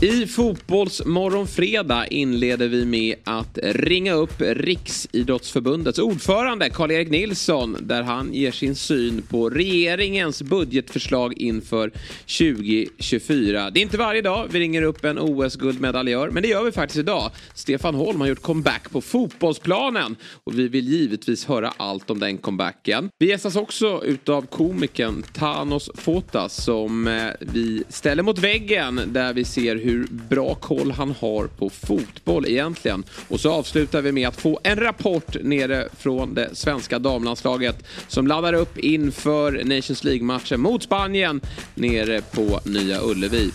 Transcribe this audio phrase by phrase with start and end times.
[0.00, 8.34] I Fotbollsmorgon fredag inleder vi med att ringa upp Riksidrottsförbundets ordförande Karl-Erik Nilsson där han
[8.34, 11.90] ger sin syn på regeringens budgetförslag inför
[12.38, 13.70] 2024.
[13.70, 16.98] Det är inte varje dag vi ringer upp en OS-guldmedaljör men det gör vi faktiskt
[16.98, 17.30] idag.
[17.54, 22.38] Stefan Holm har gjort comeback på fotbollsplanen och vi vill givetvis höra allt om den
[22.38, 23.08] comebacken.
[23.18, 29.44] Vi gästas också utav komikern Thanos Fotas som eh, vi ställer mot väggen där vi
[29.44, 33.04] ser hur bra koll han har på fotboll egentligen.
[33.28, 38.26] Och så avslutar vi med att få en rapport nere från det svenska damlandslaget som
[38.26, 41.40] laddar upp inför Nations League-matchen mot Spanien
[41.74, 43.50] nere på Nya Ullevi.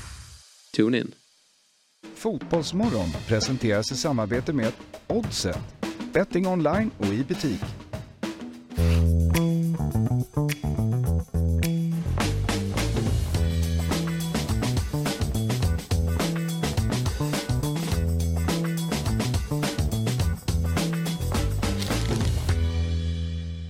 [0.75, 1.11] Tune in.
[2.15, 4.71] Fotbollsmorgon presenteras i samarbete med
[5.07, 5.59] Oddset,
[6.13, 7.88] betting online och i butik.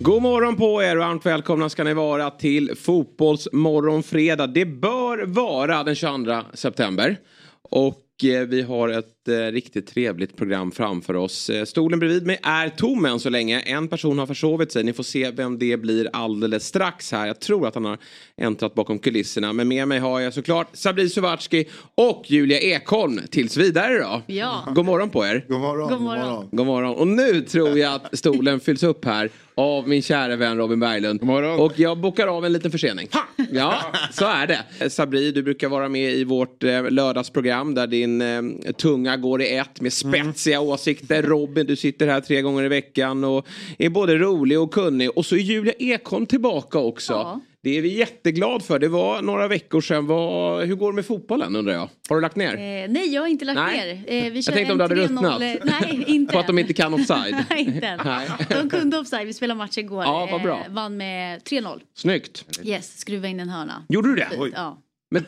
[0.02, 4.54] God morgon på er och varmt välkomna ska ni vara till Fotbollsmorgonfredag.
[4.54, 7.18] Det bör vara den 22 september.
[7.62, 11.50] Och eh, vi har ett eh, riktigt trevligt program framför oss.
[11.50, 13.60] Eh, stolen bredvid mig är tom än så länge.
[13.60, 14.84] En person har försovit sig.
[14.84, 17.28] Ni får se vem det blir alldeles strax här.
[17.28, 17.98] Jag tror att han har
[18.38, 19.54] äntrat bakom kulisserna.
[19.54, 24.22] Men med mig har jag såklart Sabri Suvatski och Julia Ekholm tills vidare då.
[24.28, 24.64] Ja.
[24.76, 25.46] God morgon på er.
[25.48, 25.90] God morgon.
[25.90, 26.50] God morgon.
[26.52, 26.96] God morgon.
[26.96, 31.22] Och nu tror jag att stolen fylls upp här av min kära vän Robin Berglund.
[31.60, 33.08] Och jag bokar av en liten försening.
[33.52, 33.76] Ja,
[34.12, 34.90] så är det.
[34.90, 39.56] Sabri, du brukar vara med i vårt eh, lördagsprogram där din eh, tunga går i
[39.56, 41.24] ett med spetsiga åsikter.
[41.24, 45.10] Robin, du sitter här tre gånger i veckan och är både rolig och kunnig.
[45.18, 47.14] Och så är Julia Ekholm tillbaka också.
[47.14, 47.42] Ja.
[47.64, 48.80] Det är vi jätteglad för.
[48.80, 50.08] Det var några veckor sedan.
[50.08, 51.90] Vad, hur går det med fotbollen undrar jag?
[52.10, 52.54] Har du lagt ner?
[52.54, 54.04] Eh, nej, jag har inte lagt Nej.
[54.08, 54.26] ner.
[54.28, 55.02] Eh, vi kör tänkte om du hade 3-0.
[55.02, 55.40] ruttnat.
[55.40, 57.36] Nej, inte För att de inte kan offside?
[57.50, 58.00] Nej, inte.
[58.06, 58.30] Nej.
[58.50, 59.28] De kunde offside.
[59.28, 60.04] Vi spelade match igår.
[60.04, 60.64] Ja, vad bra.
[60.66, 61.80] Eh, vann med 3-0.
[61.96, 62.46] Snyggt.
[62.64, 63.86] Yes, skruva in en hörna.
[63.90, 64.28] Gjorde du det?
[64.32, 65.26] Fint, Ja, Men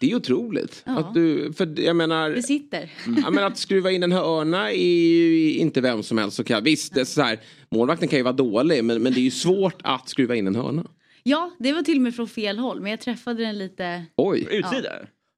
[0.00, 0.82] det är otroligt.
[0.86, 0.98] Ja.
[0.98, 2.90] Att du, för jag menar, det sitter.
[3.22, 6.64] ja, men att skruva in en hörna är ju inte vem som helst som kan.
[6.64, 9.30] Visst, det är så här, målvakten kan ju vara dålig men, men det är ju
[9.30, 10.84] svårt att skruva in en hörna.
[11.26, 12.80] Ja, det var till och med från fel håll.
[12.80, 14.04] Men jag träffade den lite.
[14.16, 14.48] Oj.
[14.50, 14.90] Utsida?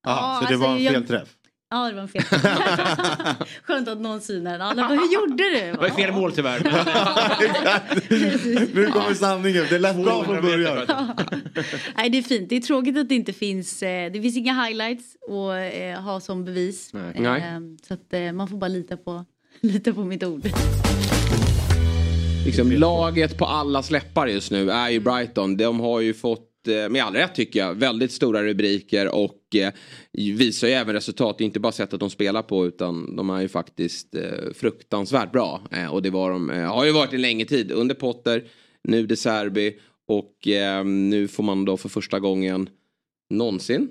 [0.06, 1.28] Aha, så det alltså, var en jag- felträff?
[1.70, 2.22] Ja, det var en fel.
[3.62, 4.60] Skönt att någon synar den.
[4.62, 5.50] Alla bara, hur gjorde du?
[5.50, 6.60] Det var fel mål tyvärr.
[8.74, 9.66] Nu kommer sanningen.
[9.70, 10.86] Det lät bra från början.
[11.96, 12.48] Nej, det är fint.
[12.48, 13.82] Det är tråkigt att det inte finns.
[13.82, 16.90] Eh, det finns inga highlights att eh, ha som bevis.
[16.92, 17.12] Nej.
[17.14, 17.42] Eh, Nej.
[17.88, 19.24] Så att eh, man får bara lita på,
[19.60, 20.42] lita på mitt ord.
[22.46, 25.56] Liksom, laget på alla släppar just nu är ju Brighton.
[25.56, 29.72] De har ju fått, eh, med all rätt tycker jag, väldigt stora rubriker och eh,
[30.12, 31.38] visar ju även resultat.
[31.38, 35.32] Det är inte bara sättet de spelar på utan de är ju faktiskt eh, fruktansvärt
[35.32, 35.60] bra.
[35.90, 38.44] Och det var de, har ju varit en längre tid under Potter,
[38.84, 39.78] nu De Serbi
[40.08, 40.32] och
[40.84, 42.68] nu får man då för första gången
[43.30, 43.88] någonsin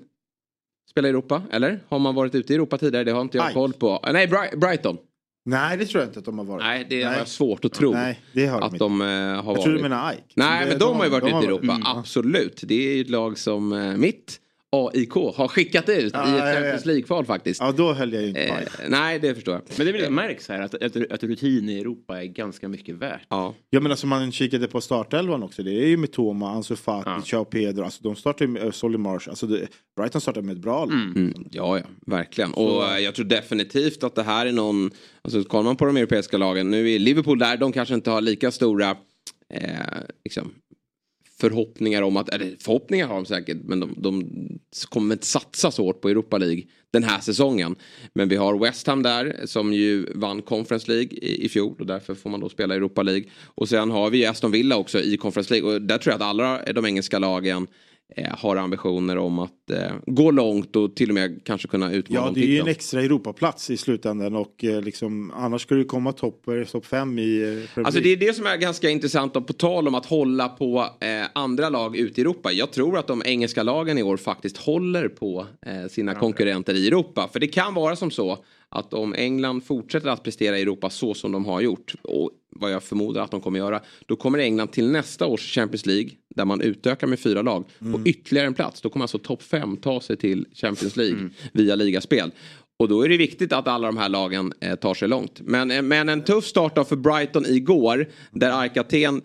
[0.89, 1.79] spela i Europa, eller?
[1.87, 3.03] Har man varit ute i Europa tidigare?
[3.03, 3.53] Det har inte jag Ike.
[3.53, 3.99] koll på.
[4.13, 4.97] Nej, Bri- Brighton.
[5.47, 6.63] Nej, det tror jag inte att de har varit.
[6.63, 7.19] Nej, det har Nej.
[7.19, 7.91] jag svårt att tro.
[7.93, 8.83] Nej, det har de att inte.
[8.85, 9.63] de eh, har Jag varit.
[9.63, 10.21] tror du menar Ike.
[10.35, 11.63] Nej, Det- men de, har ju varit ute i Europa.
[11.73, 11.83] Mm.
[11.85, 12.61] Absolut.
[12.63, 14.39] Det är ju ett lag som eh, mitt
[14.75, 16.53] AIK har skickat ut Ja, i ett ja, ja.
[16.53, 17.61] Champions League-kval faktiskt.
[17.61, 19.61] Ja, då höll jag ju inte på Eh, nej, det förstår jag.
[19.77, 22.67] Men det är väl det märks här, att, att, att rutin i Europa är ganska
[22.67, 23.21] mycket värt.
[23.29, 23.53] Ja.
[23.69, 25.63] Ja men alltså man kikade på startelvan också.
[25.63, 27.21] Det är ju Mitoma, Ansu Fati, Ja.
[27.25, 27.83] Chao Pedro.
[27.83, 29.29] Alltså de startar ju med uh, Solly Marsh.
[29.29, 30.93] Alltså det, Brighton startar med ett bra lag.
[30.93, 32.53] Mm, ja, ja, verkligen.
[32.53, 35.97] Och eh, jag tror definitivt att det här är någon, alltså kollar man på de
[35.97, 38.89] europeiska lagen, nu är Liverpool där, de kanske inte har lika stora
[39.53, 39.69] eh,
[40.23, 40.53] liksom,
[41.39, 44.29] förhoppningar om att, eller förhoppningar har de säkert, men de, de
[44.89, 47.75] kommer inte satsa så hårt på Europa League den här säsongen.
[48.13, 51.85] Men vi har West Ham där som ju vann Conference League i, i fjol och
[51.85, 53.25] därför får man då spela Europa League.
[53.45, 56.27] Och sen har vi Aston Villa också i Conference League och där tror jag att
[56.27, 57.67] alla de engelska lagen
[58.31, 62.31] har ambitioner om att eh, gå långt och till och med kanske kunna utmana Ja,
[62.35, 66.11] det är ju en extra Europaplats i slutändan och eh, liksom, annars ska det komma
[66.11, 69.47] topp eh, topp fem i eh, Alltså det är det som är ganska intressant och
[69.47, 72.51] på tal om att hålla på eh, andra lag ute i Europa.
[72.51, 76.87] Jag tror att de engelska lagen i år faktiskt håller på eh, sina konkurrenter i
[76.87, 77.29] Europa.
[77.33, 78.37] För det kan vara som så
[78.75, 82.71] att om England fortsätter att prestera i Europa så som de har gjort och vad
[82.71, 83.81] jag förmodar att de kommer göra.
[84.05, 88.01] Då kommer England till nästa års Champions League där man utökar med fyra lag på
[88.05, 88.81] ytterligare en plats.
[88.81, 92.31] Då kommer alltså topp fem ta sig till Champions League via ligaspel.
[92.77, 95.41] Och då är det viktigt att alla de här lagen eh, tar sig långt.
[95.41, 98.09] Men, eh, men en tuff start då för Brighton igår.
[98.31, 99.21] Där AIK Aten,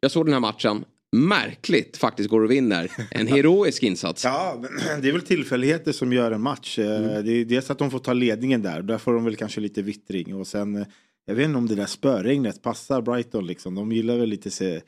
[0.00, 0.84] jag såg den här matchen.
[1.14, 2.90] Märkligt faktiskt går och vinner.
[3.10, 4.24] En heroisk insats.
[4.24, 4.62] Ja,
[5.02, 6.78] det är väl tillfälligheter som gör en match.
[6.78, 8.82] Eh, Det är dels att de får ta ledningen där.
[8.82, 10.34] Där får de väl kanske lite vittring.
[10.34, 10.86] Och sen, eh,
[11.26, 13.74] jag vet inte om det där spöregnet passar Brighton liksom.
[13.74, 14.80] De gillar väl lite se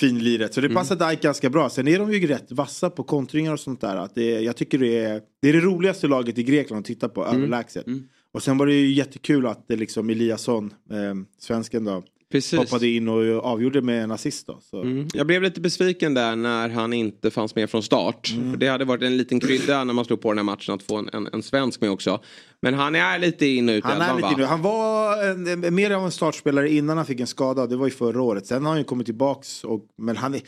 [0.00, 0.54] finliret.
[0.54, 1.70] Så det passar Dijk ganska bra.
[1.70, 3.96] Sen är de ju rätt vassa på kontringar och sånt där.
[3.96, 7.08] Att det, jag tycker det är, det är det roligaste laget i Grekland att titta
[7.08, 7.86] på, överlägset.
[8.32, 12.58] Och sen var det ju jättekul att det liksom Eliasson, eh, svensken då, Precis.
[12.58, 14.60] hoppade in och avgjorde med en assist då.
[14.60, 14.82] Så.
[14.82, 15.08] Mm.
[15.14, 18.32] Jag blev lite besviken där när han inte fanns med från start.
[18.36, 18.50] Mm.
[18.50, 20.82] För det hade varit en liten krydda när man slog på den här matchen att
[20.82, 22.20] få en, en, en svensk med också.
[22.62, 24.46] Men han är lite in och ut Han, är lite va?
[24.46, 27.66] han var en, mer av en startspelare innan han fick en skada.
[27.66, 28.46] Det var ju förra året.
[28.46, 29.64] Sen har han ju kommit tillbaks.
[29.64, 30.40] Och, men han är,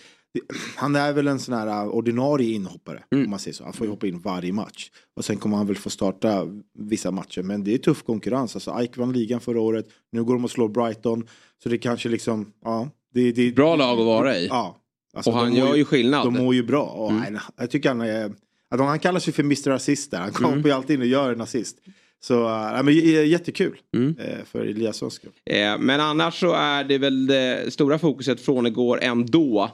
[0.76, 3.02] han är väl en sån här uh, ordinarie inhoppare.
[3.12, 3.24] Mm.
[3.24, 3.64] Om man säger så.
[3.64, 4.90] Han får ju hoppa in varje match.
[5.16, 6.46] Och sen kommer han väl få starta
[6.78, 7.42] vissa matcher.
[7.42, 8.56] Men det är tuff konkurrens.
[8.56, 9.86] Alltså Ike vann ligan förra året.
[10.12, 11.26] Nu går de och slår Brighton.
[11.62, 12.88] Så det kanske liksom, ja.
[13.14, 14.46] Det, det, Bra lag att vara i.
[14.46, 14.76] Ja.
[15.14, 16.26] Alltså, Och han gör ju skillnad.
[16.26, 16.82] De mår ju bra.
[16.84, 17.32] Och, Mm.
[17.32, 18.32] nej, jag tycker han är,
[18.70, 20.18] att han kallar sig för Mr Assist där.
[20.18, 20.66] Han kommer Mm.
[20.66, 21.76] ju alltid in och gör en assist.
[22.22, 22.94] Så äh, men,
[23.28, 24.14] jättekul Mm.
[24.18, 25.30] eh, för Eliassons skull.
[25.46, 29.70] Eh, men annars så är det väl det stora fokuset från igår ändå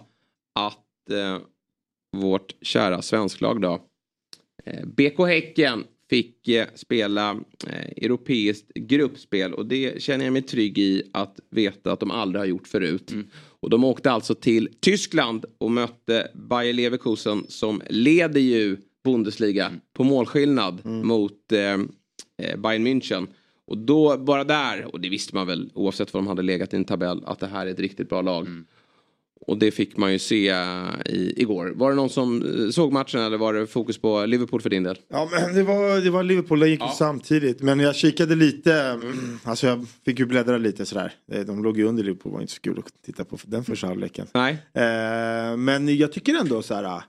[0.56, 1.38] att eh,
[2.16, 3.80] vårt kära svensklag då
[4.64, 7.30] eh, BK Häcken fick eh, spela
[7.66, 12.40] eh, europeiskt gruppspel och det känner jag mig trygg i att veta att de aldrig
[12.40, 13.12] har gjort förut.
[13.60, 20.04] Och de åkte alltså till Tyskland och mötte Bayer Leverkusen som leder ju Bundesliga på
[20.04, 21.60] målskillnad mot eh,
[22.42, 23.26] eh, Bayern München.
[23.66, 26.76] Och då bara där, och det visste man väl oavsett vad de hade legat i
[26.76, 28.48] en tabell, att det här är ett riktigt bra lag.
[29.40, 31.72] Och det fick man ju se eh, i, igår.
[31.76, 34.82] Var det någon som eh, såg matchen eller var det fokus på Liverpool för din
[34.82, 34.98] del?
[35.08, 36.94] Ja men det var, det var Liverpool, det gick Ja.
[36.98, 37.62] samtidigt.
[37.62, 39.00] Men jag kikade lite,
[39.42, 41.12] alltså jag fick ju bläddra lite sådär.
[41.32, 43.64] Eh, De låg ju under Liverpool, det var inte så kul att titta på den
[43.64, 44.26] första halvleken.
[44.34, 44.52] Nej.
[44.74, 47.02] Eh, men jag tycker ändå så här.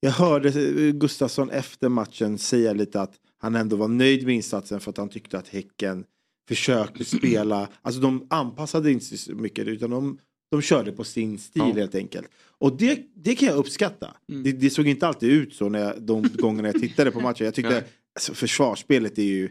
[0.00, 0.50] Jag hörde
[0.92, 5.08] Gustafsson efter matchen säga lite att han ändå var nöjd med insatsen för att han
[5.08, 6.04] tyckte att Häcken
[6.48, 7.68] försökte spela.
[7.82, 10.18] Alltså de anpassade inte så mycket utan de,
[10.50, 11.72] de körde på sin stil Ja.
[11.72, 12.28] helt enkelt.
[12.58, 14.14] Och det, det kan jag uppskatta.
[14.28, 14.42] Mm.
[14.42, 17.44] Det, det såg inte alltid ut så när jag, de gångerna jag tittade på matchen.
[17.44, 17.84] Jag tyckte
[18.14, 19.48] alltså, försvarsspelet är ju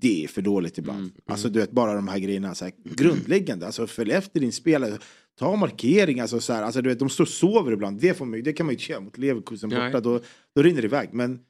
[0.00, 0.98] det är för dåligt ibland.
[0.98, 3.66] Mm, Alltså du vet bara de här grejerna så här, grundläggande.
[3.66, 4.98] Alltså följ efter din spelare.
[5.38, 6.20] Ta markering.
[6.20, 8.00] Alltså, så här, alltså du vet de står och sover ibland.
[8.00, 9.88] Det, får man, det kan man ju inte göra mot Leverkusen borta.
[9.88, 10.02] Nej.
[10.02, 10.20] Då,
[10.54, 11.08] då rinner det iväg.
[11.12, 11.40] Men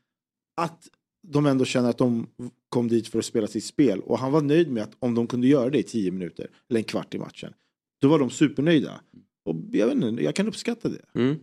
[0.57, 0.89] att
[1.29, 2.27] de ändå känner att de
[2.69, 4.01] kom dit för att spela sitt spel.
[4.01, 6.47] Och han var nöjd med att om de kunde göra det i tio minuter.
[6.71, 7.53] Eller en kvart i matchen.
[8.03, 9.01] Då var de supernöjda.
[9.45, 11.21] Och jag, vet inte, jag kan uppskatta det.
[11.21, 11.37] Mm.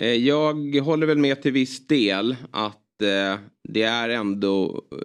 [0.00, 4.98] Eh, Jag håller väl med till viss del att eh, det är ändå eh,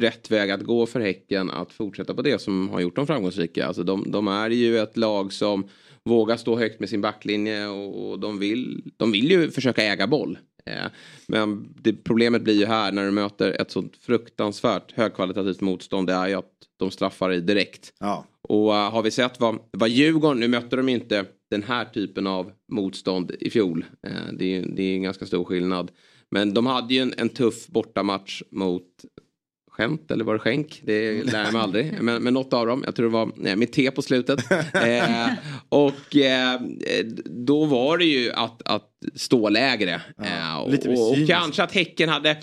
[0.00, 3.66] rätt väg att gå för Häcken att fortsätta på det som har gjort dem framgångsrika.
[3.66, 5.68] Alltså de, de är ju ett lag som
[6.04, 10.06] vågar stå högt med sin backlinje och, och de, vill, de vill ju försöka äga
[10.06, 10.38] boll.
[11.26, 16.12] Men det, problemet blir ju här när du möter ett sånt fruktansvärt högkvalitativt motstånd det
[16.12, 17.92] är ju att de straffar dig direkt.
[18.00, 18.24] Ja.
[18.50, 22.26] Och uh, har vi sett vad, vad Djurgården, nu mötte de inte den här typen
[22.26, 23.84] av motstånd i fjol.
[24.06, 25.90] Eh, det, är, det är en ganska stor skillnad.
[26.30, 28.86] Men de hade ju en, en tuff bortamatch mot
[29.70, 30.82] Skämt eller var det skänk?
[30.84, 31.92] Det lär jag mig aldrig.
[32.00, 32.82] Men, men något av dem.
[32.86, 34.40] Jag tror det var nej, med T på slutet.
[34.74, 35.28] Eh,
[35.68, 36.60] och eh,
[37.24, 40.02] då var det ju att, att stå lägre.
[40.16, 41.32] Ja, eh, och, och cyniskt.
[41.32, 42.36] kanske att Häcken hade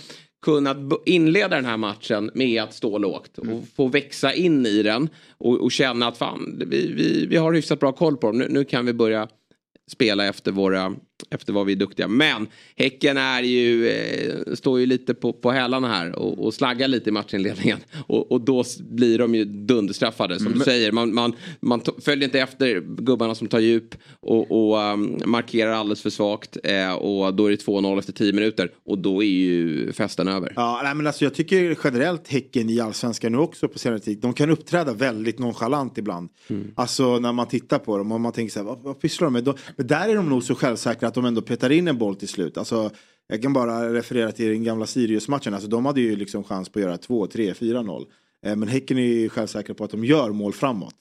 [0.48, 3.62] kunnat inleda den här matchen med att stå lågt och Mm.
[3.76, 7.80] få växa in i den och, och känna att fan, vi, vi, vi har hyfsat
[7.80, 8.38] bra koll på dem.
[8.38, 9.28] Nu, nu kan vi börja
[9.92, 10.96] spela efter, våra,
[11.30, 12.08] efter vad vi är duktiga.
[12.08, 16.88] Men Häcken är ju, eh, står ju lite på, på hälarna här och, och slaggar
[16.88, 17.78] lite i matchinledningen.
[18.08, 20.92] Och, och då blir de ju dunderstraffade som du säger.
[20.92, 26.02] Man, man, man följer inte efter gubbarna som tar djup och, och um, markerar alldeles
[26.02, 26.58] för svagt.
[26.64, 30.54] Eh, och då är det 2-0 efter 10 minuter och då är ju festen över.
[30.56, 34.20] Ja, nej, men alltså jag tycker generellt Häcken i allsvenskan nu också på senare tid.
[34.20, 36.30] De kan uppträda väldigt nonchalant ibland.
[36.76, 39.34] Alltså när man tittar på dem och man tänker så här, vad, vad pysslar de
[39.34, 39.44] med?
[39.44, 42.16] De, men där är de nog så självsäkra att de ändå petar in en boll
[42.16, 42.58] till slut.
[42.58, 42.92] Alltså,
[43.28, 45.54] jag kan bara referera till den gamla Sirius-matchen.
[45.54, 48.06] Alltså, de hade ju liksom chans på att göra 2, 3, 4-0.
[48.42, 50.96] Men Häcken är ju självsäkra på att de gör mål framåt.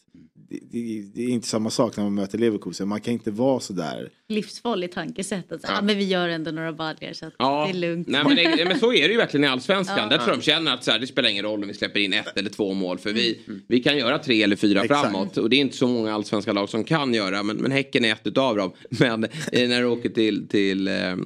[0.48, 2.88] Det, det, är inte samma sak när man möter Leverkusen.
[2.88, 4.10] Man kan inte vara så där.
[4.28, 5.52] Livsfarligt tankesätt.
[5.52, 5.82] Att, ja.
[5.82, 8.08] men vi gör ändå några baljor så att Ja, det är lugnt.
[8.08, 9.98] Nej, men, det, men så är det ju verkligen i allsvenskan.
[9.98, 10.08] Ja.
[10.08, 12.00] Där tror jag de känner att så här, det spelar ingen roll om vi släpper
[12.00, 12.98] in ett eller två mål.
[12.98, 15.00] För vi, vi kan göra tre eller fyra Exakt.
[15.00, 15.36] framåt.
[15.36, 17.42] Och det är inte så många allsvenska lag som kan göra.
[17.42, 18.72] Men, men Häcken är ett utav dem.
[18.98, 21.16] Men eh, när du åker till, till eh, eh,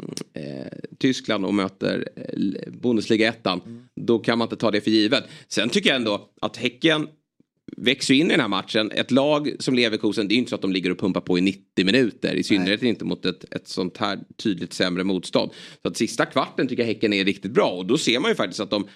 [0.99, 3.87] Tyskland och möter eh, Bundesliga ettan.
[4.00, 5.25] Då kan man inte ta det för givet.
[5.49, 7.09] Sen tycker jag ändå att Häcken
[7.81, 8.91] växer ju in i den här matchen.
[8.95, 11.39] Ett lag som Leverkusen, det är ju inte så att de ligger och pumpar på
[11.39, 12.35] i 90 minuter.
[12.35, 15.51] I synnerhet inte mot ett, ett sånt här tydligt sämre motstånd.
[15.83, 17.71] Så att sista kvarten tycker jag Häcken är riktigt bra.
[17.71, 18.89] Och då ser man ju faktiskt att de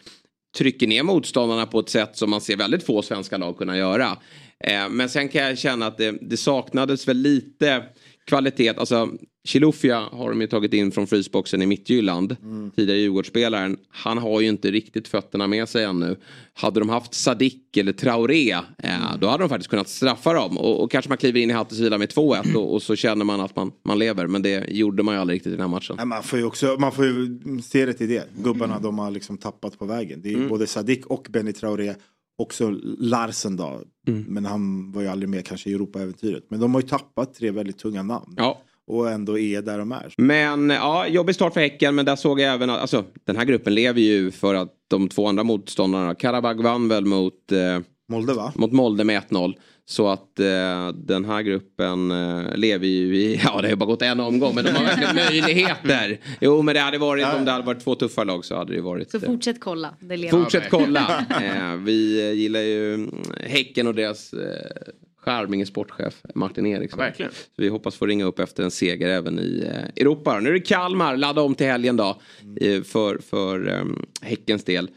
[0.59, 4.19] trycker ner motståndarna på ett sätt som man ser väldigt få svenska lag kunna göra.
[4.61, 7.85] Eh, men sen kan jag känna att det, det saknades väl lite
[8.25, 8.69] kvalitet.
[8.76, 9.09] Alltså
[9.45, 12.37] Chilufya har de ju tagit in från frysboxen i Midtjylland.
[12.43, 12.71] Mm.
[12.71, 13.76] Tidigare Djurgårdsspelaren.
[13.88, 16.16] Han har ju inte riktigt fötterna med sig ännu.
[16.54, 18.50] Hade de haft Sadik eller Traoré.
[18.50, 19.21] Eh, mm.
[19.21, 20.59] Då hade de faktiskt kunnat straffa dem.
[20.59, 23.40] Och, och kanske man kliver in i Hattisvila med 2-1 och, och, så känner man
[23.40, 24.26] att man, man lever.
[24.26, 25.97] Men det gjorde man ju aldrig riktigt i den här matchen.
[25.97, 28.28] Nej, man, får ju också, man får ju se det till det.
[28.37, 30.23] Gubbarna de har liksom tappat på vägen.
[30.23, 30.49] Det är mm.
[30.49, 31.95] både Sadik och Benny Traoré
[32.38, 33.83] också Larsen då.
[34.09, 34.25] Mm.
[34.29, 36.45] Men han var ju aldrig med kanske i Europa-äventyret.
[36.49, 38.35] Men de har ju tappat tre väldigt tunga namn.
[38.37, 38.61] Ja.
[38.87, 40.14] Och ändå är där de är.
[40.17, 41.95] Men ja, jobbig start för Häcken.
[41.95, 45.09] Men där såg jag även att alltså, den här gruppen lever ju för att de
[45.09, 46.14] två andra motståndarna.
[46.14, 48.53] Karabag vann väl mot eh, Molde va?
[48.55, 49.55] Mot Molde med 1-0.
[49.87, 54.03] Så att eh, den här gruppen eh, lever ju i, ja det har bara gått
[54.03, 56.21] en omgång men de har verkligen möjligheter.
[56.41, 58.81] Jo men det hade varit, om det hade varit två tuffa lag så hade det
[58.81, 59.11] varit.
[59.11, 59.95] Så fortsätt kolla.
[60.00, 61.26] Det fortsätt kolla.
[61.43, 64.93] eh, vi gillar ju mm, Häcken och deras eh,
[65.25, 66.99] charmige sportchef Martin Eriksson.
[67.00, 67.33] Ja, verkligen.
[67.33, 70.41] Så vi hoppas få ringa upp efter en seger även i eh, Europa.
[70.41, 72.21] Nu är det Kalmar, ladda om till helgen då.
[72.43, 72.57] Mm.
[72.61, 74.91] Eh, för för um, Häckens del.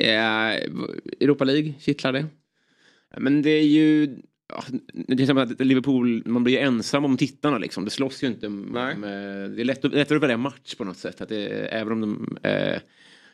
[0.00, 0.54] Eh,
[1.20, 2.26] Europa League, kittlar det?
[3.16, 4.16] Men det är ju...
[4.48, 7.84] Ja, det är som att Liverpool, man blir ju ensam om tittarna liksom.
[7.84, 8.48] Det slåss ju inte.
[8.48, 9.00] Med,
[9.50, 11.20] det är lätt, lättare att välja match på något sätt.
[11.20, 12.38] Att det, även om de...
[12.48, 12.80] Eh,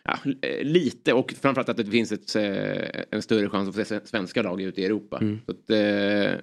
[0.05, 0.19] ja,
[0.63, 4.43] lite och framförallt att det finns ett, eh, en större chans att få se svenska
[4.43, 5.19] lag ute i Europa.
[5.19, 5.41] Mm.
[5.47, 6.41] Så att, eh,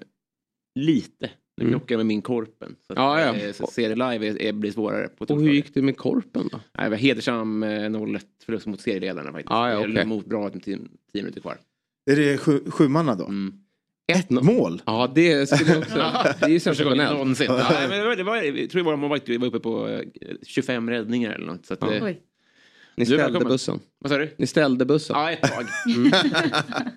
[0.75, 1.29] lite.
[1.57, 1.79] Det mm.
[1.79, 2.75] krockar med min Korpen.
[2.87, 3.35] Så, att, ja, ja.
[3.35, 5.07] Eh, så se det live är, är, blir svårare.
[5.07, 6.59] På och hur gick det med Korpen då?
[6.83, 9.51] det var hedersam 0-1 förlust mot serieledarna faktiskt.
[9.51, 10.05] Ah, ja, okay.
[10.05, 11.57] Mot bra tio, tio minuter kvar.
[12.09, 13.25] Är det sju, sjumanna då?
[13.25, 13.53] Mm.
[14.07, 14.81] Ett mål?
[14.85, 15.95] Ja, det skulle också...
[16.39, 17.11] det är ju sensationellt.
[17.11, 17.47] Någonsin.
[17.49, 20.01] Ja, men det var, det var, jag tror det var, man var uppe på
[20.43, 21.65] 25 räddningar eller något.
[21.65, 22.09] Så att, ja.
[22.95, 23.79] Ni ställde bussen.
[23.99, 24.33] Vad sa du?
[24.37, 25.15] Ni ställde bussen.
[25.19, 25.65] Ja, ett tag.
[25.95, 26.11] Mm.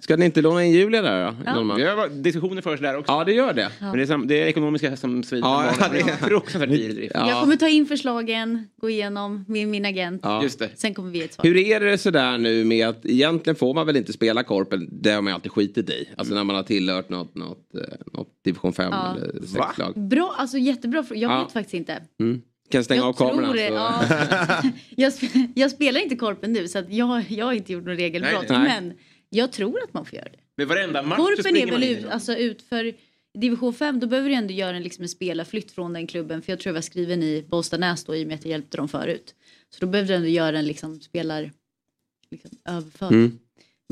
[0.01, 1.37] Ska ni inte låna in Julia där då?
[1.47, 1.75] Ja.
[1.77, 3.13] Vi har diskussioner förs där också.
[3.13, 3.61] Ja, det gör det.
[3.81, 3.87] Ja.
[3.87, 5.49] Men det är, sam, det är ekonomiska som svider.
[5.49, 7.29] Ja, ja, det är fruktansvärt dyr ja.
[7.29, 10.21] Jag kommer ta in förslagen, gå igenom med min agent.
[10.25, 10.43] Ja.
[10.43, 10.71] Just det.
[10.75, 11.45] Sen kommer vi ett svar.
[11.45, 14.89] Hur är det sådär nu med att egentligen får man väl inte spela korpen?
[14.93, 16.09] Det har man alltid skitit i.
[16.17, 17.81] Alltså när man har tillhört något, något, eh,
[18.13, 20.09] något division 5 eller 6-lag.
[20.09, 21.05] Bra, alltså jättebra.
[21.11, 22.03] Jag vet faktiskt inte.
[22.21, 23.57] Mm kan stänga jag av kameran.
[23.57, 24.05] Det, ja.
[24.97, 25.13] jag,
[25.55, 28.49] jag, spelar inte korpen nu så att jag, jag har inte gjort något regelbrott.
[28.49, 28.81] Nej, nej.
[28.81, 28.93] Men
[29.31, 30.39] jag tror att man får göra det.
[30.57, 32.93] Men varenda match Korpen är väl ut, alltså ut för
[33.39, 36.43] division 5 då behöver du ändå göra en, liksom en spelarflytt från den klubben.
[36.43, 38.77] För jag tror jag var skriven i Bollstanäs då i och med att jag hjälpte
[38.77, 39.35] dem förut.
[39.71, 41.51] Så då behövde du ändå göra en liksom, spelar
[42.31, 43.19] liksom, överföring.
[43.19, 43.39] Mm.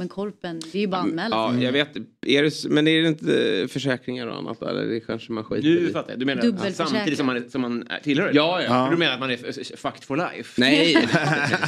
[0.00, 1.60] Men korpen, det är ju bara anmälan.
[1.60, 1.96] Ja, jag vet.
[2.26, 4.62] Är det, men är det inte försäkringar och annat?
[4.62, 6.18] Eller det kanske man skiter Nu fattar jag.
[6.18, 8.88] Du menar att samtidigt som man, som man tillhör Ja, ja.
[8.90, 10.60] Du menar att man är fucked for life?
[10.60, 10.94] Nej.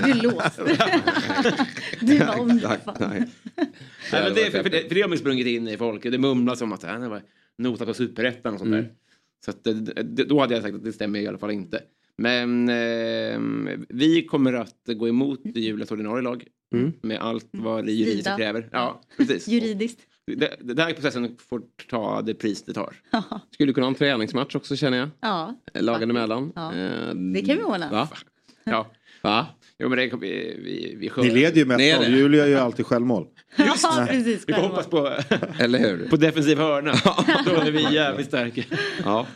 [0.05, 0.61] du är låst.
[2.01, 2.81] du var om det.
[3.01, 3.29] Nej.
[4.13, 6.03] Nej, men det, för, för, det, för det har man sprungit in i folk.
[6.03, 7.23] Det mumlas om att han var
[7.59, 8.83] notat på superettan och sånt mm.
[8.83, 8.93] där.
[9.45, 9.65] Så att,
[10.29, 11.81] då hade jag sagt att det stämmer i alla fall inte.
[12.23, 13.41] Men eh,
[13.89, 16.45] vi kommer att gå emot Julias ordinarie lag.
[16.75, 16.93] Mm.
[17.03, 18.69] Med allt vad det juridiska kräver.
[18.73, 19.49] Ja, precis.
[19.49, 20.01] Juridiskt.
[20.27, 22.95] Det, det där processen får ta det pris det tar.
[23.51, 25.09] Skulle kunna ha en träningsmatch också känner jag.
[25.21, 25.55] Ja.
[25.75, 26.53] Lagen emellan.
[26.55, 26.75] Ja.
[26.75, 27.91] Eh, det kan vi ordna.
[27.91, 28.09] Va?
[28.65, 28.91] Ja.
[29.23, 29.47] Va?
[29.79, 32.87] Jo men det, vi, vi, vi Ni leder ju med 1 Julia gör ju alltid
[32.87, 33.27] självmål.
[33.57, 34.45] Just ja, precis.
[34.47, 35.13] Vi får hoppas på,
[35.59, 36.09] Eller hur?
[36.09, 36.95] på defensiv hörna.
[37.47, 38.63] Då är vi jävligt starka.
[39.05, 39.27] Ja.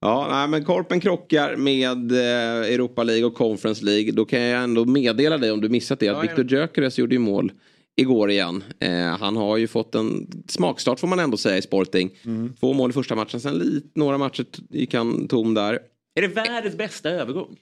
[0.00, 4.12] Ja, nej, men Korpen krockar med eh, Europa League och Conference League.
[4.12, 7.14] Då kan jag ändå meddela dig om du missat det att ja, Viktor Gyökeres gjorde
[7.14, 7.52] ju mål
[7.96, 8.64] igår igen.
[8.78, 12.10] Eh, han har ju fått en smakstart får man ändå säga i Sporting.
[12.24, 12.52] Mm.
[12.60, 15.78] Två mål i första matchen, sen lite, några matcher gick han tom där.
[16.14, 17.56] Är det världens bästa övergång?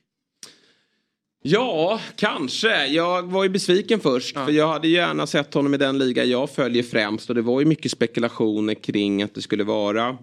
[1.42, 2.86] Ja, kanske.
[2.86, 4.36] Jag var ju besviken först.
[4.36, 4.44] Ja.
[4.44, 7.28] För jag hade gärna sett honom i den liga jag följer främst.
[7.28, 10.18] Och det var ju mycket spekulationer kring att det skulle vara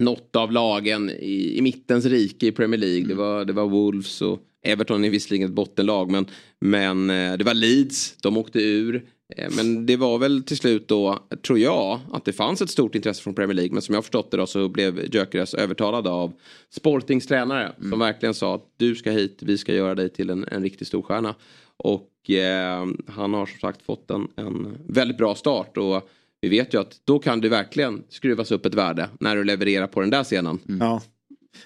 [0.00, 2.98] något av lagen i, i mittens rike i Premier League.
[2.98, 3.08] Mm.
[3.08, 6.26] Det, var, det var Wolves och Everton är visserligen ett bottenlag men,
[6.60, 9.04] men eh, det var Leeds, de åkte ur.
[9.36, 12.94] Eh, men det var väl till slut då, tror jag, att det fanns ett stort
[12.94, 13.72] intresse från Premier League.
[13.72, 16.32] Men som jag förstått det då så blev Gyökeres övertalad av
[16.70, 17.72] Sportings tränare.
[17.78, 17.90] Mm.
[17.90, 20.86] Som verkligen sa att du ska hit, vi ska göra dig till en, en riktig
[20.86, 21.34] storstjärna.
[21.76, 25.76] Och eh, han har som sagt fått en, en väldigt bra start.
[25.76, 29.44] Och vi vet ju att då kan det verkligen skruvas upp ett värde när du
[29.44, 30.58] levererar på den där scenen.
[30.68, 30.80] Mm.
[30.80, 31.02] Ja.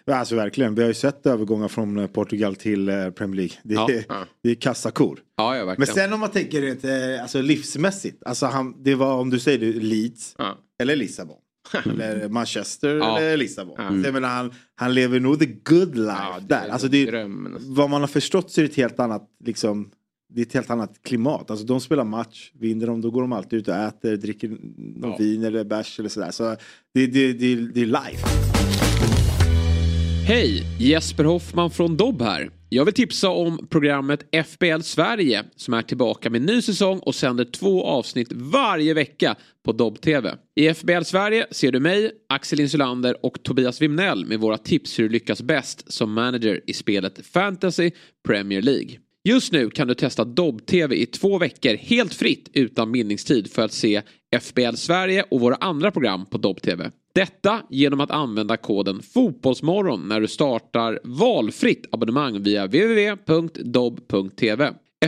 [0.07, 3.57] Alltså verkligen, vi har ju sett övergångar från eh, Portugal till eh, Premier League.
[3.63, 4.27] Det är, ja.
[4.43, 5.19] det är kassakor.
[5.37, 8.23] Ja, ja, Men sen om man tänker rent eh, alltså, livsmässigt.
[8.27, 10.59] Alltså han, det var om du säger det, Leeds Ja.
[10.83, 11.37] eller Lissabon.
[11.85, 13.19] eller Manchester Ja.
[13.19, 13.75] eller Lissabon.
[13.79, 13.89] Ja.
[13.89, 16.67] Så jag menar, han, han lever nog the good life Ja, det där.
[16.67, 17.73] är Alltså, det, alltså.
[17.73, 19.91] vad man har förstått så är det ett helt annat liksom,
[20.35, 21.51] det är ett helt annat klimat.
[21.51, 25.11] Alltså de spelar match, vinner de då går de alltid ut och äter, dricker någon
[25.11, 25.17] Ja.
[25.19, 26.31] vin eller bärs eller sådär.
[26.31, 26.57] Så
[26.95, 28.27] det, det, det, det är life.
[30.27, 30.63] Hej!
[30.81, 32.51] Jesper Hoffman från Dobb här.
[32.69, 37.45] Jag vill tipsa om programmet FBL Sverige som är tillbaka med ny säsong och sänder
[37.45, 40.35] två avsnitt varje vecka på Dobb TV.
[40.55, 45.05] I FBL Sverige ser du mig, Axel Insulander och Tobias Wimnell med våra tips hur
[45.05, 47.91] du lyckas bäst som manager i spelet Fantasy
[48.27, 48.99] Premier League.
[49.29, 53.73] Just nu kan du testa Dobb-TV i två veckor helt fritt utan bindningstid för att
[53.73, 54.03] se
[54.41, 56.91] FBL Sverige och våra andra program på Dobb-TV.
[57.15, 63.95] Detta genom att använda koden Fotbollsmorgon när du startar valfritt abonnemang via www.dobb.tv.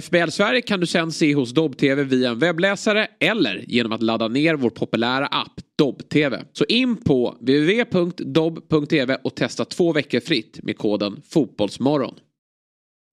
[0.03, 4.29] FBL Sverige kan du sen se hos Dobb-TV via en webbläsare eller genom att ladda
[4.29, 6.45] ner vår populära app Dobb-TV.
[6.53, 12.15] Så in på www.dobb.tv och testa två veckor fritt med koden Fotbollsmorgon.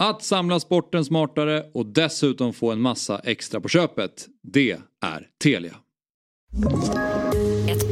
[0.00, 5.76] att samla sporten smartare och dessutom få en massa extra på köpet, det är Telia.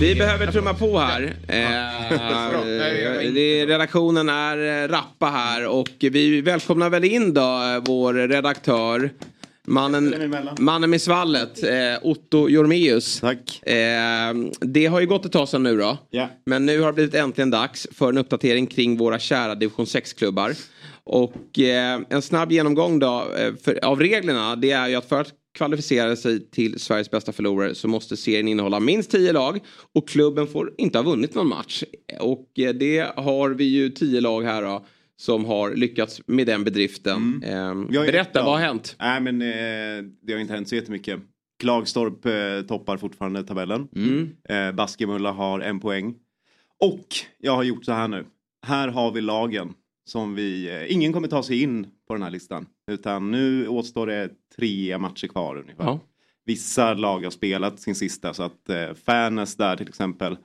[0.00, 1.36] Vi behöver trumma på här.
[1.48, 8.14] Eh, det, redaktionen är eh, rappa här och vi välkomnar väl in då eh, vår
[8.14, 9.10] redaktör.
[9.64, 11.70] Mannen, mannen med svallet, eh,
[12.02, 13.20] Otto Jormeus.
[13.20, 13.66] Tack.
[13.66, 15.98] Eh, det har ju gått ett tag sedan nu då.
[16.10, 16.28] Ja.
[16.46, 20.52] Men nu har det blivit äntligen dags för en uppdatering kring våra kära division 6-klubbar.
[21.04, 25.20] Och eh, en snabb genomgång då eh, för, av reglerna det är ju att för
[25.20, 29.60] att kvalificera sig till Sveriges bästa förlorare så måste serien innehålla minst 10 lag
[29.92, 31.82] och klubben får inte ha vunnit någon match.
[32.20, 34.86] Och eh, det har vi ju 10 lag här då
[35.18, 37.42] som har lyckats med den bedriften.
[37.44, 38.96] Eh, Jag är berätta, vad har hänt?
[38.98, 41.20] Nej men eh, det har inte hänt så jättemycket.
[41.60, 43.88] Klagstorp eh, toppar fortfarande tabellen.
[43.96, 44.30] Mm.
[44.48, 46.14] Eh, Baskemulla har en poäng.
[46.80, 47.06] Och
[47.38, 48.24] jag har gjort så här nu.
[48.66, 49.72] Här har vi lagen
[50.04, 50.68] som vi...
[50.70, 52.66] Eh, ingen kommer ta sig in på den här listan.
[52.90, 55.84] Utan nu återstår det tre matcher kvar ungefär.
[55.84, 56.00] Ja.
[56.44, 60.36] Vissa lag har spelat sin sista så att eh, Färnäs där till exempel.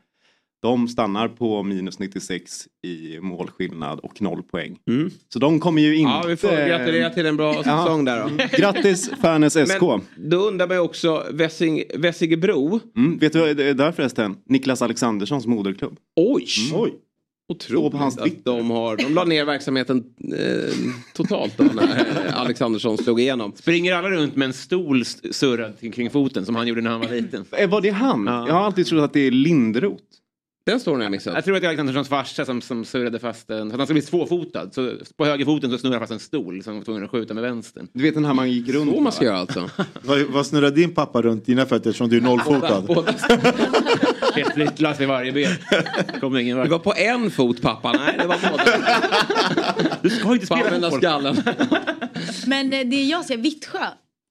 [0.62, 4.78] De stannar på minus 96 i målskillnad och noll poäng.
[4.90, 5.12] Mm.
[5.30, 6.12] Så de kommer ju inte...
[6.12, 7.64] Ja, vi får gratulera till en bra Ja.
[7.64, 8.30] säsong där då.
[8.58, 9.82] Grattis Färnäs SK.
[9.82, 12.80] Men då undrar man ju också Vessing, Vessigebro.
[12.98, 14.38] Mm, vet du vad det är där förresten?
[14.46, 15.98] Niklas Alexanderssons moderklubb.
[16.16, 16.46] Oj!
[16.74, 16.94] Oj.
[17.52, 20.04] Otroligt på hans att de har, de la ner verksamheten
[20.38, 20.74] eh,
[21.14, 21.84] totalt då när
[22.28, 23.54] eh, Alexandersson slog igenom.
[23.56, 27.08] Springer alla runt med en stol surrad kring- foten som han gjorde när han var
[27.08, 27.46] liten?
[27.52, 28.26] Eh, Var det han?
[28.28, 28.48] Ja.
[28.48, 30.04] Jag har alltid trott att det är Lindroth.
[30.66, 31.34] Den står jag missat.
[31.34, 33.58] Jag tror att det är Alexanderssons farsa som, som surrade fast en...
[33.58, 34.70] För att han ska bli tvåfotad.
[34.72, 37.88] Så på högerfoten så snurrar fast en stol som var tvungen att skjuta med vänstern.
[37.94, 39.70] Du vet den här man gick runt Så man ska göra alltså.
[40.30, 42.82] Vad, snurrar din pappa runt dina fötter eftersom du är nollfotad?
[42.88, 43.14] Båda-
[44.36, 45.52] Ett flyttlass i varje ben.
[46.20, 46.70] Kommer ingen Det vart.
[46.72, 48.64] var på en fot pappa, nej det var båda.
[50.02, 50.92] Du ska inte spela fotboll.
[50.92, 51.36] skallen.
[52.48, 53.80] Men eh, det jag ser, Vittsjö,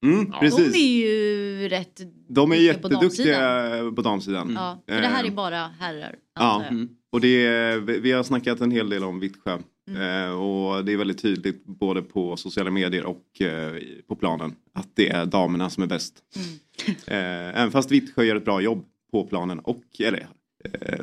[0.05, 0.75] Mm, de precis.
[0.75, 3.27] är ju rätt De är duktiga på damsidan.
[3.27, 4.53] jätteduktiga på damsidan.
[4.55, 6.15] Ja, för det här är bara herrar.
[6.39, 6.89] Ja, jag.
[7.13, 9.59] och det är, vi har snackat en hel del om Vittsjö.
[9.91, 10.03] Mm.
[10.29, 13.73] Eh, och det är väldigt tydligt både på sociala medier och eh,
[14.09, 16.15] på planen att det är damerna som är bäst.
[16.37, 17.53] Mm.
[17.55, 20.27] Även fast Vittsjö gör ett bra jobb på planen och eller,
[20.83, 20.99] eh,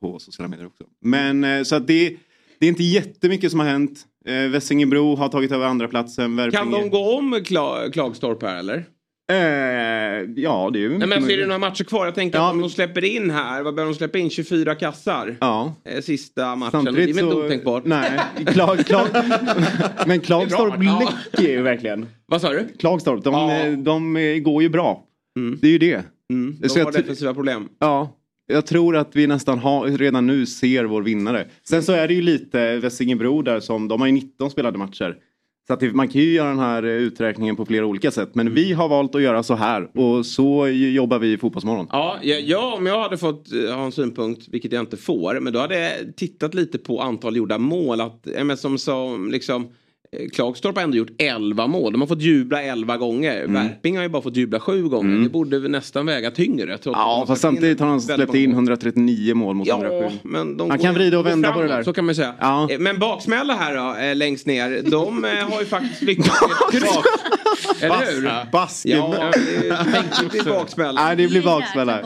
[0.00, 0.84] på sociala medier också.
[1.04, 2.16] Men eh, så att det,
[2.58, 4.06] det är inte jättemycket som har hänt.
[4.26, 6.24] Eh, Vessingebro har tagit över andra platsen.
[6.36, 8.84] Kan Värpinge- de gå om Kla- Klagstorp här eller?
[9.32, 12.04] Eh, ja, det är ju Nej, men alltså, är det några matcher kvar?
[12.04, 14.30] Jag tänker Ja, att om de släpper in här, vad behöver de släppa in?
[14.30, 15.36] 24 kassar?
[15.40, 15.74] Ja.
[15.84, 16.70] Eh, Sista matchen.
[16.84, 17.84] Samtidigt det är väl inte så- otänkbart?
[17.84, 19.06] Nej, Klag, Klag,
[20.06, 22.06] men Klagstorp läcker ju verkligen.
[22.26, 22.68] Vad sa du?
[22.78, 23.64] Klagstorp, de, Ja.
[23.64, 25.04] de, de går ju bra.
[25.38, 25.58] Mm.
[25.62, 26.02] Det är ju det.
[26.32, 27.68] Mm, de jag har defensiva problem.
[27.78, 31.48] Ja, jag tror att vi nästan har, redan nu ser vår vinnare.
[31.68, 35.16] Sen så är det ju lite Vessingebro där som, de har ju 19 spelade matcher.
[35.66, 38.34] Så att man kan ju göra den här eh, uträkningen på flera olika sätt.
[38.34, 41.86] Men vi har valt att göra så här och så jobbar vi i Fotbollsmorgon.
[41.90, 45.40] Ja, ja, ja, om jag hade fått eh, ha en synpunkt, vilket jag inte får,
[45.40, 48.00] men då hade jag tittat lite på antal gjorda mål.
[48.00, 49.68] Att, som, som liksom,
[50.32, 51.92] Klagstorp har ändå gjort 11 mål.
[51.92, 53.44] De har fått jubla 11 gånger.
[53.44, 53.54] Mm.
[53.54, 55.22] Värping har ju bara fått jubla 7 gånger.
[55.22, 56.78] Det borde nästan väga tyngre.
[56.84, 58.54] Ja, fast samtidigt har han släppt in mål.
[58.54, 60.16] 139 mål mot Ja, 107.
[60.22, 61.84] men de Han går- kan vrida och vända på det framåt, där.
[61.84, 62.34] Så kan man säga.
[62.40, 62.68] Ja.
[62.70, 66.30] Eh, Men baksmälla här då, eh, längst ner, de eh, har ju faktiskt lyckats.
[67.82, 68.50] Eller hur?
[68.52, 68.88] Baske.
[68.88, 69.30] Ja,
[70.22, 71.04] det blir baksmälla.
[71.04, 72.00] Nej, det blir baksmälla.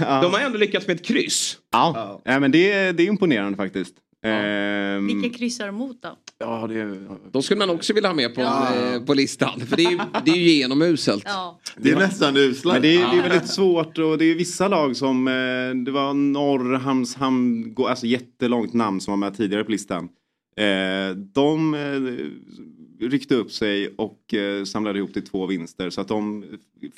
[0.00, 0.20] Ja.
[0.22, 1.56] De har ändå lyckats med ett kryss.
[1.72, 3.94] Ja, ja men det, är- det är imponerande faktiskt.
[4.30, 6.08] Ehm, Vilka kryssar de mot då?
[6.38, 6.98] ja, det,
[7.32, 9.60] De skulle man också vilja ha med på, eh, på listan.
[9.60, 11.22] För det är, ju- det är ju genomuselt.
[11.26, 11.60] Ja.
[11.76, 12.72] Det är nästan usla.
[12.72, 15.90] Men det är, det är väldigt svårt och det är vissa lag som, eh, det
[15.90, 20.08] var Norrhamnshamn, gå- alltså jättelångt namn som var med tidigare på listan.
[20.56, 26.08] Eh, de eh, ryckte upp sig och eh, samlade ihop till två vinster så att
[26.08, 26.44] de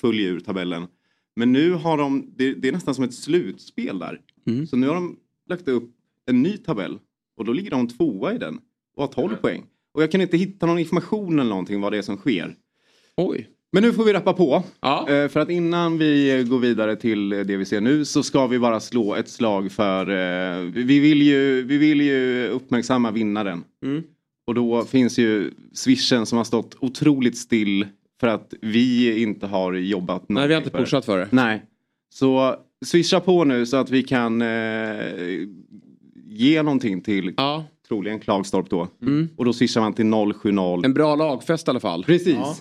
[0.00, 0.86] följer ur tabellen.
[1.36, 4.20] Men nu har de, det, det är nästan som ett slutspel där.
[4.46, 4.66] Mm.
[4.66, 5.16] Så nu har de
[5.48, 5.90] lagt upp
[6.26, 6.98] en ny tabell
[7.40, 8.58] och då ligger de tvåa i den
[8.96, 9.64] och har 12 poäng.
[9.94, 12.54] Och jag kan inte hitta någon information eller någonting vad det är som sker.
[13.16, 13.48] Oj.
[13.72, 14.62] Men nu får vi rappa på.
[14.80, 15.08] Ja.
[15.08, 18.58] Eh, För att innan vi går vidare till det vi ser nu så ska vi
[18.58, 20.10] bara slå ett slag för...
[20.10, 23.64] eh, Vi vill ju, vi vill ju uppmärksamma vinnaren.
[23.84, 24.02] Mm.
[24.46, 27.86] Och då finns ju swishen som har stått otroligt still
[28.20, 30.84] för att vi inte har jobbat Nej, vi har inte någonting för det.
[30.84, 31.28] pushat för det.
[31.30, 31.62] Nej.
[32.14, 34.48] Så swisha på nu så att vi kan eh,
[36.40, 37.64] ge någonting till Ja.
[37.88, 38.88] troligen Klagstorp då.
[39.02, 39.28] Mm.
[39.36, 40.84] Och då swishar man till 070.
[40.84, 42.04] En bra lagfest i alla fall.
[42.04, 42.34] Precis.
[42.34, 42.56] Ja.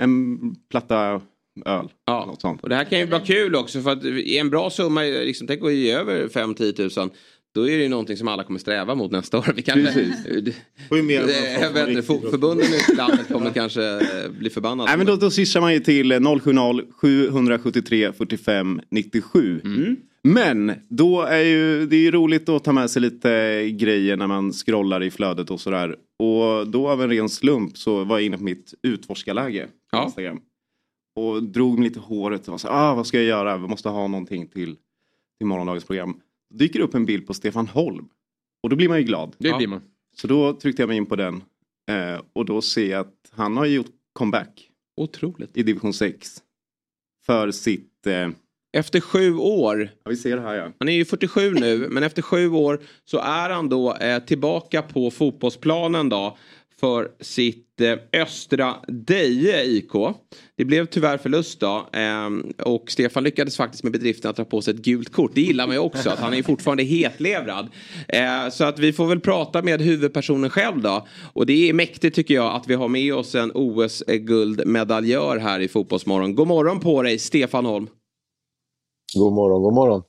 [0.00, 0.38] En
[0.70, 1.20] platta
[1.66, 1.88] öl.
[2.06, 2.26] Ja.
[2.26, 2.62] Något sånt.
[2.62, 5.62] Och det här kan ju vara kul också för att en bra summa, liksom, tänk
[5.64, 7.10] att ge över 5-10 000.
[7.54, 9.52] Då är det ju någonting som alla kommer sträva mot nästa år.
[9.56, 10.54] Vi kanske, Precis.
[10.88, 12.30] Får ju mer än vad det, de jag får vet inte, riktigt bra.
[12.30, 14.90] förbunden ute i landet kommer kanske eh, bli förbannade.
[14.90, 19.60] Nej men då, då swishar man ju till eh, 070-773 45 97.
[19.64, 19.96] Mm.
[20.28, 24.26] Men då är ju, det är ju roligt att ta med sig lite grejer när
[24.26, 25.96] man scrollar i flödet och sådär.
[26.18, 30.04] Och då av en ren slump så var jag inne på mitt utforskarläge på Ja.
[30.04, 30.40] Instagram.
[31.16, 33.56] Och drog mig lite håret och var så, ah, vad ska jag göra?
[33.56, 34.76] Vi måste ha någonting till,
[35.38, 36.20] till morgondagens program.
[36.50, 38.08] Då dyker upp en bild på Stefan Holm.
[38.62, 39.36] Och då blir man ju glad.
[39.38, 39.80] Det blir man.
[40.16, 41.42] Så då tryckte jag mig in på den.
[41.90, 45.56] Eh, och då ser jag att han har gjort comeback Otroligt.
[45.56, 46.42] i division 6.
[47.26, 48.06] För sitt...
[48.06, 48.28] Eh,
[48.74, 50.72] Efter sju år, ja, vi ser här ja.
[50.78, 54.82] han är ju 47 nu, men efter sju år så är han då eh, tillbaka
[54.82, 56.36] på fotbollsplanen då
[56.80, 59.92] för sitt eh, Östra Deje IK.
[60.56, 62.30] Det blev tyvärr förlust då eh,
[62.66, 65.30] och Stefan lyckades faktiskt med bedriften att dra på sig ett gult kort.
[65.34, 67.68] Det gillar man ju också, att han är ju fortfarande hetlevrad.
[68.08, 71.06] Eh, så att vi får väl prata med huvudpersonen själv då.
[71.32, 75.68] Och det är mäktigt tycker jag att vi har med oss en OS-guldmedaljör här i
[75.68, 76.34] Fotbollsmorgon.
[76.34, 77.88] God morgon på dig, Stefan Holm.
[79.14, 80.02] God morgon, god morgon.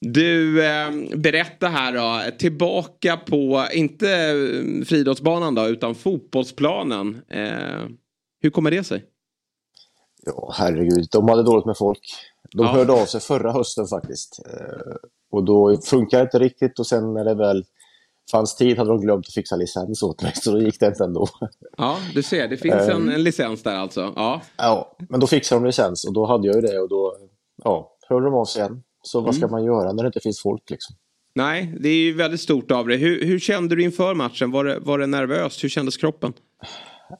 [0.00, 2.36] Du, eh, berätta här då.
[2.38, 7.22] Tillbaka på, inte eh, friidrottsbanan då, utan fotbollsplanen.
[7.28, 7.86] Eh,
[8.42, 9.04] hur kommer det sig?
[10.26, 11.08] Ja, herregud.
[11.10, 12.00] De hade dåligt med folk.
[12.52, 12.72] De Ja.
[12.72, 14.40] hörde av sig förra hösten faktiskt.
[14.46, 14.94] Eh,
[15.32, 17.64] och då funkar det inte riktigt och sen när det väl
[18.30, 21.04] fanns tid hade de glömt att fixa licens åt mig, så då gick det inte
[21.04, 21.26] ändå.
[21.76, 24.12] Ja, du ser, det finns en, en licens där alltså.
[24.16, 27.16] Ja, Ja, men då fixade de licens och då hade jag ju det och då
[27.64, 28.82] ja, hörde de av sig igen.
[29.02, 30.96] Så vad ska man göra när det inte finns folk liksom?
[31.34, 32.96] nej, det är ju väldigt stort av dig.
[32.96, 34.50] Hur, hur kände du inför matchen?
[34.50, 35.64] Var det, var det nervöst?
[35.64, 36.32] Hur kändes kroppen?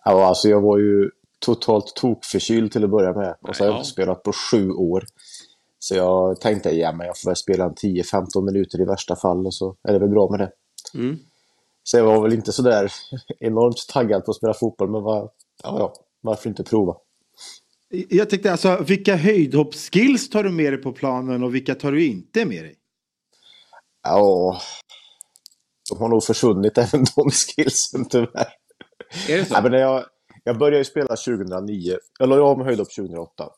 [0.05, 3.35] Ja, alltså jag var ju totalt tokförkyld till att börja med.
[3.41, 3.79] Och så har jag Ja.
[3.79, 5.05] inte spelat på sju år.
[5.79, 9.47] Så jag tänkte, ja men jag får väl spela en 10-15 minuter i värsta fall
[9.47, 10.53] och så är det väl bra med det.
[10.99, 11.19] Mm.
[11.83, 12.93] Så jag var väl inte sådär
[13.41, 15.31] enormt taggad på att spela fotboll, men var,
[15.63, 16.97] ja, ja, varför inte prova?
[17.91, 22.07] Jag tänkte alltså, vilka höjdhoppsskills tar du med dig på planen och vilka tar du
[22.07, 22.75] inte med dig?
[24.03, 24.61] Ja,
[25.91, 28.49] de har nog försvunnit även de skillsen tyvärr.
[29.29, 29.55] Är det så?
[29.55, 30.05] Ja, men när jag,
[30.45, 31.97] jag började spela 2009.
[32.19, 33.49] Jag la av med höjdhopp 2008.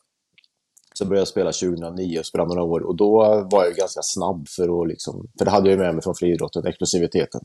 [0.93, 2.87] Så började jag spela 2009 och spela några år.
[2.87, 3.17] Och då
[3.51, 5.27] var jag ganska snabb för att liksom...
[5.37, 7.41] För det hade jag med mig från friidrotten, explosiviteten.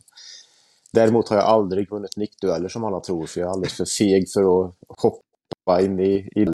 [0.92, 4.24] Däremot har jag aldrig vunnit nickdueller som alla tror, för jag är alldeles för feg
[4.34, 6.46] för att hoppa in i, i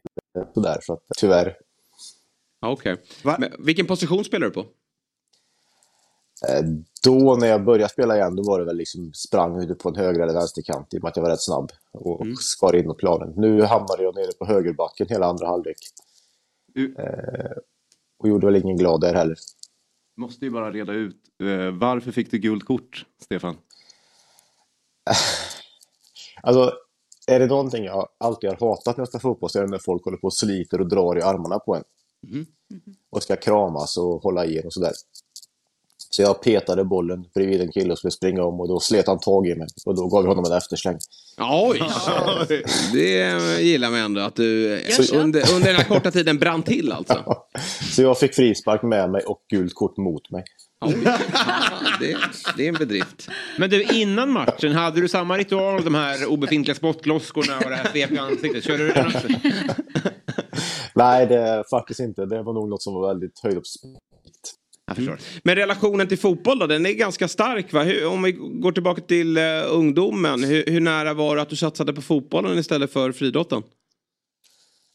[0.55, 0.79] sådär.
[0.83, 1.57] Så att, tyvärr.
[2.67, 2.97] Okej.
[3.23, 4.61] Men Vilken position spelar du på?
[6.49, 6.63] Eh,
[7.05, 9.97] Då när jag började spela igen, då var det väl liksom sprang ute på en
[9.97, 12.37] höger eller vänsterkant i och med att jag var rätt snabb och Mm.
[12.37, 13.33] skar in på planen.
[13.37, 15.77] Nu hamnade jag nere på högerbacken hela andra halvlek.
[16.99, 17.57] Eh,
[18.19, 19.37] och gjorde väl ingen glad där heller.
[20.17, 21.17] Måste ju bara reda ut.
[21.43, 23.57] eh, varför fick du gult kort, Stefan?
[26.43, 26.73] Alltså,
[27.27, 29.79] är det någonting jag alltid har hatat när jag spelar fotboll så är det när
[29.79, 31.85] folk håller på och sliter och drar i armarna på en.
[33.11, 34.93] Och ska kramas och hålla i en och sådär.
[36.11, 39.19] Så jag petade bollen bredvid en kille och skulle springa om och då slet han
[39.19, 40.99] tag i mig och då gav jag honom en eftersläng.
[41.39, 41.83] Oj!
[42.93, 45.17] Det gillar man ändå att du köper.
[45.17, 47.37] under, under den här korta tiden brann till alltså.
[47.95, 50.45] Så jag fick frispark med mig och gult kort mot mig.
[52.01, 52.17] Det,
[52.57, 53.29] det är en bedrift.
[53.59, 57.91] Men du, innan matchen, hade du samma ritual, de här obefintliga spottlosskorna och det här
[57.93, 58.65] svep i ansiktet?
[58.65, 59.29] Körde du den också?
[60.95, 62.27] Nej, det faktiskt inte.
[62.27, 64.01] Det var nog något som var väldigt höjdhoppsmässigt.
[65.43, 67.83] Men relationen till fotboll då, den är ganska stark va?
[67.83, 71.57] Hur, om vi går tillbaka till uh, ungdomen, hur, hur nära var det att du
[71.57, 73.63] satsade på fotbollen istället för friidrotten?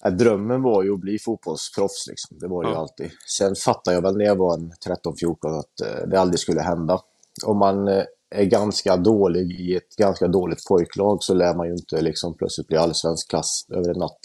[0.03, 2.07] Ja, Drömmen var ju att bli fotbollsproffs.
[2.09, 2.37] Liksom.
[2.39, 2.79] Det var det ju Ja.
[2.79, 3.11] alltid.
[3.37, 7.01] Sen fattade jag väl när jag var en 13-14 att eh, det aldrig skulle hända.
[7.45, 8.03] Om man eh,
[8.35, 12.67] är ganska dålig i ett ganska dåligt pojklag så lär man ju inte liksom plötsligt
[12.67, 14.19] bli allsvensk klass över en natt.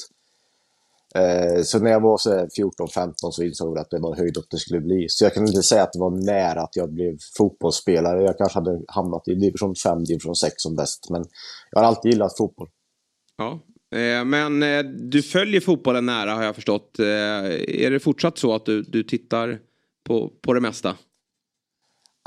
[1.14, 4.44] Eh, så när jag var så här 14-15 så insåg jag att det var höjdhopp
[4.50, 5.06] det skulle bli.
[5.08, 8.22] Så jag kan inte säga att det var nära att jag blev fotbollsspelare.
[8.22, 11.10] Jag kanske hade hamnat i division 5, division 6 som bäst.
[11.10, 11.24] Men
[11.70, 12.68] jag har alltid gillat fotboll.
[13.36, 13.60] Ja.
[13.94, 16.98] Eh, Men eh, du följer fotbollen nära har jag förstått.
[16.98, 17.06] Eh,
[17.84, 19.58] Är det fortsatt så att du, du tittar
[20.04, 20.96] på, på det mesta?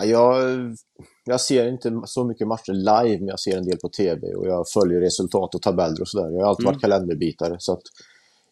[0.01, 0.59] Ja, Jag,
[1.25, 4.47] jag ser inte så mycket matcher live, men jag ser en del på tv och
[4.47, 6.29] jag följer resultat och tabeller och sådär.
[6.31, 6.73] Jag har alltid Mm.
[6.73, 7.81] varit kalenderbitare, så att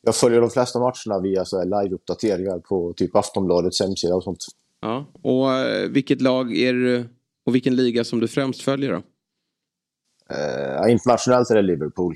[0.01, 4.45] jag följer de flesta matcherna via live-uppdateringar på typ Aftonbladets hemsida och sånt.
[4.81, 5.05] Ja.
[5.21, 5.47] Och
[5.95, 7.05] vilket lag är det,
[7.45, 9.01] och vilken liga som du främst följer då?
[10.35, 12.15] Eh, internationellt är det Liverpool.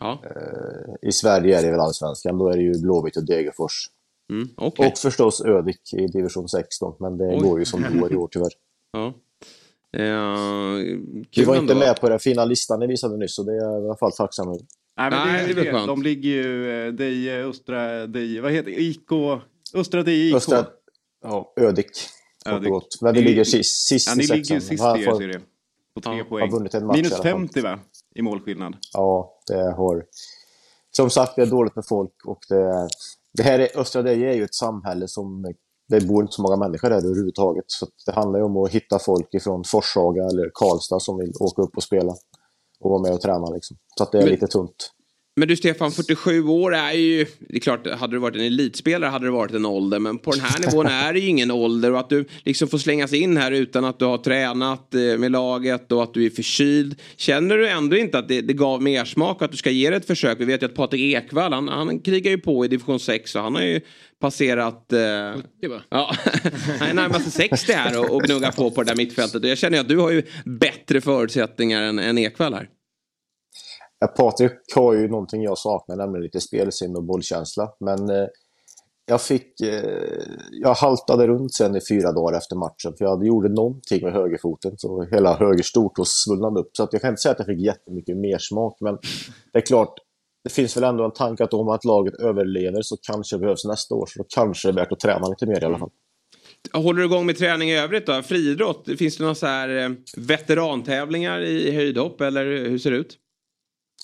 [0.00, 0.22] Ja.
[0.24, 3.74] Eh, I Sverige är det väl allsvenskan, då är det ju Blåvitt och Degerfors.
[4.32, 4.86] Mm, okej.
[4.92, 7.40] Och förstås Ödik i division 16, men det Oj.
[7.40, 8.52] går ju som det går i år tyvärr.
[8.92, 9.14] Ja.
[9.92, 11.86] Eh, Vi kul var inte ändå.
[11.86, 14.12] med på den fina listan ni visade nyss, så det är jag i alla fall
[14.12, 14.60] tacksam över.
[14.96, 15.72] Nej, men Nej, det, det är det.
[15.72, 15.86] skönt.
[15.86, 18.80] De ligger ju, eh, Deje, Östra, Deje, vad heter det?
[18.82, 19.08] IK?
[19.74, 20.34] Östra Deje IK.
[20.34, 20.66] Östra,
[21.22, 21.86] ja, Ödik.
[22.46, 22.72] Ödik.
[23.00, 24.60] Men vi Ni- ligger sist, sist Ja, ni i ligger sexan.
[24.60, 25.40] sist Har i er fått- serie.
[25.94, 26.50] På tre har poäng.
[26.50, 27.32] vunnit en match i Minus alla fall.
[27.32, 27.78] 50 va?
[28.14, 28.76] I målskillnad.
[28.92, 30.04] Ja, det har...
[30.96, 32.88] Som sagt, det är dåligt med folk och det,
[33.32, 35.54] det här är, Östra Deje är ju ett samhälle som...
[35.88, 37.64] Det bor inte så många människor där överhuvudtaget.
[37.66, 41.62] Så det handlar ju om att hitta folk ifrån Forshaga eller Karlstad som vill åka
[41.62, 42.12] upp och spela.
[42.80, 43.76] Och vara med och träna liksom.
[43.96, 44.90] Så att det är Men- lite tunt.
[45.40, 47.26] Men du Stefan, 47 år är ju...
[47.38, 49.98] Det är klart, hade du varit en elitspelare hade det varit en ålder.
[49.98, 51.92] Men på den här nivån är det ju ingen ålder.
[51.92, 55.32] Och att du liksom får slängas in här utan att du har tränat eh, med
[55.32, 57.00] laget och att du är förkyld.
[57.16, 59.90] Känner du ändå inte att det, det gav mer smak och att du ska ge
[59.90, 60.40] det ett försök?
[60.40, 63.42] Vi vet ju att Patrik Ekwall, han, han krigar ju på i division 6 och
[63.42, 63.80] han har ju
[64.20, 64.92] passerat...
[64.92, 65.36] Eh, ja,
[66.78, 69.42] han är närmast 60 här och, och gnuggar på på det där mittfältet.
[69.42, 72.68] Och jag känner ju att du har ju bättre förutsättningar än, än Ekwall här.
[74.06, 77.72] Patrik har ju någonting jag saknar, nämligen lite spelsinne och bollkänsla.
[77.80, 78.26] Men eh,
[79.06, 79.60] jag fick...
[79.60, 84.12] Eh, jag haltade runt sen i fyra dagar efter matchen, för jag gjorde någonting med
[84.12, 84.78] högerfoten.
[84.78, 86.70] Så hela höger stortå svullnade upp.
[86.72, 88.98] Så att jag kan inte säga att jag fick jättemycket mer smak, men
[89.52, 89.94] det är klart,
[90.44, 93.64] det finns väl ändå en tanke att om att laget överlever så kanske det behövs
[93.64, 94.06] nästa år.
[94.06, 95.90] Så då kanske det är värt att träna lite mer i alla fall.
[96.74, 96.84] Mm.
[96.84, 98.22] Håller du igång med träning i övrigt då?
[98.22, 98.88] Friidrott?
[98.98, 103.16] Finns det några så här eh, veterantävlingar i höjdhopp eller hur ser det ut?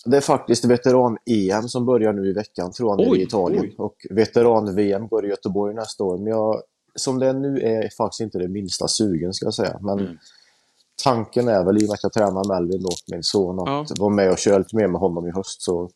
[0.06, 3.62] Det är faktiskt veteran-EM som börjar nu i veckan, tror jag, Oj, i Italien.
[3.64, 3.74] oj.
[3.78, 6.18] Och veteran-VM går i Göteborg nästa år.
[6.18, 6.62] Men jag,
[6.94, 9.78] som det är nu är jag faktiskt inte det minsta sugen, ska jag säga.
[9.82, 10.16] Men Mm.
[11.04, 14.10] tanken är väl, i och med att jag tränar Melvin då, min son, att vara
[14.14, 15.62] med och köra lite mer med honom i höst.
[15.62, 15.90] Så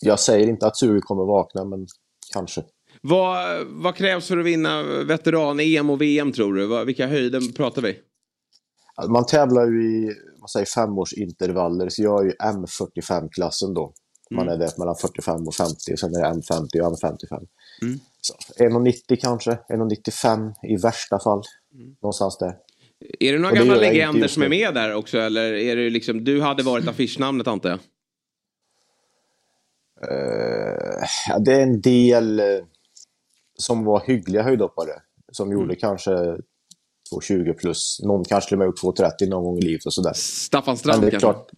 [0.00, 1.86] jag säger inte att suget kommer vakna, men
[2.32, 2.62] kanske.
[3.02, 6.84] Vad, vad krävs för att vinna veteran-EM och VM tror du?
[6.84, 7.98] Vilka höjder pratar vi?
[9.08, 10.14] Man tävlar ju i
[10.52, 13.92] säger, femårsintervaller, så jag är ju M45-klassen då.
[14.30, 14.54] Man Mm.
[14.54, 17.46] är där mellan 45 och 50, och sen är det M50 och M55.
[17.82, 17.98] Mm.
[18.20, 18.34] Så
[18.64, 21.42] 1,90 kanske, 1,95 i värsta fall.
[22.02, 22.56] Någonstans där.
[23.20, 25.18] Är det några det gamla legender som är med där också?
[25.18, 27.78] Eller är det liksom, du hade varit affischnamnet antar jag?
[30.02, 32.46] Eh, ja, det är en del eh,
[33.58, 34.92] som var hyggliga höjdhoppare.
[35.32, 35.76] Som gjorde Mm.
[35.76, 36.36] kanske
[37.12, 38.00] 2,20 plus.
[38.02, 40.12] Någon kanske till och med gjort 2,30 någon gång i livet och sådär.
[40.14, 41.18] Staffan Strand kanske?
[41.18, 41.50] klart,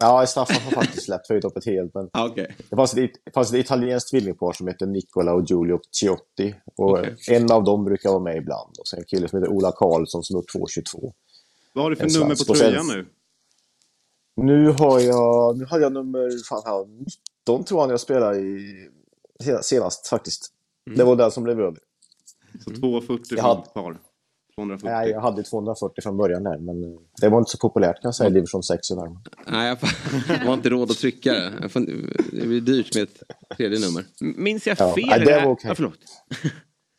[0.00, 1.94] Ja, Staffan har faktiskt släppt höjdhoppet helt.
[1.94, 2.56] Men Ah, okej.
[2.70, 6.54] det, fanns ett, det fanns ett italienskt tvillingpar som heter Nicola och Giulio Ciotti.
[6.76, 7.16] Och Okej.
[7.30, 8.76] En av dem brukar vara med ibland.
[8.78, 11.12] Och sen en kille som heter Ola Karlsson som gjort 2.22.
[11.72, 13.06] Vad har du för nummer på tröjan nu?
[14.36, 18.38] Nu har jag, nu hade jag nummer fan, här, 19 tror jag när jag spelade
[18.38, 18.88] i,
[19.62, 20.52] senast faktiskt.
[20.96, 21.78] Det var den som blev över.
[22.64, 23.98] Så 240 Jag hade- par.
[24.56, 24.88] 240.
[24.90, 28.14] Nej, jag hade 240 från början där, men det var inte så populärt kan jag
[28.14, 29.28] säga i division 6 i Värmland.
[29.46, 29.76] Nej,
[30.28, 31.52] jag har inte råd att trycka det.
[32.32, 33.22] Det blir dyrt med ett
[33.56, 34.04] tredje nummer.
[34.20, 35.04] Minns jag Ja, fel?
[35.08, 35.68] nej, det var okej.
[35.68, 35.98] Ja, förlåt.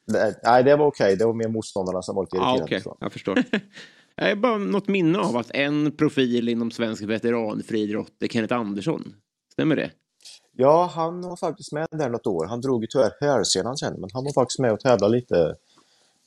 [0.08, 1.16] Det, nej, det var okej.
[1.16, 2.64] Det var mer motståndarna som var lite Ja, irriterade.
[2.64, 2.82] okej.
[2.82, 3.44] tror Jag förstår.
[4.16, 9.14] Jag har bara något minne av att en profil inom svensk veteranfriidrott är Kenneth Andersson.
[9.54, 9.92] Stämmer det?
[10.54, 12.46] Ja, han var faktiskt med där något år.
[12.46, 15.56] Han drog ju tyvärr hälsenan sen, men han var faktiskt med och tävlade lite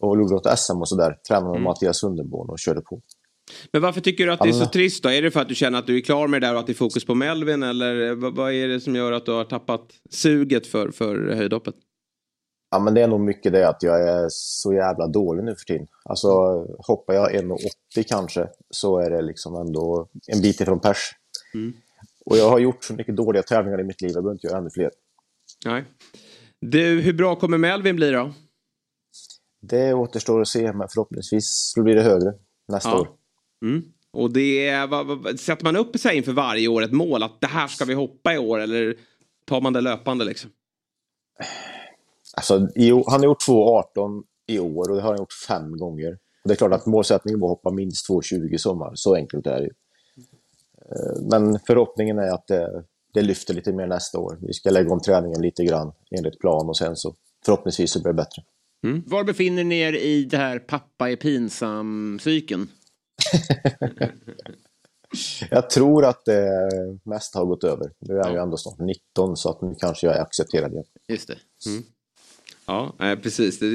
[0.01, 1.17] och något SM och sådär.
[1.29, 3.01] Tränade med Mattias Sunderborn och körde på.
[3.73, 5.09] Men varför tycker du att det är så trist då?
[5.09, 6.67] Är det för att du känner att du är klar med det där och att
[6.67, 7.63] det är fokus på Melvin?
[7.63, 11.75] Eller vad, vad är det som gör att du har tappat suget för, för höjdhoppet?
[12.71, 15.65] Ja, men det är nog mycket det att jag är så jävla dålig nu för
[15.65, 15.87] tiden.
[16.05, 16.29] Alltså,
[16.79, 20.99] hoppar jag 1,80 kanske så är det liksom ändå en bit ifrån pers.
[21.55, 21.73] Mm.
[22.27, 24.59] Och jag har gjort så mycket dåliga tävlingar i mitt liv, jag behöver inte göra
[24.59, 24.91] ännu fler.
[25.67, 25.85] Nej.
[26.61, 28.33] Du, hur bra kommer Melvin bli då?
[29.61, 32.35] Det återstår att se, men förhoppningsvis blir det högre
[32.69, 33.01] nästa Ja.
[33.01, 33.09] år.
[33.63, 33.83] Mm.
[34.13, 37.47] Och det vad, vad, sätter man upp sig inför varje år ett mål att det
[37.47, 38.97] här ska vi hoppa i år eller
[39.45, 40.51] tar man det löpande liksom?
[42.37, 42.59] Alltså,
[43.07, 46.19] han har gjort 2,18 i år och det har han gjort fem gånger.
[46.45, 48.93] Det är klart att målsättningen var att hoppa minst 2,20 i sommar.
[48.95, 49.73] Så enkelt är det ju.
[50.91, 54.39] Eh, Men förhoppningen är att det, det lyfter lite mer nästa år.
[54.41, 58.13] Vi ska lägga om träningen lite grann enligt plan och sen så förhoppningsvis så blir
[58.13, 58.43] det bättre.
[58.83, 62.69] Var befinner ni er i det här pappa är pinsam-cykeln?
[65.51, 66.51] Jag tror att det
[67.05, 67.91] mest har gått över.
[67.99, 70.85] Nu är han ju ändå snart 19 så att nu kanske jag är accepterad igen.
[71.09, 71.39] Just det.
[71.67, 71.83] Mm.
[72.67, 73.59] Ja, eh, precis.
[73.59, 73.67] Det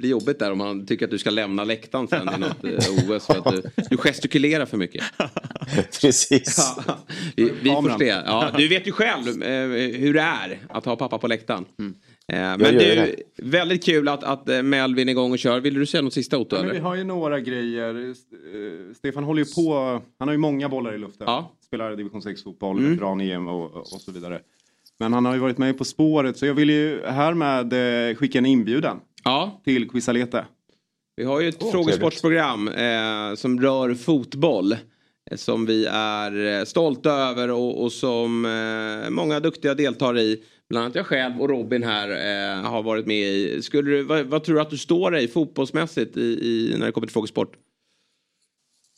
[0.00, 3.10] blir jobbigt där om man tycker att du ska lämna läktaren sen i något eh,
[3.10, 5.04] OS för att du, du gestikulerar för mycket.
[6.00, 6.74] Precis.
[6.86, 6.98] Ja,
[7.36, 8.06] vi, vi får se.
[8.06, 9.68] Ja, du vet ju själv eh,
[10.00, 11.64] hur det är att ha pappa på läktaren.
[11.78, 11.86] Eh,
[12.36, 13.14] men gör du, det.
[13.36, 15.60] väldigt kul att, att eh, Melvin är igång och kör.
[15.60, 16.56] Vill du säga något sista Otto?
[16.56, 18.08] Ja, men vi har ju några grejer.
[18.08, 20.02] Eh, Stefan håller ju på.
[20.18, 21.24] Han har ju många bollar i luften.
[21.26, 21.52] Ja.
[21.66, 22.90] Spelar division 6-fotboll, Mm.
[22.92, 24.40] veteran-EM och, och så vidare.
[24.98, 27.72] Men han har ju varit med På spåret så jag vill ju härmed
[28.10, 30.44] eh, skicka en inbjudan Ja, till Quisalete.
[31.16, 34.72] vi har ju ett Åh, frågesportsprogram eh, som rör fotboll.
[34.72, 40.42] eh, Som vi är eh, stolta över och, och som eh, många duktiga deltar i.
[40.70, 43.62] Bland annat jag själv och Robin här eh, har varit med i.
[43.62, 46.92] Skulle du, vad, vad tror du att du står dig fotbollsmässigt i, i, när det
[46.92, 47.56] kommer till frågesport?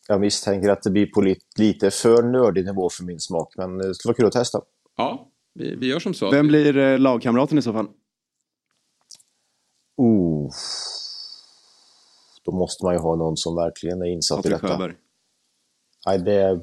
[0.09, 3.79] Jag misstänker att det blir på lite, lite för nördig nivå för min smak, men
[3.79, 4.61] det skulle vara kul att testa.
[4.97, 6.31] Ja, vi, vi gör som så.
[6.31, 7.89] Vem blir eh, lagkamraten i så fall?
[9.97, 10.51] Oh.
[12.45, 14.75] Då måste man ju ha någon som verkligen är insatt i Patrik detta.
[14.75, 14.95] Sjöberg.
[16.07, 16.61] Nej, det,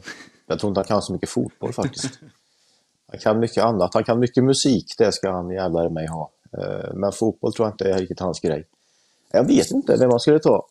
[0.48, 2.19] jag tror inte han kan så mycket fotboll faktiskt.
[3.10, 3.93] Han kan mycket annat.
[3.93, 6.32] Han kan mycket musik, det ska han jävlar mig ha.
[6.58, 8.65] Eh, Men fotboll tror jag inte är riktigt hans grej.
[9.32, 10.67] Jag vet inte vem man skulle ta.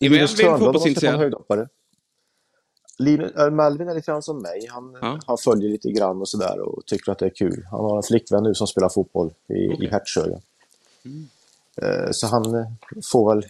[0.00, 1.68] Linus Törnblad måste ta en höjdhoppare.
[2.98, 4.66] Linus, äh, Melvin är lite grann som mig.
[4.70, 5.18] Han, Ja.
[5.26, 7.66] han följer lite grann och sådär och tycker att det är kul.
[7.70, 10.40] Han har en flickvän nu som spelar fotboll i, i Hertsöga.
[11.82, 12.66] Eh, Så han eh,
[13.12, 13.46] får väl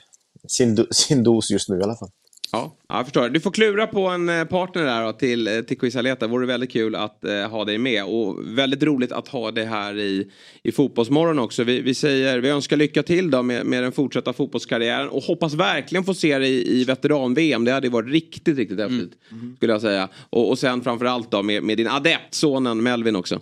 [0.49, 2.11] sin, sin dos just nu i alla fall.
[2.53, 3.29] Ja, ja, jag förstår.
[3.29, 6.27] Du får klura på en eh, partner där då, till, eh, till Quizaleta.
[6.27, 8.05] Vore väldigt kul att eh, ha dig med.
[8.05, 10.31] Och väldigt roligt att ha dig här i,
[10.63, 11.65] i Fotbollsmorgon också.
[11.65, 15.09] Vi, vi, säger, vi önskar lycka till då med, med den fortsatta fotbollskarriären.
[15.09, 17.65] Och hoppas verkligen få se dig i, i veteran-VM.
[17.65, 19.13] Det hade varit riktigt, riktigt häftigt.
[19.57, 20.09] Skulle jag säga.
[20.31, 23.41] Och, och sen framförallt då med, med din adept, sonen Melvin också.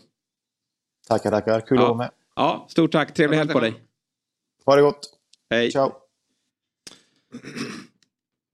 [1.08, 1.60] Tackar, tackar.
[1.60, 2.10] Kul att vara Ja, med.
[2.36, 3.14] ja stort tack.
[3.14, 3.74] Trevlig helg på dig.
[4.66, 5.00] Ha det gott.
[5.50, 5.70] Hej.
[5.72, 5.92] Ciao.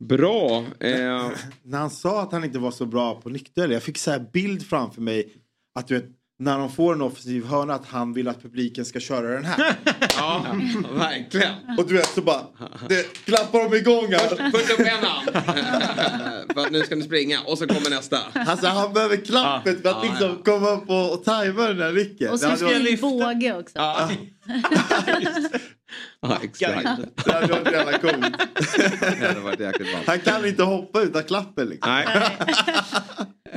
[0.08, 0.64] Bra.
[0.80, 1.30] Eh,
[1.62, 4.26] När han sa att han inte var så bra på nykter, jag fick så här
[4.32, 5.28] bild framför mig
[5.78, 6.04] att du vet,
[6.38, 9.74] när de får en offensiv hörna att han vill att publiken ska köra den här.
[10.16, 10.46] ja,
[10.94, 11.52] verkligen.
[11.78, 12.42] Och du vet så bara,
[12.88, 14.50] det klappar de igång här.
[14.50, 15.42] Först upp ena.
[16.54, 18.18] För att nu ska ni springa och så kommer nästa.
[18.32, 21.92] Alltså han behöver klappet för att Ja, liksom komma upp och, och tajma den där
[21.92, 22.30] nicken.
[22.32, 23.78] Och så ska vi båge också.
[23.78, 24.10] Ja,
[26.20, 27.00] ja exakt.
[27.24, 28.14] det hade varit jävla coolt.
[29.20, 30.00] Det hade varit jäkligt bra.
[30.06, 31.92] Han kan inte hoppa utan klappen liksom.
[31.92, 32.06] Nej.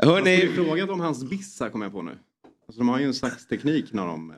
[0.02, 0.36] Jag Hörni.
[0.42, 2.12] ju frågat om hans bissar kommer jag på nu.
[2.68, 4.32] Alltså, de har ju en slags teknik när de...
[4.32, 4.36] eh,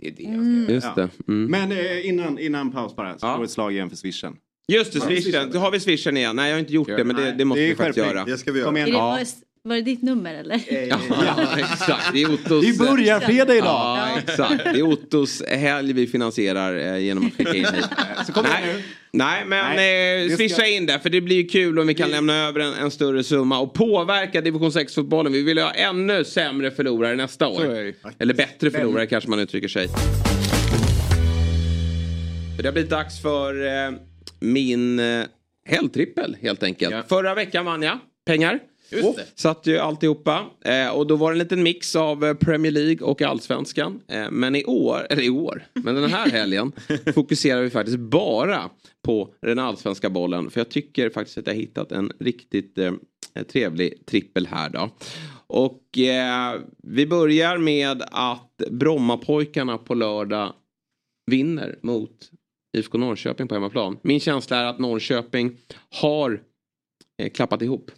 [0.00, 0.94] Det är det jag ska- Just
[1.26, 1.32] det.
[1.32, 1.50] Mm.
[1.50, 3.44] Men eh, innan, innan paus bara, slå Ja.
[3.44, 4.36] ett slag igen för swishen.
[4.68, 5.50] Just det, swishen.
[5.52, 6.36] Då har vi swishen igen.
[6.36, 8.24] Nej, jag har inte gjort det, men det, det måste Det vi faktiskt göra.
[8.24, 8.88] Det ska vi Kom göra.
[8.88, 9.00] igen.
[9.00, 9.26] Är det,
[9.68, 10.60] Var det ditt nummer eller?
[10.88, 12.12] Ja, exakt.
[12.12, 12.64] Det är Ottos...
[12.64, 13.66] Det är börjarfredag idag.
[13.66, 14.64] Ja, exakt.
[14.64, 17.88] Det är Ottos helg vi finansierar eh, genom att skicka in hit.
[18.26, 18.74] Så kom Nej.
[18.74, 18.82] nu.
[19.12, 21.94] Nej, men Nej, eh, swisha ska- in det för det blir ju kul om vi
[21.94, 25.32] kan lämna över en, en större summa och påverka division 6-fotbollen.
[25.32, 27.92] Vi vill ha ännu sämre förlorare nästa år.
[28.18, 29.88] Eller bättre förlorare kanske man uttrycker sig.
[32.58, 33.92] Det har blivit dags för eh,
[34.40, 35.24] min eh,
[35.66, 37.08] helgtrippel helt enkelt.
[37.08, 38.58] Förra veckan vann jag pengar.
[38.90, 39.26] Just det.
[39.34, 40.46] Satt ju alltihopa.
[40.64, 44.00] Eh, och då var det en liten mix av eh, Premier League och Allsvenskan.
[44.08, 46.72] Eh, men i år, eller i år, men den här helgen
[47.14, 48.70] fokuserar vi faktiskt bara
[49.02, 50.50] på den allsvenska bollen.
[50.50, 52.92] För jag tycker faktiskt att jag hittat en riktigt eh,
[53.52, 54.90] trevlig trippel här då.
[55.46, 60.52] Och eh, vi börjar med att Brommapojkarna på lördag
[61.26, 62.30] vinner mot
[62.76, 63.98] IFK Norrköping på hemmaplan.
[64.02, 65.56] Min känsla är att Norrköping
[65.90, 66.42] har
[67.18, 67.90] eh, klappat ihop.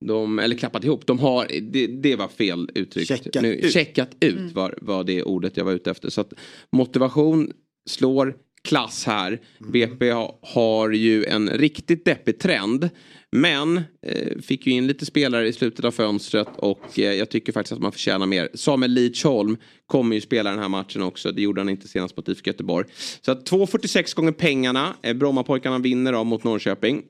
[0.00, 3.08] De, eller klappat ihop, de har, det, det var fel uttryckt.
[3.08, 3.72] Checkat nu, ut.
[3.72, 6.10] checkat ut var, var det ordet jag var ute efter.
[6.10, 6.32] Så att
[6.72, 7.52] motivation
[7.90, 9.40] slår klass här.
[9.72, 12.90] BP ha, har ju en riktigt deppig trend.
[13.32, 13.76] Men
[14.06, 17.72] eh, fick ju in lite spelare i slutet av fönstret och eh, jag tycker faktiskt
[17.72, 18.48] att man förtjänar mer.
[18.54, 21.32] Samuel Lidsholm kommer ju spela den här matchen också.
[21.32, 22.86] Det gjorde han inte senast mot IFK Göteborg.
[23.20, 24.94] Så att 2,46 gånger pengarna.
[25.02, 27.02] Eh, Brommapojkarna vinner då mot Norrköping.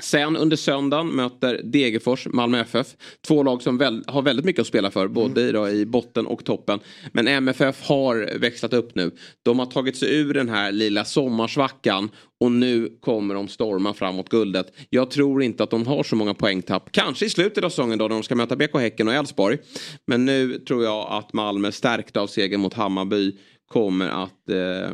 [0.00, 2.86] Sen under söndagen möter Degerfors Malmö FF.
[3.26, 6.44] Två lag som väl, har väldigt mycket att spela för, både i, i botten och
[6.44, 6.80] toppen.
[7.12, 9.10] Men MFF har växlat upp nu.
[9.42, 14.28] De har tagit sig ur den här lilla sommarsvackan och nu kommer de storma framåt
[14.28, 14.72] guldet.
[14.90, 16.92] Jag tror inte att de har så många poängtapp.
[16.92, 19.58] Kanske i slutet av säsongen då när de ska möta BK Häcken och Elfsborg.
[20.06, 23.32] Men nu tror jag att Malmö stärkt av segern mot Hammarby
[23.66, 24.90] kommer att eh,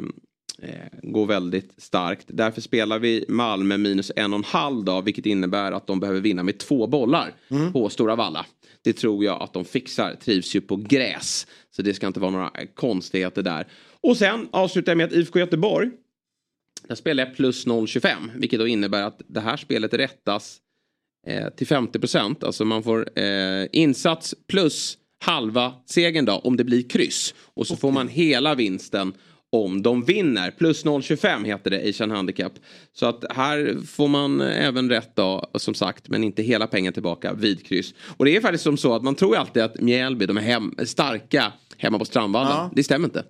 [1.02, 2.26] går väldigt starkt.
[2.28, 6.20] Därför spelar vi Malmö minus en och en halv dag vilket innebär att de behöver
[6.20, 7.32] vinna med två bollar
[7.72, 8.46] på Stora Valla.
[8.86, 10.14] Det tror jag att de fixar.
[10.14, 11.46] Trivs ju på gräs.
[11.70, 13.66] Så det ska inte vara några eh, konstigheter där.
[14.00, 15.90] Och sen avslutar jag med att IFK Göteborg.
[16.88, 20.58] Där spelar jag plus 0,25 vilket då innebär att det här spelet rättas
[21.26, 22.44] eh, till 50 procent.
[22.44, 27.34] Alltså man får eh, insats plus halva segern då om det blir kryss.
[27.38, 29.12] Och så får man hela vinsten
[29.64, 30.50] om de vinner.
[30.50, 32.52] Plus 0,25 heter det i Asian Handicap.
[32.92, 37.32] Så att här får man även rätt då som sagt men inte hela pengen tillbaka
[37.32, 37.94] vid kryss.
[38.16, 40.74] Och det är faktiskt som så att man tror alltid att Mjällby de är hem,
[40.84, 42.52] starka hemma på Strandvallen.
[42.52, 42.70] Ja.
[42.74, 43.24] Det stämmer inte.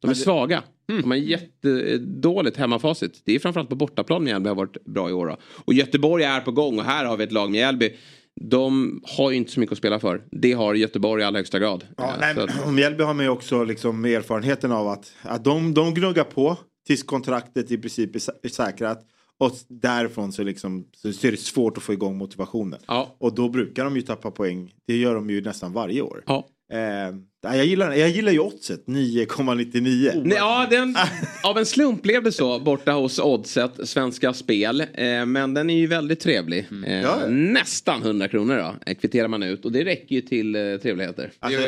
[0.00, 0.62] De är svaga.
[0.86, 3.22] De har jättedåligt hemmafacit.
[3.24, 5.26] Det är framförallt på bortaplan Mjällby har varit bra i år.
[5.26, 5.36] Då.
[5.64, 7.96] Och Göteborg är på gång och här har vi ett lag Mjällby.
[8.40, 10.22] De har ju inte så mycket att spela för.
[10.30, 11.86] Det har Göteborg i allra högsta grad.
[11.96, 15.74] Ja, Eh, nej, att- Mjällby har man ju också liksom erfarenheten av att, att de,
[15.74, 16.56] de gnuggar på
[16.86, 19.06] tills kontraktet i princip är sä- är säkrat.
[19.38, 22.80] Och därifrån så, liksom, så är det svårt att få igång motivationen.
[22.86, 23.16] Ja.
[23.18, 24.72] Och då brukar de ju tappa poäng.
[24.86, 26.22] Det gör de ju nästan varje år.
[26.26, 26.46] Ja.
[26.72, 27.14] Eh,
[27.56, 30.22] jag, gillar, jag gillar ju oddset, 9,99.
[30.24, 30.96] Nej, ja, den,
[31.44, 34.80] av en slump blev det så borta hos Oddset, Svenska Spel.
[34.80, 36.66] Eh, men den är ju väldigt trevlig.
[36.86, 37.26] Eh, Ja.
[37.28, 38.56] Nästan 100 kronor
[38.86, 39.64] då, kvitterar man ut.
[39.64, 41.30] Och det räcker ju till eh, trevligheter.
[41.38, 41.60] Alltså,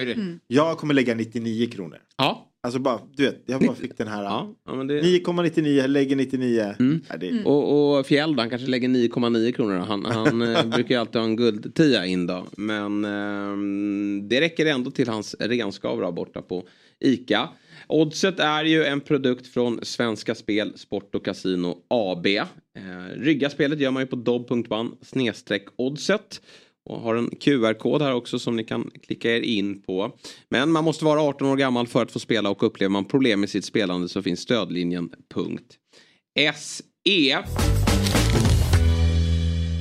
[0.47, 1.99] Jag kommer lägga 99 kronor.
[2.17, 2.51] Ja.
[2.65, 4.23] Alltså bara, du vet, jag bara fick den här.
[4.23, 5.01] Ja, det...
[5.01, 6.75] 9,99, jag lägger 99.
[7.09, 9.79] Ja, det, Och, och Fjäll han kanske lägger 9,9 kronor.
[9.79, 9.85] då.
[9.85, 12.47] Han, han eh, brukar ju alltid ha en guldtia in då.
[12.57, 13.57] Men eh,
[14.29, 16.69] det räcker ändå till hans renskav då, borta på
[17.01, 17.49] ICA.
[17.87, 22.27] Oddset är ju en produkt från Svenska Spel, Sport och Casino AB.
[22.27, 22.43] Eh,
[23.17, 26.41] rygga spelet gör man ju på dobb.ban snedstreck oddset.
[26.91, 30.13] Och har en QR-kod här också som ni kan klicka er in på.
[30.49, 33.41] Men man måste vara 18 år gammal för att få spela och upplever man problem
[33.41, 37.39] med sitt spelande så finns stödlinjen.se.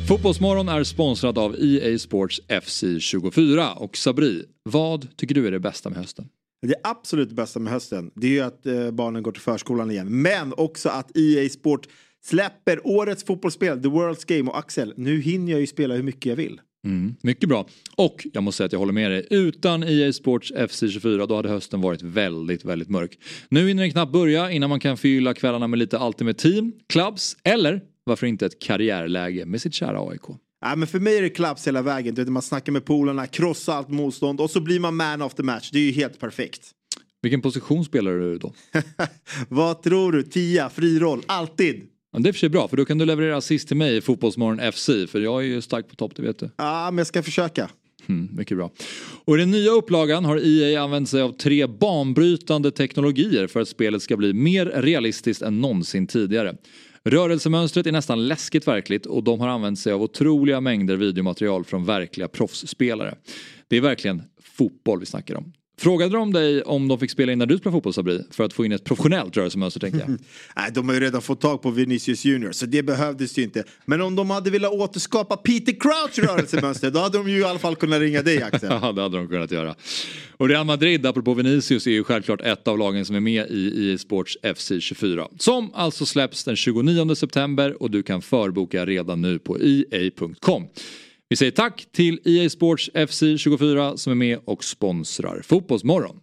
[0.08, 5.60] Fotbollsmorgon är sponsrad av EA Sports FC 24 och Sabri, vad tycker du är det
[5.60, 6.30] bästa med hösten?
[6.68, 10.22] Det absolut bästa med hösten det är ju att eh, barnen går till förskolan igen.
[10.22, 11.88] Men också att EA Sport
[12.26, 14.52] släpper årets fotbollsspel, The World's Game.
[14.52, 16.62] Och Axel, nu hinner jag ju spela hur mycket jag vill.
[16.86, 17.68] Mm, mycket bra.
[17.96, 19.28] Och jag måste säga att jag håller med dig.
[19.30, 23.20] Utan EA Sports FC24 då hade hösten varit väldigt, väldigt mörk.
[23.50, 27.38] Nu hinner den knappt börja innan man kan fylla kvällarna med lite Ultimate Team, Clubs
[27.44, 30.22] eller varför inte ett karriärläge med sitt kära AIK.
[30.62, 32.16] Ja, men för mig är det klaps hela vägen.
[32.16, 35.34] Du vet, man snackar med polarna, krossar allt motstånd och så blir man man of
[35.34, 35.70] the match.
[35.72, 36.72] Det är ju helt perfekt.
[37.22, 38.54] Vilken position spelar du då?
[39.50, 40.24] Vad tror du?
[40.24, 41.82] Tia, fri roll, alltid.
[42.14, 44.02] Ja, det är för sig bra för då kan du leverera assist till mig i
[44.02, 46.50] Fotbollsmorgon FC för jag är ju stark på topp, det vet du.
[46.58, 47.70] Ja, men jag ska försöka.
[48.08, 48.72] Mm, mycket bra.
[49.26, 53.68] Och i den nya upplagan har EA använt sig av tre banbrytande teknologier för att
[53.68, 56.56] spelet ska bli mer realistiskt än någonsin tidigare.
[57.04, 61.86] Rörelsemönstret är nästan läskigt verkligt och de har använt sig av otroliga mängder videomaterial från
[61.86, 63.16] verkliga proffsspelare.
[63.68, 64.22] Det är verkligen
[64.58, 65.54] fotboll vi snackar om.
[65.84, 68.24] Frågade de dig om de fick spela in när du spelade fotboll Sabri?
[68.32, 70.10] För att få in ett professionellt rörelsemönster tänkte jag.
[70.56, 73.64] Nej, de har ju redan fått tag på Vinicius Junior så det behövdes ju inte.
[73.86, 77.60] Men om de hade velat återskapa Peter Crouch rörelsemönster då hade de ju i alla
[77.60, 78.70] fall kunnat ringa dig Axel.
[78.82, 79.76] Ja, det hade de kunnat göra.
[80.38, 83.92] Och Real Madrid, apropå Vinicius, är ju självklart ett av lagen som är med i
[83.92, 85.28] EA Sports FC 24.
[85.40, 90.68] Som alltså släpps den 29 september och du kan förboka redan nu på EA.com.
[91.34, 96.16] Vi säger tack till EA Sports FC 24 som är med och sponsrar Fotbollsmorgon.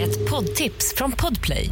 [0.00, 1.68] Ett poddtips från Podplay.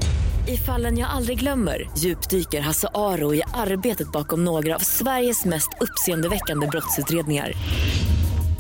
[0.49, 5.69] I fallen jag aldrig glömmer djupdyker Hasse Aro i arbetet bakom några av Sveriges mest
[5.81, 7.53] uppseendeväckande brottsutredningar.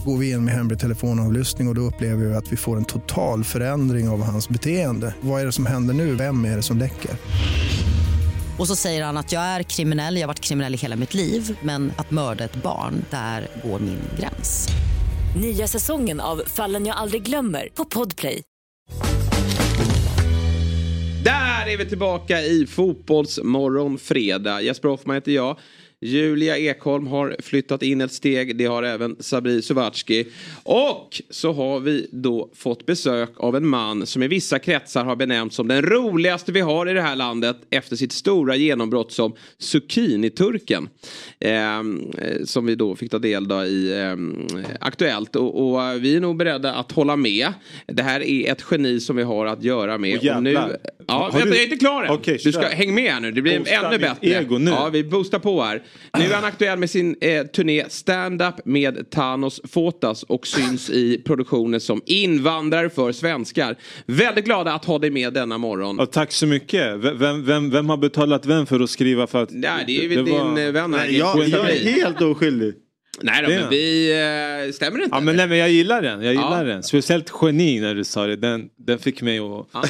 [0.04, 2.84] Går vi in med hemlig telefonavlyssning och, och då upplever vi att vi får en
[2.84, 5.14] total förändring av hans beteende.
[5.20, 6.14] Vad är det som händer nu?
[6.14, 7.11] Vem är det som läcker?
[8.59, 11.14] Och så säger han att jag är kriminell, jag har varit kriminell i hela mitt
[11.14, 14.68] liv men att mörda ett barn, där går min gräns.
[15.40, 18.42] Nya säsongen av Fallen jag aldrig glömmer på Podplay.
[21.24, 24.62] Där är vi tillbaka i Fotbollsmorgon fredag.
[24.62, 25.59] Jesper Hoffman heter jag.
[26.01, 28.57] Julia Ekholm har flyttat in ett steg.
[28.57, 30.26] Det har även Sabri Suvatski.
[30.62, 35.16] Och så har vi då fått besök av en man som i vissa kretsar har
[35.16, 39.32] benämnts som den roligaste vi har i det här landet efter sitt stora genombrott som
[39.59, 40.88] Zucchini-turken.
[41.40, 41.82] Eh,
[42.44, 44.16] som vi då fick ta del av i eh,
[44.80, 45.36] Aktuellt.
[45.36, 47.49] Och, och, vi är nog beredda att hålla med.
[47.86, 50.24] Det här är ett geni som vi har att göra med.
[50.24, 52.11] Oh, och nu, ja, vänta, du- jag är inte klar än.
[52.11, 53.32] Okej, du ska häng med här nu.
[53.32, 54.28] Det blir Boostar ännu bättre.
[54.28, 54.70] ego nu.
[54.70, 55.82] Ja, vi boostar på här.
[56.18, 61.22] Nu är han aktuell med sin eh, turné Stand-Up med Thanos Fotas och syns i
[61.26, 63.76] produktioner som Invandrare för svenskar.
[64.07, 65.97] Väldigt glada att ha dig med denna morgon.
[65.99, 66.97] Ja, tack så mycket.
[66.99, 69.26] Vem, vem, vem har betalat vem för att skriva?
[69.26, 70.36] För att Nej, det är väl din
[70.66, 71.01] eh, vän här.
[71.07, 72.74] Nej, jag- jag är helt oskyldig.
[73.22, 74.10] Nej då, Det men vi...
[74.66, 75.16] Eh, stämmer det inte?
[75.16, 76.22] Ja, men, nej, men jag gillar den.
[76.22, 76.72] Jag gillar Ja.
[76.72, 76.82] den.
[76.82, 78.36] Speciellt geni när du sa det.
[78.36, 79.66] Den, den fick mig att...
[79.72, 79.84] Ja,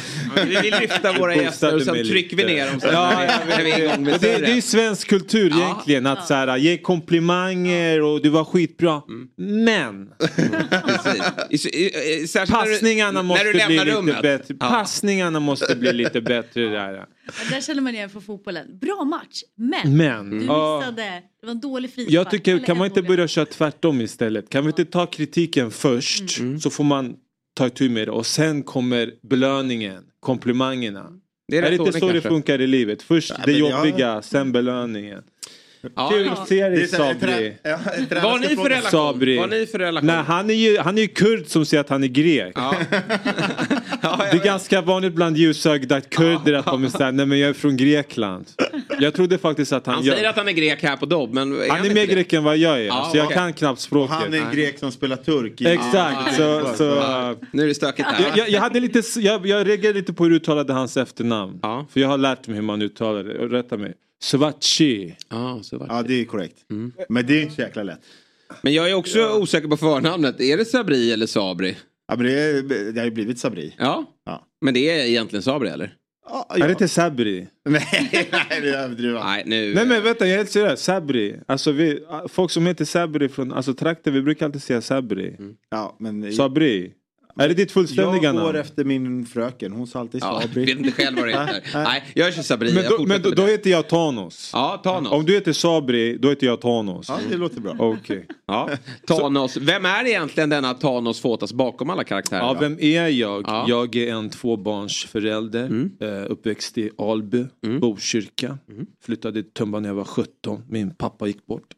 [0.47, 3.13] vi vill lyfta våra gäster och sen trycker vi ner dem sen Ja,
[3.49, 6.07] när, vi, när vi är det, det är svensk kultur egentligen.
[6.07, 9.03] Att så här, ge komplimanger och du var skitbra.
[9.09, 9.29] Mm.
[9.65, 10.09] Men
[12.49, 14.07] passningarna måste när du bli rummet.
[14.17, 14.55] lite bättre.
[14.61, 14.69] Ja.
[14.69, 16.93] Passningarna måste bli lite bättre där.
[16.95, 17.05] Ja,
[17.51, 18.79] där känner man igen för fotbollen.
[18.81, 20.79] Bra match, men, Men, du ja.
[20.79, 21.23] missade.
[21.41, 22.15] Det var en dålig frispark.
[22.15, 24.49] Jag tycker, kan man inte dålig- börja köra tvärtom istället?
[24.51, 26.61] Kan vi inte ta kritiken först Mm.
[26.61, 27.17] så får man
[27.57, 31.07] ta itu med det och sen kommer belöningen, komplimangerna.
[31.49, 32.29] Det är är det inte så det kanske.
[32.29, 33.03] funkar i livet?
[33.03, 35.23] Först Ja, det men jag- jobbiga, sen belöningen.
[35.97, 36.33] Ja, Kul ja.
[36.33, 37.57] att se Det är dig så här, Sabri.
[37.63, 37.79] ja,
[38.11, 38.91] Vad har ni för relation?
[38.91, 39.37] Sabri.
[39.39, 40.07] Vad har ni för relation?
[40.07, 42.53] Nej, han är ju han är ju kurd som säger att han är grek.
[42.55, 42.75] Ja.
[44.31, 47.53] Det är ganska vanligt bland ljusögda kurder att de är såhär, nej men jag är
[47.53, 48.47] från Grekland.
[49.01, 49.95] Jag trodde faktiskt att han...
[49.95, 52.07] Han jag- säger att han är grek här på Dobb, men han är inte mer
[52.07, 52.85] grek än vad jag är.
[52.87, 53.37] Ja, så jag okej.
[53.37, 54.17] kan knappt språket.
[54.17, 55.61] Han är en grek som spelar turk.
[55.61, 56.75] Exakt, så...
[56.77, 56.85] så
[57.53, 58.23] Nu är det stökigt här.
[58.29, 61.59] jag, jag, jag, hade lite, jag, jag reagerade lite på hur du uttalade hans efternamn.
[61.63, 61.87] Ja.
[61.93, 63.33] För jag har lärt mig hur man uttalar det.
[63.35, 63.95] Rätta mig.
[64.23, 65.17] Svachi.
[65.29, 65.95] Ja, så var det.
[65.95, 66.59] Ja, det är korrekt.
[67.09, 68.01] Men det är inte så jäkla lätt.
[68.63, 70.41] Men jag är också osäker på förnamnet.
[70.41, 71.77] Är det Sabri eller Sabri?
[72.09, 73.75] Ja, men det, är, det har ju blivit Sabri.
[73.79, 74.05] Ja.
[74.25, 74.47] Ja.
[74.61, 75.95] Men det är egentligen Sabri eller?
[76.31, 77.49] Ja, Är det inte Sabri?
[77.69, 78.29] Nej, nej,
[78.61, 79.25] det är.
[79.25, 79.75] Nej, nu...
[79.75, 80.83] Nej men vänta, jag är helt seriös.
[80.83, 81.41] Sabri.
[81.47, 85.37] Alltså vi, folk som heter Sabri från alltså, trakter, vi brukar alltid säga Sabri.
[85.71, 86.93] Ja, men Sabri.
[87.39, 88.57] Är det ditt fullständiga jag går namn?
[88.57, 89.73] efter min fröken.
[89.73, 90.65] Hon sa alltid Ja, Sabri.
[90.65, 91.63] vet inte själv vad det heter.
[91.85, 92.75] Nej, jag kör Sabri.
[92.75, 93.53] Men, jag då, men då, då det.
[93.53, 94.51] heter jag Thanos.
[94.53, 95.13] Ja, Thanos.
[95.13, 97.09] Om du heter Sabri, då heter jag Thanos.
[97.09, 97.77] Ja, det låter bra.
[97.79, 98.27] Okej.
[98.51, 98.71] Ja.
[99.07, 99.57] Thanos.
[99.57, 102.41] Vem är egentligen denna Thanos Fotas bakom alla karaktärer?
[102.41, 103.45] Ja, vem är jag?
[103.47, 103.65] Ja.
[103.69, 105.67] Jag är en tvåbarnsförälder.
[105.67, 105.91] Mm.
[106.01, 107.45] Eh, uppväxt i Alby,
[107.81, 108.59] Botkyrka.
[109.05, 110.63] Flyttade till Tumba när jag var 17.
[110.69, 111.75] Min pappa gick bort.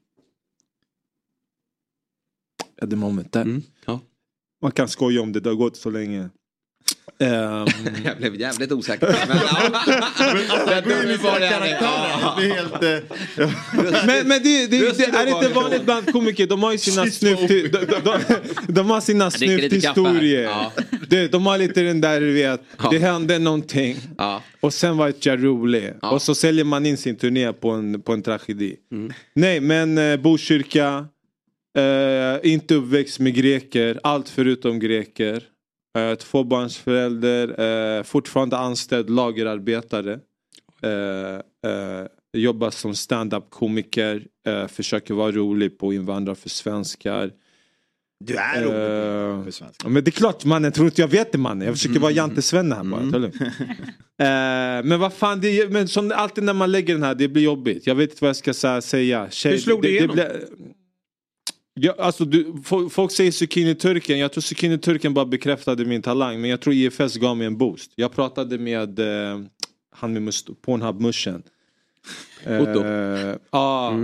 [2.82, 3.42] At the moment där.
[3.42, 3.62] Mm.
[3.86, 4.00] Ja.
[4.62, 6.28] Man kan skoja om det, det har gått så länge.
[7.20, 7.66] Ehm,
[8.04, 9.16] Jag blev jävligt osäker.
[9.28, 9.36] Men,
[14.06, 16.46] men men det, det, det det, är inte vanligt bland komiker.
[16.46, 17.40] De har ju sina snuff...
[17.48, 18.18] De, de, de,
[18.68, 19.30] de har sina.
[20.42, 20.72] Ja.
[21.08, 22.90] De, de har lite den där du vet, Ja.
[22.90, 23.96] det hände någonting.
[24.18, 24.42] Ja.
[24.60, 25.84] Och sen var jag rolig.
[25.84, 25.88] Ja.
[26.08, 26.14] Mm.
[26.14, 28.76] Och så säljer man in sin turné på en, på en tragedi.
[29.34, 31.06] Nej men eh, Botkyrka.
[31.78, 34.00] Eh, inte uppväxt med greker.
[34.02, 35.42] Allt förutom greker.
[35.98, 37.60] Eh, tvåbarnsförälder.
[37.98, 40.12] Eh, fortfarande anställd lagerarbetare.
[40.82, 42.06] Eh, eh,
[42.36, 44.22] jobbar som stand-up komiker.
[44.46, 47.30] Eh, försöker vara rolig på invandrare för svenskar.
[48.24, 49.76] Du är Eh, obekväm för svenska.
[49.84, 51.66] ja, Men det är klart mannen, tror inte jag vet det mannen.
[51.66, 53.00] Jag försöker vara Jante-Svenne här bara.
[53.02, 53.36] det lugnt.
[54.20, 54.26] Eh,
[54.84, 57.42] men vad fan, det, är- men som alltid när man lägger den här, det blir
[57.42, 57.86] jobbigt.
[57.86, 59.30] Jag vet inte vad jag ska säga.
[59.30, 60.14] Tjej, Hur slog det, det det, igenom?
[60.14, 60.46] blir-
[61.82, 66.40] Ja, alltså, du, fo- folk säger zucchini-turken, jag tror zucchini-turken bara bekräftade min talang.
[66.40, 67.92] Men jag tror IFS gav mig en boost.
[67.94, 69.40] Jag pratade med eh,
[69.90, 71.42] han med Pornhub-muschen.
[72.46, 72.84] Otto?
[72.84, 73.94] Eh, Ja,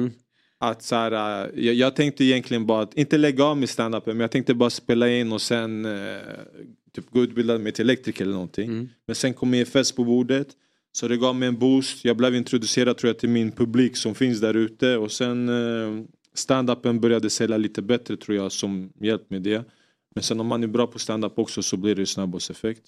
[0.59, 1.13] att så här,
[1.45, 4.55] eh, jag, jag tänkte egentligen bara att, inte lägga av med standupen men jag tänkte
[4.55, 6.17] bara spela in och sen eh,
[6.95, 8.71] typ gå utbilda mig till elektriker eller någonting.
[9.07, 10.49] Men sen kom EFS på bordet.
[10.93, 12.05] Så det gav mig en boost.
[12.05, 16.05] Jag blev introducerad tror jag till min publik som finns där ute och sen eh,
[16.39, 19.65] standupen började sälja lite bättre tror jag som hjälp med det.
[20.15, 22.83] Men sen om man är bra på standup också så blir det snabbhetseffekt.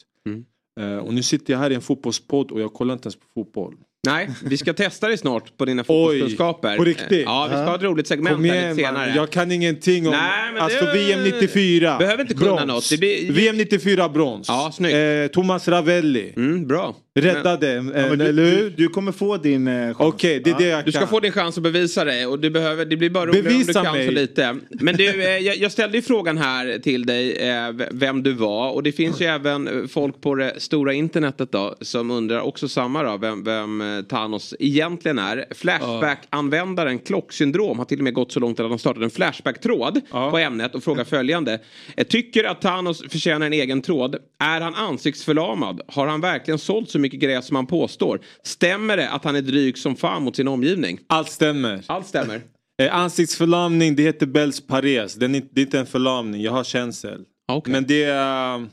[0.80, 3.26] Eh, och nu sitter jag här i en fotbollspodd och jag kollar inte ens på
[3.34, 3.76] fotboll.
[4.06, 6.76] Nej, vi ska testa dig snart på dina fotbollskunskaper.
[6.76, 7.22] på riktigt?
[7.26, 9.06] Ja, vi ska ha ett roligt segment Kom här igen, lite senare.
[9.06, 9.16] man.
[9.16, 11.98] Jag kan ingenting om Nej, men alltså det- VM 94.
[11.98, 12.66] Behöver inte kunna brons.
[12.66, 12.90] något.
[12.90, 14.48] Det blir- VM 94 brons.
[14.48, 14.94] Ja, snyggt.
[14.94, 16.32] Eh, Thomas Ravelli.
[16.36, 16.96] Mm, bra.
[17.20, 18.70] Räddade, Ja, eh, men du, eller hur?
[18.76, 19.96] du kommer få din eh, chans.
[20.14, 21.08] Okej, det är det jag Du ska kan.
[21.08, 23.72] få din chans att bevisa dig och du behöver, det blir bara roligare om du
[23.72, 24.06] kan mig.
[24.06, 24.56] så lite.
[24.70, 28.70] Men du, eh, jag, jag ställde ju frågan här till dig eh, vem du var
[28.72, 32.68] och det finns ju även eh, folk på det stora internetet då som undrar också
[32.68, 35.44] samma då, vem, vem eh, Thanos egentligen är.
[35.50, 40.38] Flashback-användaren Klocksyndrom har till och med gått så långt att de startat en Flashback-tråd på
[40.38, 41.60] ämnet och frågar följande.
[41.96, 44.16] Eh, Tycker att Thanos förtjänar en egen tråd?
[44.38, 45.80] Är han ansiktsförlamad?
[45.88, 48.20] Har han verkligen sålt så mycket gräs som han påstår?
[48.42, 50.98] Stämmer det att han är dryg som fan mot sin omgivning?
[51.06, 51.82] Allt stämmer.
[51.86, 52.40] Allt stämmer.
[52.82, 55.14] Eh, ansiktsförlamning, det heter Bells pares.
[55.14, 57.24] Den är, det är inte en förlamning, jag har känsel.
[57.66, 58.58] Men det är...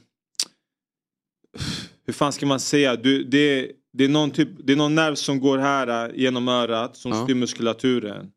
[2.05, 2.95] hur fan ska man säga?
[2.95, 6.47] Du, det, det, är någon typ, det är någon nerv som går här eh, genom
[6.47, 8.27] örat som styr muskulaturen.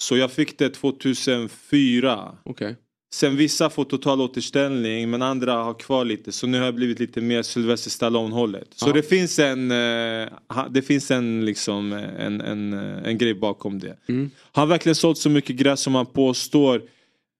[0.00, 2.32] Så jag fick det 2004.
[2.44, 2.74] Okay.
[3.14, 6.32] Sen vissa får total återställning men andra har kvar lite.
[6.32, 8.68] Så nu har jag blivit lite mer Sylvester Stallone hållet.
[8.74, 8.92] Så Ja.
[8.92, 9.70] det finns en,
[10.48, 13.96] ha- det finns en, liksom, en, en, eh, en grej bakom det.
[14.08, 14.30] Mm.
[14.52, 16.82] Har han verkligen sålt så mycket gräs som han påstår?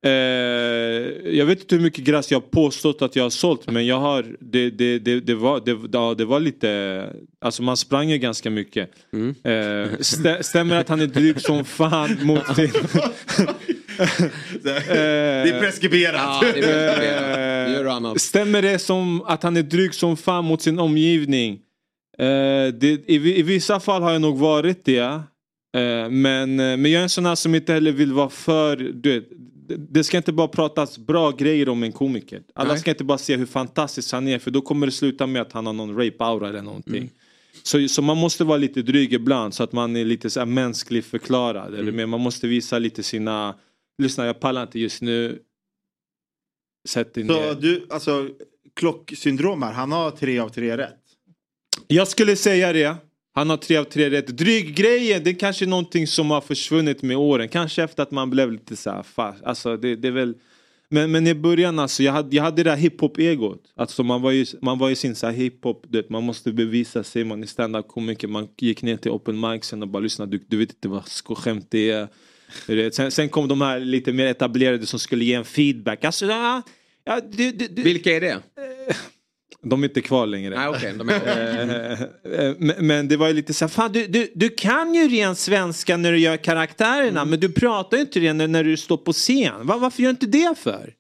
[0.03, 0.13] Eh,
[1.37, 4.01] jag vet inte hur mycket gräs jag har påstått att jag har sålt men jag
[4.01, 8.19] har det, det, det, det, var, det, ja, det var lite Alltså man sprang ju
[8.19, 8.91] ganska mycket.
[9.13, 9.35] Mm.
[9.45, 12.71] Eh, stä, stämmer att han är dryg som fan mot sin...
[14.63, 16.15] Det är preskriberat.
[16.15, 18.21] Ja, det är preskriberat.
[18.21, 21.61] Stämmer det som att han är dryg som fan mot sin omgivning?
[22.19, 24.99] Eh, det, i, I vissa fall har jag nog varit det.
[25.77, 28.77] Eh, men, eh, men jag är en sån här som inte heller vill vara för...
[28.77, 29.29] Du vet,
[29.79, 32.43] det- ska inte bara pratas bra grejer om en komiker.
[32.55, 32.79] Alla Nej.
[32.81, 35.53] ska inte bara se hur fantastisk han är för då kommer det sluta med att
[35.53, 37.11] han har någon rape-aura eller någonting.
[37.63, 40.47] Så, så man måste vara lite dryg ibland så att man är lite så här
[40.47, 41.75] mänsklig förklarad.
[41.75, 43.55] Eller mer, man måste visa lite sina...
[44.03, 45.39] Lyssna jag pallar inte just nu.
[46.89, 47.55] Sätt dig Så ner.
[47.55, 48.29] du, alltså
[48.77, 50.97] klocksyndrom här, han har tre av tre rätt.
[51.87, 52.97] Jag skulle säga det.
[53.33, 54.27] Han har tre av tre rätt.
[54.27, 57.49] Dryggrejen, det är kanske är någonting som har försvunnit med åren.
[57.49, 59.45] Kanske efter att man blev lite så här fast.
[59.45, 60.35] Alltså det, det är väl...
[60.93, 63.59] Men, men i början alltså, jag hade, jag hade det där hiphop-egot.
[63.77, 66.53] Alltså man var ju, man var ju sin så här hiphop, du vet, man måste
[66.53, 68.29] bevisa sig, man är stand-up-komiker.
[68.29, 71.67] Man gick ner till open mics och bara lyssnade, du, du vet inte vad skämt
[71.71, 72.09] det är.
[72.91, 76.05] Sen, sen kom de här lite mer etablerade som skulle ge en feedback.
[76.05, 76.63] Alltså, ja,
[77.05, 77.83] ja, du, du, du.
[77.83, 78.39] Vilka är det?
[79.63, 80.57] De är inte kvar längre.
[80.57, 81.21] Nej, okej, de är
[82.25, 85.09] Eh, eh, men, det var ju lite så här, fan du, du, du kan ju
[85.09, 88.77] ren svenska när du gör karaktärerna men du pratar ju inte det när, när du
[88.77, 89.67] står på scen.
[89.67, 90.95] Va, varför gör du inte det för?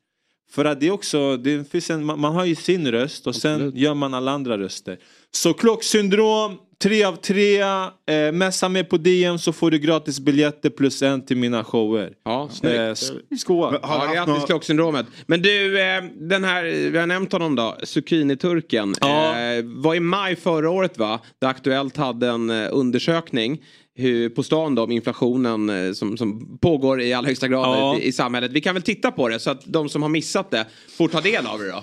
[0.50, 3.36] För att det är också, det finns en, man, man har ju sin röst och
[3.36, 4.98] sen gör man alla andra röster.
[5.30, 10.70] Så klocksyndrom, tre av tre, eh, messa med på DM så får du gratis biljetter
[10.70, 12.12] plus en till mina shower.
[12.24, 12.76] Ja, snyggt.
[12.78, 13.78] Eh, s- skål.
[13.82, 15.06] Ja, grattis klocksyndromet.
[15.26, 18.94] Men du, eh, den här, vi har nämnt honom då, Zucchini-turken.
[19.02, 23.62] Eh, var i maj förra året va, där Aktuellt hade en eh, undersökning
[23.94, 27.96] hur, på stan då om inflationen eh, som, som pågår i allra högsta grad Ja.
[27.98, 28.52] i, i samhället.
[28.52, 30.66] Vi kan väl titta på det så att de som har missat det
[30.98, 31.82] får ta del av det då.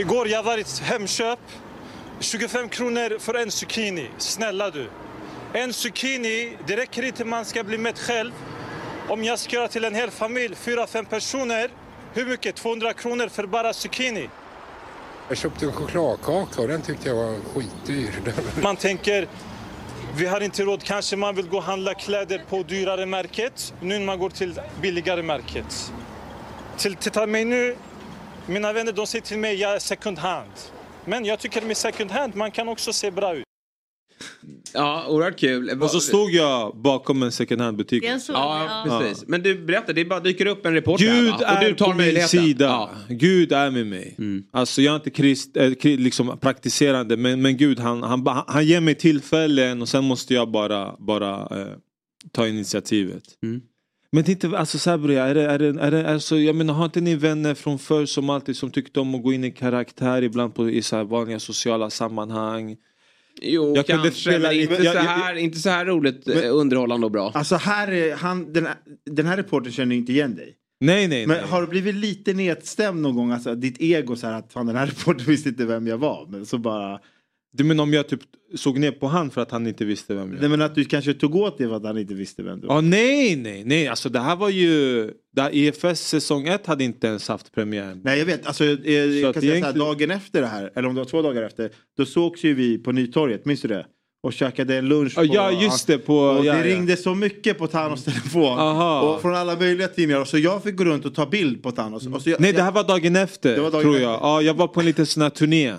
[0.00, 1.38] Igår jag var i ett Hemköp.
[2.20, 4.10] 25 kronor för en zucchini.
[4.18, 4.90] Snälla du.
[5.52, 8.32] En zucchini, det räcker inte man ska bli mätt själv.
[9.08, 11.70] Om jag ska göra till en hel familj, 4-5 personer.
[12.14, 12.56] Hur mycket?
[12.56, 14.28] 200 kronor för bara zucchini.
[15.28, 18.20] Jag köpte en chokladkaka och den tyckte jag var skitdyr.
[18.62, 19.28] Man tänker,
[20.16, 20.82] vi har inte råd.
[20.82, 23.74] Kanske man vill gå och handla kläder på dyrare märket.
[23.80, 25.92] Nu när man går till billigare märket.
[26.76, 27.76] Till, titta mig nu.
[28.46, 30.50] Mina vänner de säger till mig jag är second hand.
[31.06, 33.44] Men jag tycker med second hand man kan också se bra ut.
[34.72, 35.82] Ja, oerhört kul.
[35.82, 38.04] Och så stod jag bakom en second hand butik.
[38.04, 38.98] Jag såg Ja, ja.
[39.00, 39.24] precis.
[39.28, 41.56] Men du, berätta, det bara dyker upp en reporter Gud här, va?
[41.56, 42.64] och är du tar på min sida.
[42.64, 42.90] Ja.
[43.08, 44.16] Gud är med mig.
[44.52, 48.66] Alltså jag är inte krist, äh, liksom praktiserande men, men Gud han, han, ba- han
[48.66, 51.66] ger mig tillfällen och sen måste jag bara, bara eh,
[52.32, 53.24] ta initiativet.
[54.14, 57.00] Men inte, alltså Sabri, är det, är det, är det, alltså, jag menar har inte
[57.00, 60.54] ni vänner från förr som alltid som tyckte om att gå in i karaktär ibland
[60.54, 62.76] på, i så här vanliga sociala sammanhang?
[63.42, 65.86] Jo, Jag kunde kanske, spela men inte, in- jag- så jag- här, inte så här
[65.86, 67.30] roligt, eh, underhållande och bra.
[67.34, 68.76] Alltså här är han, den, här-
[69.10, 70.54] den här reportern känner inte igen dig.
[70.80, 71.46] Nej, nej, Men nej.
[71.50, 73.30] har du blivit lite nedstämd någon gång?
[73.32, 76.26] Alltså ditt ego så här att fan den här reportern visste inte vem jag var.
[76.30, 76.98] Men så bara...
[77.56, 78.20] Du menar om jag typ
[78.54, 80.84] såg ner på han för att han inte visste vem jag Nej men att du
[80.84, 82.74] kanske tog åt dig för att han inte visste vem du var.
[82.74, 83.88] Ja, nej, nej, nej.
[83.88, 85.10] Alltså det här var ju...
[85.36, 88.00] Där EFS säsong 1 hade inte ens haft premiär.
[88.04, 90.46] Nej jag vet, alltså, jag, jag, jag kan säga så här, egentligen- dagen efter det
[90.46, 93.60] här, eller om det var två dagar efter, då sågs ju vi på Nytorget, minns
[93.62, 93.86] du det?
[94.22, 95.14] Och käkade en lunch.
[95.14, 96.64] På, ja, just det, på- och det ja.
[96.64, 98.58] ringde så mycket på Thanos telefon.
[98.58, 99.00] Aha.
[99.00, 100.24] Och från alla möjliga tidningar.
[100.24, 102.26] Så jag fick gå runt och ta bild på Thanos.
[102.26, 104.02] Jag, Nej, det här var dagen efter, var dagen tror efter.
[104.08, 104.12] jag.
[104.22, 105.74] Ja, jag var på en liten sån här turné.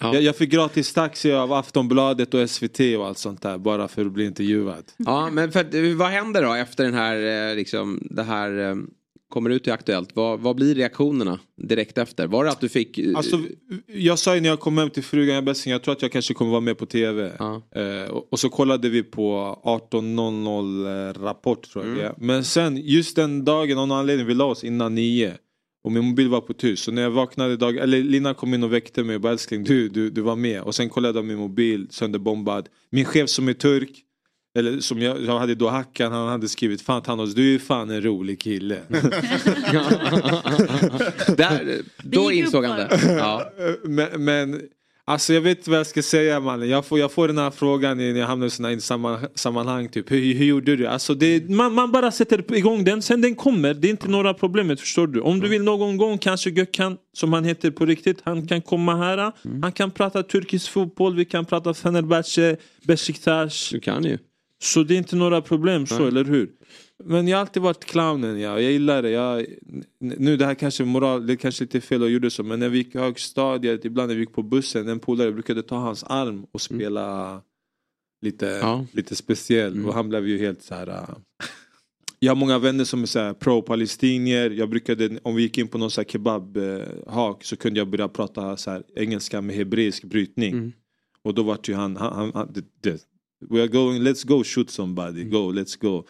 [0.00, 4.06] Jag, jag fick gratis taxi av Aftonbladet och SVT och allt sånt där bara för
[4.06, 4.84] att bli intervjuad.
[4.96, 8.74] Ja, men för, vad händer då efter den här, eh, liksom, det här eh,
[9.28, 10.10] kommer ut i Aktuellt?
[10.14, 11.38] Vad, vad blir reaktionerna
[11.68, 12.26] direkt efter?
[12.26, 12.98] Var det att du fick...
[12.98, 13.40] eh, Alltså,
[13.86, 16.12] jag sa ju när jag kom hem till frugan jag bästing, jag tror att jag
[16.12, 17.32] kanske kommer vara med på tv.
[17.74, 22.14] Eh, och, och så kollade vi på 18.00 eh, Rapport tror jag är.
[22.18, 25.34] Men sen just den dagen av någon anledning vi la oss innan nio.
[25.84, 26.84] Och min mobil var på tyst.
[26.84, 29.64] Så när jag vaknade dag, eller Lina kom in och väckte mig och bara älskling
[29.64, 30.62] du, du, du var med.
[30.62, 32.68] Och sen kollade jag min mobil sönderbombad.
[32.90, 34.00] Min chef som är turk.
[34.58, 37.90] Eller som jag, jag hade då hackan, han hade skrivit Fan Thanos du är fan
[37.90, 38.78] en rolig kille.
[41.36, 43.16] Där, då insåg han det.
[43.18, 43.52] Ja.
[43.82, 44.60] men, men
[45.04, 46.68] alltså jag vet inte vad jag ska säga mannen.
[46.68, 49.88] Jag får, jag får den här frågan när jag hamnar i sådana sammanhang, sammanhang.
[49.88, 50.10] Typ.
[50.10, 50.86] Hur, hur gjorde du?
[50.86, 53.74] Alltså det, man, man bara sätter igång den, sen den kommer.
[53.74, 55.20] Det är inte några problemet förstår du.
[55.20, 58.96] Om du vill någon gång kanske Gökhan, som han heter på riktigt, han kan komma
[58.96, 59.32] här.
[59.62, 63.70] Han kan prata turkisk fotboll, vi kan prata Fenerbahce, Besiktas.
[63.70, 64.18] Du kan ju.
[64.62, 66.08] Så det är inte några problem så, Nej.
[66.08, 66.48] eller hur?
[67.04, 68.60] Men jag har alltid varit clownen, ja.
[68.60, 69.10] jag gillar det.
[69.10, 69.46] Jag,
[69.98, 72.60] nu det här kanske är moral, det är kanske lite fel att gjorde så, men
[72.60, 75.76] när vi gick i högstadiet, ibland när vi gick på bussen, en polare brukade ta
[75.76, 77.40] hans arm och spela
[78.22, 78.60] lite,
[78.92, 79.86] lite speciell.
[79.86, 80.88] Och han blev ju helt så här.
[80.88, 81.16] äh,
[82.18, 84.50] jag har många vänner som är pro-palestinier.
[84.50, 88.56] Jag brukade, om vi gick in på någon så kebabhak så kunde jag börja prata
[88.56, 90.72] så här engelska med hebreisk brytning.
[91.22, 93.06] Och då var ju han, han, han, han det, det,
[93.50, 96.04] we are going, let's go shoot somebody, go, let's go.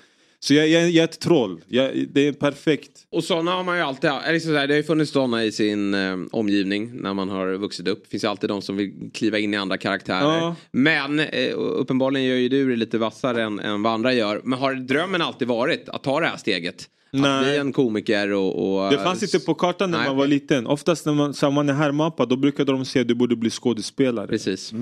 [0.44, 2.90] Så jag, jag, jag är ett troll, jag, det är perfekt.
[3.10, 5.52] Och sådana har man ju alltid, eller så där, det har ju funnits sådana i
[5.52, 8.02] sin eh, omgivning när man har vuxit upp.
[8.04, 10.38] Det finns ju alltid de som vill kliva in i andra karaktärer.
[10.38, 10.56] Ja.
[10.72, 14.40] Men eh, uppenbarligen gör ju du det lite vassare än, än vad andra gör.
[14.44, 16.88] Men har drömmen alltid varit att ta det här steget?
[17.12, 17.44] Att Nej.
[17.44, 18.84] bli en komiker och...
[18.84, 20.06] och Det fanns inte på kartan när Nej.
[20.06, 20.66] man var liten.
[20.66, 23.36] Oftast när man, så här, man är härmappa då brukade de säga att du borde
[23.36, 24.26] bli skådespelare.
[24.26, 24.72] Precis.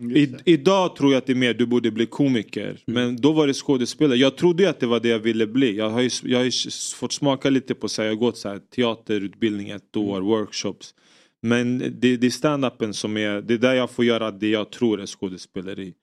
[0.00, 2.78] I, idag tror jag att det är mer du borde bli komiker.
[2.86, 4.18] Men då var det skådespelare.
[4.18, 5.76] Jag trodde att det var det jag ville bli.
[5.76, 6.50] Jag har ju, jag har ju
[6.96, 10.94] fått smaka lite på så här, jag har gått så här, teaterutbildning ett år, workshops.
[11.42, 14.70] Men det, det är stand-upen som är, det är där jag får göra det jag
[14.70, 15.94] tror är skådespeleri.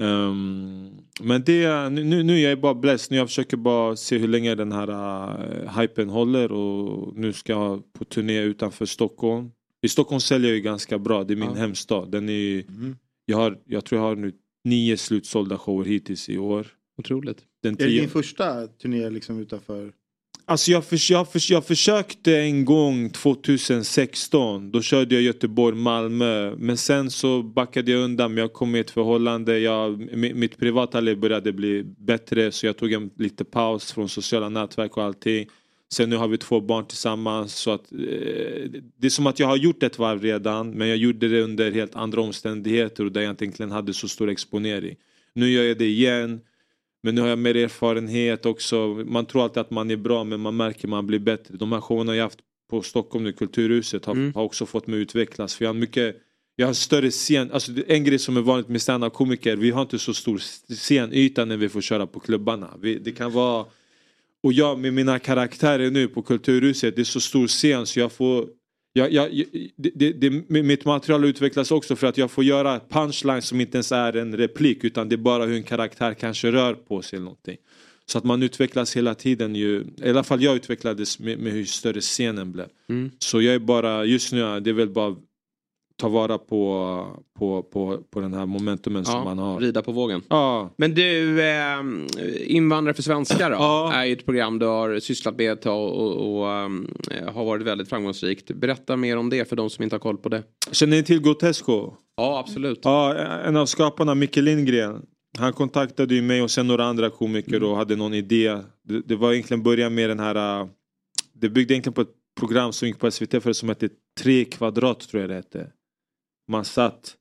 [0.00, 3.10] Ehm, men det, nu, nu- nu är jag bara blessed.
[3.10, 7.52] Nu jag försöker bara se hur länge den här uh, hypen håller och nu ska
[7.52, 9.50] jag på turné utanför Stockholm.
[9.82, 11.54] I Stockholm säljer jag ju ganska bra, det är min Ja.
[11.54, 12.10] hemstad.
[12.10, 12.64] Den är,
[13.28, 14.32] jag, har, jag tror jag har nu
[14.64, 16.66] nio slutsålda shower hittills i år.
[16.98, 17.38] Otroligt.
[17.62, 19.92] Den Är det tio, din första turné liksom utanför?
[20.44, 24.70] Alltså jag, förs- jag, förs- jag försökte en gång 2016.
[24.70, 26.54] Då körde jag Göteborg, Malmö.
[26.58, 28.34] Men sen så backade jag undan.
[28.34, 29.58] Men jag kom i ett förhållande.
[29.58, 32.52] Jag, mi- mitt privata liv började bli bättre.
[32.52, 35.48] Så jag tog en lite paus från sociala nätverk och allting.
[35.92, 37.54] Sen nu har vi två barn tillsammans.
[37.54, 37.98] Så att, eh,
[38.96, 40.70] det är som att jag har gjort ett varv redan.
[40.70, 43.04] Men jag gjorde det under helt andra omständigheter.
[43.04, 44.96] Och där jag inte egentligen hade så stor exponering.
[45.32, 46.40] Nu gör jag det igen.
[47.02, 48.86] Men nu har jag mer erfarenhet också.
[49.06, 51.56] Man tror alltid att man är bra men man märker att man blir bättre.
[51.56, 52.38] De här showerna jag haft
[52.70, 55.54] på Stockholm nu, Kulturhuset, har, har också fått mig att utvecklas.
[55.54, 56.16] För jag har mycket
[56.60, 59.82] jag har större scen, alltså en grej som är vanligt med stand komiker vi har
[59.82, 60.38] inte så stor
[60.74, 62.70] scenyta när vi får köra på klubbarna.
[62.80, 63.66] Vi, det kan vara,
[64.42, 68.12] och jag med mina karaktärer nu på Kulturhuset, det är så stor scen så jag
[68.12, 68.48] får
[68.92, 69.44] jag, jag,
[69.76, 73.76] det, det, det, mitt material utvecklas också för att jag får göra punchline som inte
[73.76, 77.16] ens är en replik utan det är bara hur en karaktär kanske rör på sig
[77.16, 77.56] eller någonting.
[78.06, 81.64] Så att man utvecklas hela tiden ju, i alla fall jag utvecklades med, med hur
[81.64, 82.66] större scenen blev.
[82.88, 83.10] Mm.
[83.18, 85.16] Så jag är bara, just nu, det är väl bara
[85.98, 87.06] ta vara på,
[87.38, 89.60] på, på, på den här momentumen som man har.
[89.60, 90.22] Rida på vågen.
[90.28, 90.70] Ja.
[90.76, 91.76] Men du, eh,
[92.46, 93.90] Invandrare för svenskar då?
[93.94, 97.88] Är ju ett program du har sysslat med och, och, och eh, har varit väldigt
[97.88, 98.50] framgångsrikt.
[98.50, 100.42] Berätta mer om det för de som inte har koll på det.
[100.72, 101.92] Känner ni till Grotesco?
[102.16, 102.80] Ja, absolut.
[102.82, 103.14] Ja,
[103.46, 105.02] en av skaparna, Micke Lindgren.
[105.38, 108.56] Han kontaktade ju mig och sen några andra komiker och hade någon idé.
[108.88, 110.60] Det, det var egentligen början med den här...
[110.60, 110.66] äh,
[111.32, 113.88] Det byggde egentligen på ett program som gick på SVT för som hette
[114.20, 115.66] Tre kvadrat tror jag det hette.
[116.48, 117.16] Man satt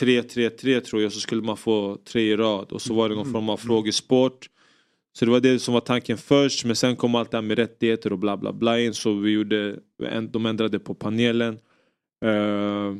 [0.00, 3.32] 3-3-3 tror jag så skulle man få tre i rad och så var det någon
[3.32, 4.48] form av frågesport.
[5.18, 7.58] Så det var det som var tanken först men sen kom allt det här med
[7.58, 9.78] rättigheter och bla bla bla in så vi gjorde,
[10.30, 11.58] de ändrade på panelen.
[12.24, 12.94] Eh,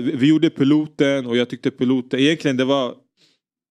[0.00, 2.94] vi gjorde piloten och jag tyckte piloten, egentligen det var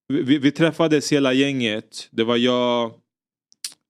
[0.08, 2.08] vi, vi träffades hela gänget.
[2.10, 2.92] Det var jag,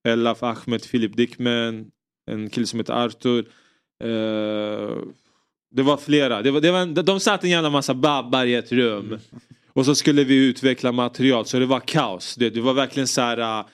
[0.09, 1.91] Elaf Ahmed, Filip Dickman,
[2.31, 3.49] en kille som heter Arthur.
[4.05, 4.97] Eh,
[5.75, 6.43] det var flera.
[6.43, 9.19] Det var, det var, de satt en jävla massa babbar i ett rum.
[9.73, 12.35] Och så skulle vi utveckla material så det var kaos.
[12.37, 13.65] Det, det var verkligen så här.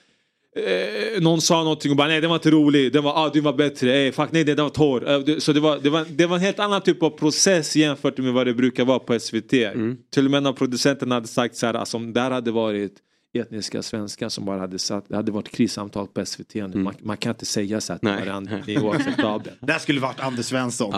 [0.57, 3.41] Eh, någon sa någonting och bara nej den var inte rolig, den var, ah, du
[3.41, 5.11] var bättre, eh, fuck nej den var torr.
[5.11, 7.77] Eh, det- så det var, det, var, det var en helt annan typ av process
[7.77, 9.51] jämfört med vad det brukar vara på SVT.
[10.15, 12.93] Till och med när producenten hade sagt så här, alltså, om det här hade varit
[13.35, 16.69] etniska svenskar som bara hade satt, det hade varit krissamtal på SVT nu.
[16.75, 19.57] Man, man kan inte säga så att det var an- det är oacceptabelt.
[19.61, 20.93] Det här skulle varit Anders Svensson.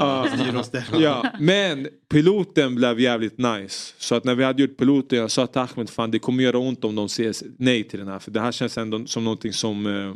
[0.65, 1.01] Ställer.
[1.01, 3.95] Ja, men piloten blev jävligt nice.
[3.99, 6.59] Så att när vi hade gjort piloten, jag sa till Ahmed, fan det kommer göra
[6.59, 8.19] ont om de säger nej till den här.
[8.19, 10.15] För det här känns ändå som någonting som eh,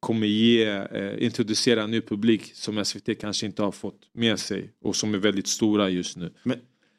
[0.00, 4.70] kommer ge, eh, introducera en ny publik som SVT kanske inte har fått med sig.
[4.84, 6.32] Och som är väldigt stora just nu.
[6.42, 6.56] Men,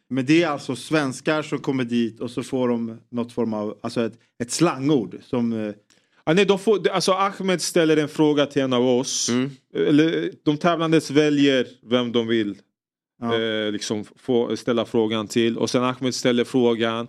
[0.10, 3.78] men det är alltså svenskar som kommer dit och så får de något form av,
[3.82, 5.74] alltså ett, ett slangord som...
[6.26, 9.30] Ja, nej, de får, alltså Ahmed ställer en fråga till en av oss.
[9.76, 12.58] Eller, de tävlandes väljer vem de vill
[13.22, 15.58] eh, liksom få ställa frågan till.
[15.58, 17.08] Och sen Ahmed ställer frågan.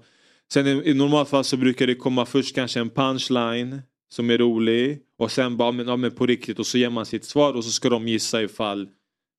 [0.53, 3.82] Sen i, i normalt fall så brukar det komma först kanske en punchline
[4.12, 4.98] som är rolig.
[5.18, 6.59] Och sen bara, men, ja, men på riktigt.
[6.59, 8.88] Och så ger man sitt svar och så ska de gissa ifall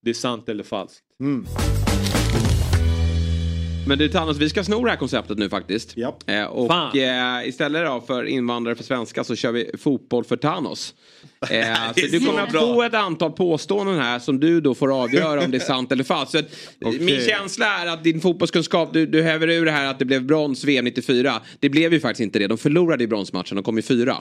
[0.04, 1.06] det är sant eller falskt.
[3.88, 5.96] Men du Thanos, vi ska sno det här konceptet nu faktiskt.
[6.28, 10.96] Eh, och eh, istället då för invandrare för svenska så kör vi fotboll för Thanos.
[11.50, 15.44] Eh, så du kommer att få ett antal påståenden här som du då får avgöra
[15.44, 16.32] om det är sant eller falskt.
[16.32, 16.46] Så att,
[16.86, 17.02] eh.
[17.02, 20.26] Min känsla är att din fotbollskunskap, du, du häver ur det här att det blev
[20.26, 21.42] brons VM 94.
[21.60, 22.48] Det blev ju faktiskt inte det.
[22.48, 24.18] De förlorade i bronsmatchen, de kom i fyra.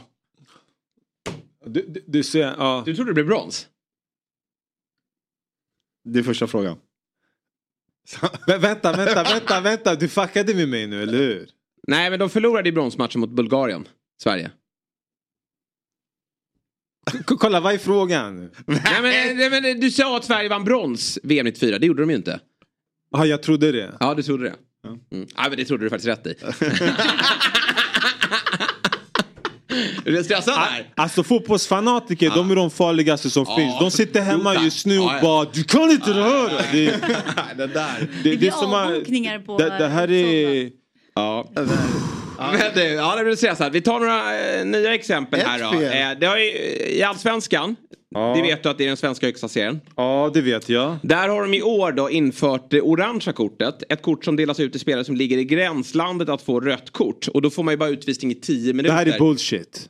[1.66, 2.82] Du, du, du, ser, ja.
[2.86, 3.66] du trodde det blev brons?
[6.04, 6.76] Det är första frågan.
[8.46, 9.94] Vä- vänta, vänta, vänta, vänta.
[9.94, 11.48] Du fuckade med mig nu, eller hur?
[11.88, 13.88] Nej, men de förlorade i bronsmatchen mot Bulgarien,
[14.22, 14.50] Sverige.
[17.26, 18.50] K- kolla, vad är frågan?
[18.66, 22.10] Nej, men, nej, men, du sa att Sverige vann brons VM 94, det gjorde de
[22.10, 22.40] ju inte.
[23.10, 23.94] Ja, jag trodde det.
[24.00, 24.54] Ja, du trodde det.
[25.16, 25.26] Mm.
[25.36, 26.34] Ja, men det trodde du faktiskt rätt i.
[30.04, 30.86] Är du stressad här?
[30.94, 33.78] Alltså fotbollsfanatiker, de är de farligaste som Ja, finns.
[33.78, 35.22] De sitter hemma just nu och Ja, ja.
[35.22, 36.66] bara du kan inte det här!
[36.72, 36.84] Det,
[37.56, 38.08] det där.
[38.22, 39.58] det, Det är som avbokningar på...
[39.58, 40.70] det, det här är...
[41.14, 41.50] Ja.
[42.52, 43.72] Men du, ja, det blir stressad.
[43.72, 45.80] Vi tar några eh, nya exempel Ett här då.
[45.80, 46.44] Eh, det har ju,
[46.88, 47.76] I Allsvenskan,
[48.14, 49.80] det vet du att det är den svenska högsta serien.
[49.96, 50.96] Ja, det vet jag.
[51.02, 53.82] Där har de i år då infört det orangea kortet.
[53.88, 57.28] Ett kort som delas ut till spelare som ligger i gränslandet att få rött kort.
[57.28, 58.94] Och då får man ju bara utvisning i 10 minuter.
[58.94, 59.88] Det här är bullshit.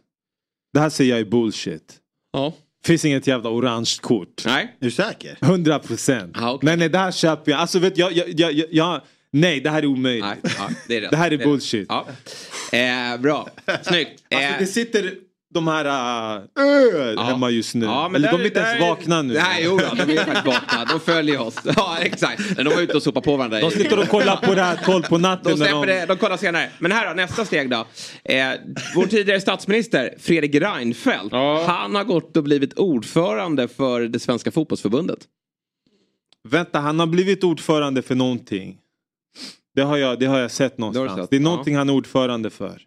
[0.73, 1.97] Det här säger jag är bullshit.
[2.33, 2.55] Ja.
[2.85, 4.43] Finns inget jävla orange kort.
[4.47, 4.77] Nej.
[4.81, 5.37] Är du säker?
[5.41, 6.37] 100 procent.
[6.63, 7.61] Nej, nej, det här köper jag.
[7.61, 9.01] Alltså vet jag, jag, jag, jag, jag
[9.33, 10.25] Nej, det här är omöjligt.
[10.25, 11.11] Nej, ja, det, är.
[11.11, 11.87] Det här är Det bullshit.
[11.89, 12.07] Ja.
[12.73, 13.49] Eh, bra,
[13.83, 14.23] snyggt.
[14.31, 15.15] Alltså Eh, det sitter
[15.55, 15.85] de här
[17.17, 17.87] äh, hemma just nu.
[17.87, 19.35] Ja, men Eller där- de är inte ens vakna nu.
[19.35, 20.85] Nej, jo, då, de är faktiskt vakna.
[20.85, 21.55] De följer oss.
[21.77, 22.57] Ja, exakt.
[22.57, 23.61] Men de var ute och sopade på varandra.
[23.61, 25.53] De sitter och kollar på det här 12 på natten.
[25.53, 26.71] De släpper det, de kollar senare.
[26.79, 27.87] Men här då, nästa steg då.
[28.25, 28.49] Eh,
[28.95, 31.33] vår tidigare statsminister Fredrik Reinfeldt.
[31.67, 35.19] Han har gått och blivit ordförande för det svenska fotbollsförbundet.
[36.49, 38.77] Vänta, han har blivit ordförande för någonting.
[39.75, 41.21] Det har jag, det har jag sett någonstans.
[41.21, 41.45] sett, det är ja.
[41.45, 42.83] någonting han är ordförande för.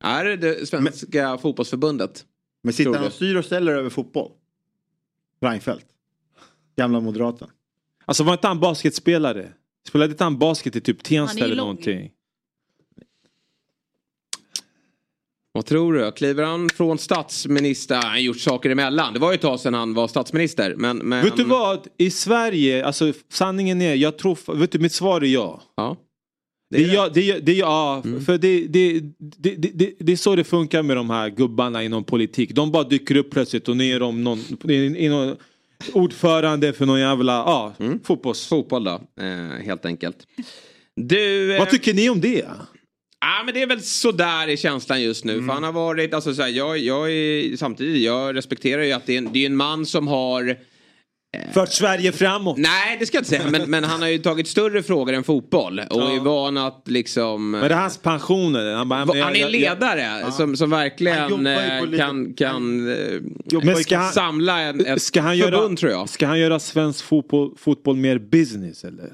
[0.00, 2.24] Är det det svenska fotbollsförbundet?
[2.62, 4.30] Men sitter han och styr och ställer över fotboll?
[5.40, 5.86] Reinfeldt.
[6.76, 7.48] Gamla moderaten.
[8.04, 9.52] Alltså var inte han basketspelare?
[9.88, 11.66] Spelade inte han basket i typ Tensta eller lång.
[11.66, 12.10] någonting?
[15.52, 16.12] Vad tror du?
[16.12, 17.94] Kliver han från statsminister?
[17.94, 19.14] Han har gjort saker emellan.
[19.14, 20.74] Det var ju ett tag sedan han var statsminister.
[20.76, 21.24] Men, men...
[21.24, 21.86] Vet du vad?
[21.98, 25.62] I Sverige, alltså sanningen är, jag tror, vet du mitt svar är ja.
[25.76, 25.96] Ja.
[26.70, 30.12] Det är ja, det är, det är ja, för det, det, det, det, det, det
[30.12, 32.50] är så det funkar med de här gubbarna inom politik.
[32.54, 35.36] De bara dyker upp plötsligt och nu är de någon, någon
[35.92, 38.46] ordförande för någon jävla ja, fotbolls...
[38.46, 40.16] Fotboll då, eh, helt enkelt.
[40.96, 42.44] Du, eh, Vad tycker ni om det?
[43.20, 45.32] Ja men det är väl sådär i känslan just nu.
[45.32, 45.46] Mm.
[45.46, 49.06] För han har varit, alltså så här, jag, jag är, samtidigt, jag respekterar ju att
[49.06, 50.56] det är en, det är en man som har
[51.52, 52.56] Fört Sverige framåt.
[52.58, 55.24] Nej det ska jag inte säga men, men han har ju tagit större frågor än
[55.24, 56.16] fotboll och Ja.
[56.16, 58.74] är van att liksom Men det är hans pensioner.
[58.74, 63.20] Han, bara, Han är jag- jag- ledare som, som verkligen eh, kan, kan eh,
[63.62, 66.08] Men ska han- samla en, ett Ska han, förbund göra, tror jag.
[66.08, 69.12] ska han göra svensk fotboll, fotboll mer business eller?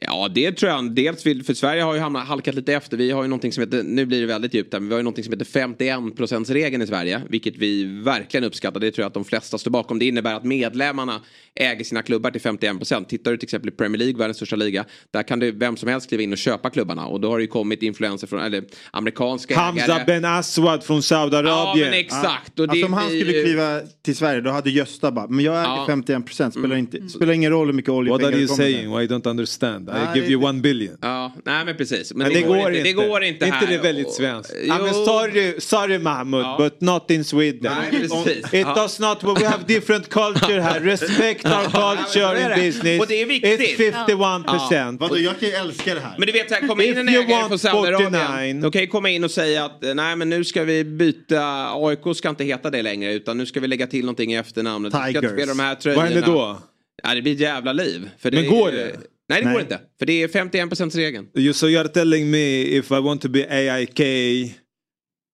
[0.00, 0.94] Ja det tror jag.
[0.94, 2.96] Dels vill, för Sverige har ju hamnat, halkat lite efter.
[2.96, 4.98] Vi har ju någonting som heter, nu blir det väldigt djupt här, men vi har
[4.98, 7.22] ju någonting som heter 51% regeln i Sverige.
[7.28, 8.80] Vilket vi verkligen uppskattar.
[8.80, 9.98] Det tror jag att de flesta står bakom.
[9.98, 11.20] Det innebär att medlemmarna
[11.54, 14.84] äger sina klubbar till 51% Tittar du till exempel i Premier League, världens största liga.
[15.10, 17.06] Där kan det vem som helst kliva in och köpa klubbarna.
[17.06, 20.04] Och då har det ju kommit influenser från, eller amerikanska Hamza ägare.
[20.06, 21.86] Ben Aswad från Saudiarabien.
[21.86, 22.60] Ja, men exakt.
[22.60, 25.54] Och det alltså om han skulle kliva till Sverige då hade Gösta bara, men jag
[25.54, 25.86] äger Ja.
[25.88, 28.96] 51% spelar, inte, spelar ingen roll hur mycket oljepengar What are you det kommer saying?
[28.96, 29.75] Why I don't understand?
[29.84, 30.96] Nej, I give you det- one billion.
[31.02, 32.14] Ja, nej men precis.
[32.14, 32.82] Men, Men det, går inte.
[32.82, 33.62] Det går inte Är här.
[33.62, 34.54] inte det väldigt Och- svenskt?
[34.56, 34.64] Jo.
[34.64, 36.56] I mean, sorry, sorry Mahmoud, Ja.
[36.58, 37.72] but not in Sweden.
[37.90, 38.44] Nej, precis.
[38.46, 38.74] It Ja.
[38.74, 40.80] does not, we have different culture här.
[40.80, 42.66] Respect our Ja, culture är in det.
[42.66, 43.00] business.
[43.00, 43.60] Och det är viktigt.
[43.60, 45.00] It's 51%.
[45.00, 46.14] Vadå, jag kan ju älska det här.
[46.18, 48.12] Men du vet, här, komma in en you ägare från Saudiarabien.
[48.12, 48.60] 49.
[48.62, 52.16] De kan ju komma in och säga att nej men nu ska vi byta, AIK
[52.16, 54.94] ska inte heta det längre utan nu ska vi lägga till någonting i efternamnet.
[54.94, 55.32] Vi ska Tigers.
[55.32, 56.04] spela de här Vad tröjorna.
[56.04, 56.58] händer då?
[57.02, 58.10] Ja, det blir ett jävla liv.
[58.18, 58.96] För det Men är- går det?
[59.28, 59.62] Nej det går Nej.
[59.62, 59.80] inte.
[59.98, 61.28] För det är 51 regeln.
[61.34, 64.00] You, so you're telling me if I want to be AIK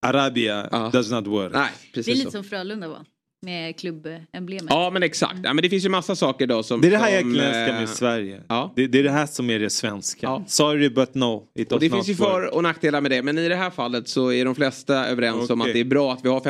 [0.06, 1.52] Arabia does not work?
[1.52, 2.30] Nej, Det är precis lite så.
[2.30, 3.06] som Frölunda var.
[3.44, 4.66] Med klubbemblemet.
[4.68, 5.34] Ja men exakt.
[5.44, 6.80] Ja, men det finns ju massa saker då som...
[6.80, 8.40] Det är det här jag som, egentligen älskar eh, med Sverige.
[8.48, 8.72] Ja.
[8.76, 10.44] Det, det är det här som är det svenska.
[10.46, 11.44] Sorry but no.
[11.58, 12.30] It Och det finns ju work.
[12.30, 13.22] för och nackdelar med det.
[13.22, 15.70] Men i det här fallet så är de flesta överens om Okej.
[15.70, 16.40] att det är bra att vi har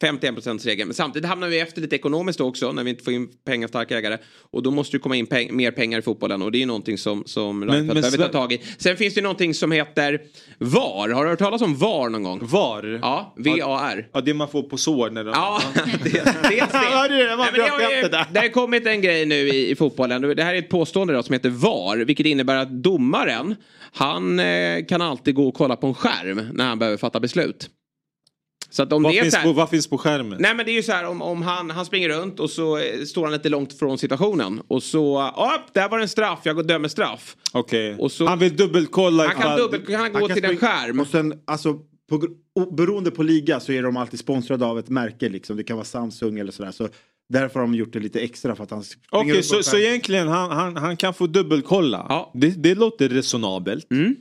[0.00, 0.88] 51 regeln.
[0.88, 4.18] Men samtidigt hamnar vi efter lite ekonomiskt också när vi inte får in pengastarka ägare.
[4.50, 6.42] Och då måste det komma in peng- mer pengar i fotbollen.
[6.42, 8.60] Och det är ju någonting som, som Reinfeldt behöver ta tag i.
[8.78, 10.20] Sen finns det någonting som heter
[10.58, 11.08] VAR.
[11.08, 12.40] Har du hört talas om VAR någon gång?
[12.42, 12.98] VAR?
[13.02, 14.08] Ja, V-A-R.
[14.12, 15.30] Ja, det man får på sår när de...
[15.30, 16.10] Ja, det, det,
[16.48, 18.26] det, Ja, det var Nej, men bra det, har ju, skämt det där.
[18.32, 20.22] det har kommit en grej nu i, i fotbollen.
[20.36, 21.96] Det här är ett påstående då, som heter VAR.
[22.04, 23.54] Vilket innebär att domaren,
[23.92, 27.68] han eh, kan alltid gå och kolla på en skärm när han behöver fatta beslut.
[28.70, 30.36] Så att om vad, det är finns så här, på, vad finns på skärmen?
[30.40, 32.78] Nej men det är ju så här om, om han, han springer runt och så
[32.78, 34.62] eh, står han lite långt från situationen.
[34.68, 37.36] Och så, ja där var det en straff, jag dömer straff.
[37.52, 37.96] Okej.
[38.10, 41.00] Så- Han vill dubbelkolla Han kan, dubbel, kan han gå till en skärm.
[41.00, 41.74] Och sen, alltså,
[42.10, 42.28] på,
[42.70, 45.28] beroende på liga så är de alltid sponsrade av ett märke.
[45.28, 45.56] Liksom.
[45.56, 46.70] Det kan vara Samsung eller sådär.
[46.70, 46.88] Så
[47.28, 49.62] därför har de gjort det lite extra för att han springer Okej, runt på så,
[49.62, 52.06] så egentligen han, han, han kan få dubbelkolla?
[52.08, 52.30] Ja.
[52.34, 53.90] Det, det låter resonabelt.
[53.90, 54.16] Mm.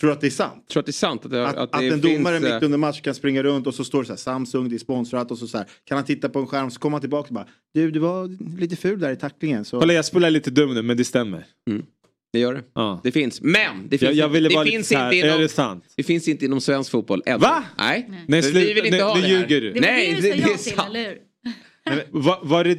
[0.00, 0.68] Tror du att det är sant?
[0.68, 1.24] tror att det är sant.
[1.24, 3.66] Att, det, Att, att, att en finns, domare eh, mitt under match kan springa runt
[3.66, 5.66] och så står det så här Samsung, det är sponsrat och så, så här.
[5.84, 8.58] Kan han titta på en skärm så kommer han tillbaka och bara Du, du var
[8.60, 9.64] lite ful där i tacklingen.
[9.64, 9.80] Så...
[9.80, 11.46] Kolla jag spelar lite dum nu men det stämmer.
[12.32, 12.62] Det gör det.
[12.74, 13.00] Ja.
[13.04, 13.40] Det finns.
[13.40, 15.84] Men det finns, Jag, jag ville det finns inte inom, är det sant?
[15.96, 17.40] Det finns inte inom svensk fotboll än.
[17.40, 17.64] Va?
[17.78, 18.10] Nej.
[18.28, 19.34] Nej, vi vill inte nu- ha nu det här.
[19.40, 19.72] ljuger du.
[19.72, 20.88] Det var Nej, det det, det är sant.
[20.88, 21.16] eller
[21.90, 22.20] hur?
[22.20, 22.78] Va, var det...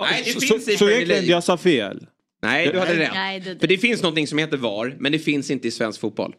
[0.00, 2.06] Nej, det så, finns i så, så egentligen jag sa fel?
[2.42, 3.10] Nej, du hade rätt.
[3.14, 6.00] Nej, det- För det finns någonting som heter VAR, men det finns inte i svensk
[6.00, 6.34] fotboll.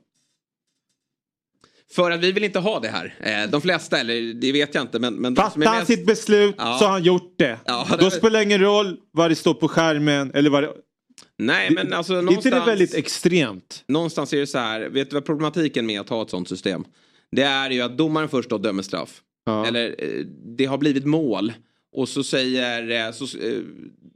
[1.95, 3.16] För att vi vill inte ha det här.
[3.43, 5.14] Eh, De flesta, eller det vet jag inte, men...
[5.16, 6.78] men Fattar är han mest- sitt beslut Ja.
[6.80, 7.60] så har han gjort det.
[7.66, 10.70] Ja, Då det- spelar det ingen roll vad det står på skärmen eller vad det...
[11.38, 12.66] Nej, men alltså Är inte någonstans...
[12.66, 13.84] det väldigt extremt?
[13.88, 16.86] Någonstans är det så här, vet du vad problematiken med att ha ett sånt system?
[17.32, 19.22] Det är ju att domaren först då dömer straff.
[19.68, 20.26] Eller eh,
[20.57, 21.53] det har blivit mål.
[21.91, 23.59] Och så säger, eh, så, eh,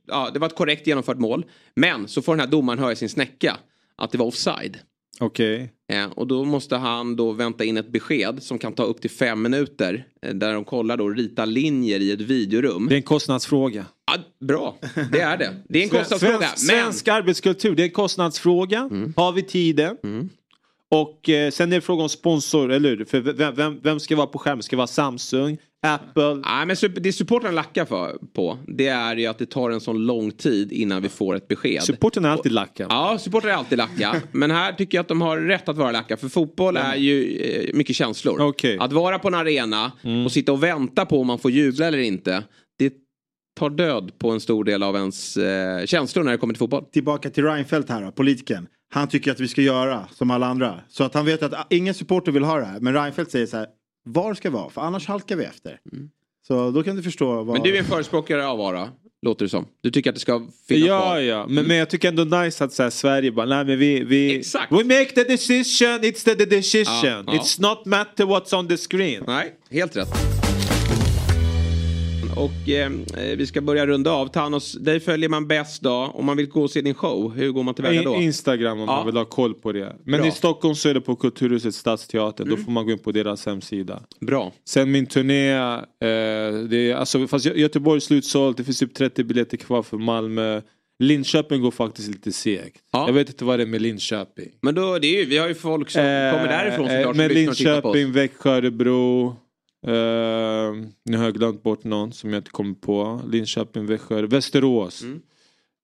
[0.08, 1.46] ja det var ett korrekt genomfört mål.
[1.76, 3.58] Men så får den här domaren höra i sin snäcka
[3.96, 4.78] att det var offside.
[5.20, 5.72] Okej.
[5.92, 9.10] Eh, och då måste han då vänta in ett besked som kan ta upp till
[9.10, 10.06] fem minuter.
[10.22, 12.88] Eh, där de kollar då och ritar linjer i ett videorum.
[12.90, 13.86] Det är en kostnadsfråga.
[14.12, 14.78] Ja, bra,
[15.12, 15.54] det är det.
[15.70, 16.38] Det är en kostnadsfråga.
[16.38, 18.80] Svensk, Men svensk arbetskultur, det är en kostnadsfråga.
[18.80, 19.14] Mm.
[19.16, 19.98] Har vi tiden?
[20.90, 23.06] Och eh, sen är det fråga om sponsor, eller hur?
[23.06, 24.64] För vem, vem, vem ska vara på skärmen?
[24.64, 25.58] Ska det vara Samsung?
[25.82, 26.34] Apple?
[26.34, 30.06] Nej, men det supportrarna lackar för, på det är ju att det tar en sån
[30.06, 31.84] lång tid innan vi får ett besked.
[31.84, 32.88] Supporten är alltid lacka.
[32.90, 34.22] Ja, supportrar är alltid lacka.
[34.32, 36.18] men här tycker jag att de har rätt att vara lacka.
[36.18, 38.42] För fotboll är ju eh, mycket känslor.
[38.42, 38.78] Okej.
[38.80, 39.92] Att vara på en arena
[40.26, 42.44] och sitta och vänta på om man får jubla eller inte.
[42.80, 42.94] Det
[43.58, 46.86] tar död på en stor del av ens eh, känslor när det kommer till fotboll.
[46.86, 48.68] Tillbaka till Reinfeldt här politikern.
[48.94, 50.80] Han tycker att vi ska göra som alla andra.
[50.90, 52.80] Så att han vet att ah, ingen supporter vill ha det här.
[52.80, 53.68] Men Reinfeldt säger så här,
[54.08, 54.70] var ska vara?
[54.70, 55.80] För annars halkar vi efter.
[56.48, 57.48] Så då kan du förstå vad...
[57.48, 58.90] Men du är en förespråkare av VARA,
[59.22, 59.66] låter det som.
[59.82, 61.18] Du tycker att det ska finnas Ja, kvar.
[61.20, 61.46] ja.
[61.50, 64.40] Men, men jag tycker ändå nice att så här, Sverige bara, nej men vi, vi...
[64.40, 64.72] Exakt.
[64.72, 66.96] We make the decision, it's the, the decision.
[67.04, 67.34] Ja, ja.
[67.34, 69.24] It's not matter what's on the screen.
[69.28, 70.37] Nej, helt rätt.
[72.38, 72.90] Och eh,
[73.38, 74.28] vi ska börja runda av.
[74.28, 75.92] Thanos, dig följer man bäst då.
[76.14, 78.16] Om man vill gå och se din show, hur går man tillväga då?
[78.16, 78.96] Instagram om Ja.
[78.96, 79.96] man vill ha koll på det.
[80.04, 80.28] Men Bra.
[80.28, 82.48] i Stockholm så är det på Kulturhuset Stadsteatern.
[82.48, 82.60] Mm.
[82.60, 84.02] Då får man gå in på deras hemsida.
[84.20, 84.52] Bra.
[84.66, 85.80] Sen min turné, eh,
[86.70, 88.58] det är, alltså, fast Gö- Göteborg är slutsålt.
[88.58, 90.62] Det finns typ 30 biljetter kvar för Malmö.
[91.00, 92.82] Linköping går faktiskt lite segt.
[92.92, 94.50] Jag vet inte vad det är med Linköping.
[94.62, 97.18] Men då, det är ju, vi har ju folk som kommer därifrån Eh, såklart som
[97.18, 97.34] Men.
[97.34, 99.36] Linköping, Växjö, Örebro.
[99.88, 100.74] Eh,
[101.06, 103.22] nu har jag glömt bort någon som jag inte kommer på.
[103.32, 105.02] Linköping, Växjö, Västerås.
[105.04, 105.20] Mm.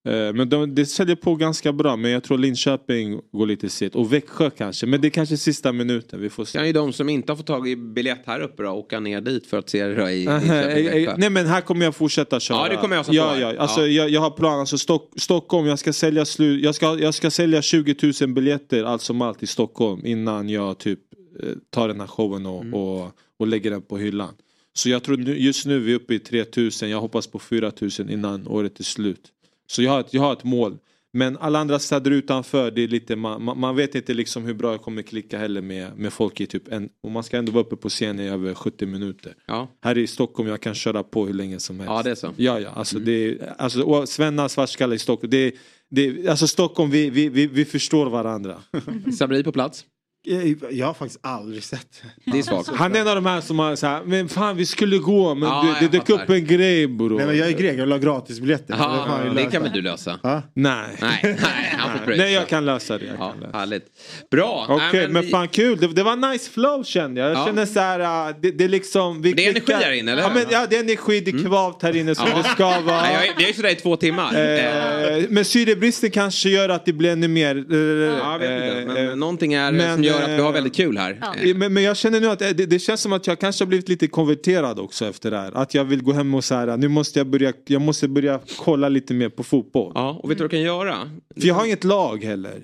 [0.07, 3.95] Eh, men de, det säljer på ganska bra men jag tror Linköping går lite sent.
[3.95, 4.85] Och Växjö kanske.
[4.85, 6.21] Men det är kanske sista minuten.
[6.21, 6.57] Vi får se.
[6.57, 9.21] Kan ju de som inte har fått tag i biljett här uppe då åka ner
[9.21, 11.15] dit för att se det i Eh, Linköping, eh, Växjö.
[11.17, 12.57] Nej men här kommer jag fortsätta köra.
[12.57, 13.87] Ja, det kommer jag som ja, ja, alltså, Ja.
[13.87, 14.59] Jag, jag har plan.
[14.59, 18.83] Alltså, Stock, Stockholm, jag ska, sälja slu, jag, ska, jag ska sälja 20 000 biljetter
[18.83, 20.99] allt som allt i Stockholm innan jag typ
[21.43, 22.73] eh, tar den här showen och, Mm.
[22.73, 23.11] och,
[23.43, 24.33] och lägger den på hyllan.
[24.73, 27.39] Så jag tror nu, just nu vi är uppe i 3 000, jag hoppas på
[27.39, 29.31] 4 000 innan året är slut.
[29.67, 30.77] Så jag har ett, jag har ett mål.
[31.15, 34.71] Men alla andra städer utanför, det är lite, man, man, vet inte liksom hur bra
[34.71, 37.63] jag kommer klicka heller med, med folk i typ en, och man ska ändå vara
[37.63, 39.35] uppe på scen i över 70 minuter.
[39.45, 39.67] Ja.
[39.81, 41.89] Här i Stockholm jag kan köra på hur länge som helst.
[41.89, 42.33] Ja, det är så.
[42.37, 42.69] Ja, ja.
[42.69, 45.31] Alltså, det är, alltså, Svenna svartskalle i Stockholm.
[45.31, 45.53] Det är,
[45.89, 48.63] det är, alltså Stockholm, vi, vi, vi, vi förstår varandra.
[49.17, 49.85] Sabri på plats?
[50.25, 52.01] Jag, jag har faktiskt aldrig sett.
[52.25, 52.69] Det är svagt.
[52.75, 55.35] Han är en av de här som har så här, men fan vi skulle gå
[55.35, 57.17] men Ja, det, det dök upp en grej bror.
[57.17, 58.75] Nej men jag är grek, jag vill ha gratisbiljetter.
[58.79, 60.19] Ja, Det det kan väl du lösa?
[60.23, 60.41] Ja?
[60.53, 60.85] Nej.
[61.01, 61.37] Nej, nej,
[61.77, 62.23] han får pröjsa.
[62.23, 63.05] Nej jag kan lösa det.
[63.05, 63.57] Jag Ja, kan lösa.
[63.57, 63.85] härligt.
[64.31, 64.65] Bra.
[64.69, 67.29] Okej Nej, men, vi- fan kul, det, det var nice flow kände jag.
[67.31, 67.45] Jag Ja.
[67.45, 69.21] känner så här, äh, det, det är liksom...
[69.21, 71.31] Vi Det är energi klickar- här inne, eller Ja, men, ja det är energi, det
[71.31, 72.37] är kvavt här inne som Ja.
[72.37, 73.01] det ska vara.
[73.01, 74.33] Nej, jag är- Vi är ju sådär i två timmar.
[74.35, 77.55] Eh, Eh, men syrebristen kanske gör att det blir ännu mer...
[77.71, 78.93] eh, Ja, jag vet inte.
[78.93, 81.19] Men eh, någonting är men, som gör att vi har väldigt kul här.
[81.43, 83.67] Eh, Men, men jag känner nu att det, det känns som att jag kanske har
[83.67, 85.51] blivit lite konverterad också efter det här.
[85.51, 88.39] Att jag vill gå hem och så här, nu måste jag börja, jag måste börja
[88.57, 89.91] kolla lite mer på fotboll.
[89.95, 90.95] Ja, och vet du vad du kan göra?
[91.39, 92.63] För jag har inget lag heller.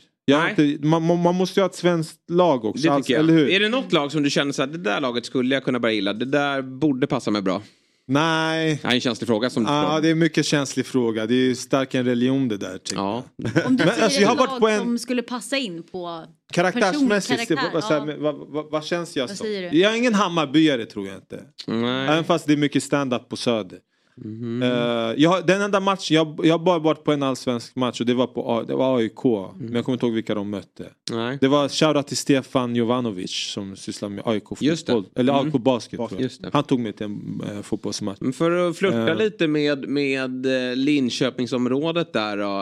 [0.49, 3.49] Inte, man, man måste ju ha ett svenskt lag också, Det alltså, eller hur?
[3.49, 5.79] Är det något lag som du känner så här, det där laget skulle jag kunna
[5.79, 7.61] börja gilla, det där borde passa mig bra?
[8.09, 8.79] Nej.
[8.83, 10.01] Är en känslig fråga som Ja, frågar.
[10.01, 11.25] det är en mycket känslig fråga.
[11.25, 12.79] Det är ju stark en religion det där.
[12.93, 13.23] Ja.
[13.37, 16.25] Om du Men, säger alltså, jag har varit på en- som skulle passa in på
[16.53, 19.47] Karaktärsmässigt, karaktär, vad, vad, vad, vad känns jag Vad som?
[19.71, 21.43] Jag är ingen Hammarbyare tror jag inte.
[21.67, 22.07] Nej.
[22.07, 23.79] Även fast det är mycket stand-up på Söder.
[24.25, 24.63] Mhm.
[24.63, 24.69] Eh,
[25.17, 28.13] jag, den enda matchen, jag, jag har bara varit på en allsvensk match och det
[28.13, 29.23] var, på, det var AIK.
[29.59, 30.83] Men jag kommer inte ihåg vilka de mötte.
[31.11, 31.25] Mm.
[31.25, 31.37] Nej.
[31.41, 35.05] Det var shoutout till Stefan Jovanovic som sysslar med AIK fotboll.
[35.15, 35.45] Eller Mm.
[35.45, 35.99] AIK basket.
[36.53, 38.17] Han tog mig till en eh, fotbollsmatch.
[38.21, 39.17] Men för att flirta Eh.
[39.17, 40.45] lite med, med
[40.75, 42.59] Linköpingsområdet där då.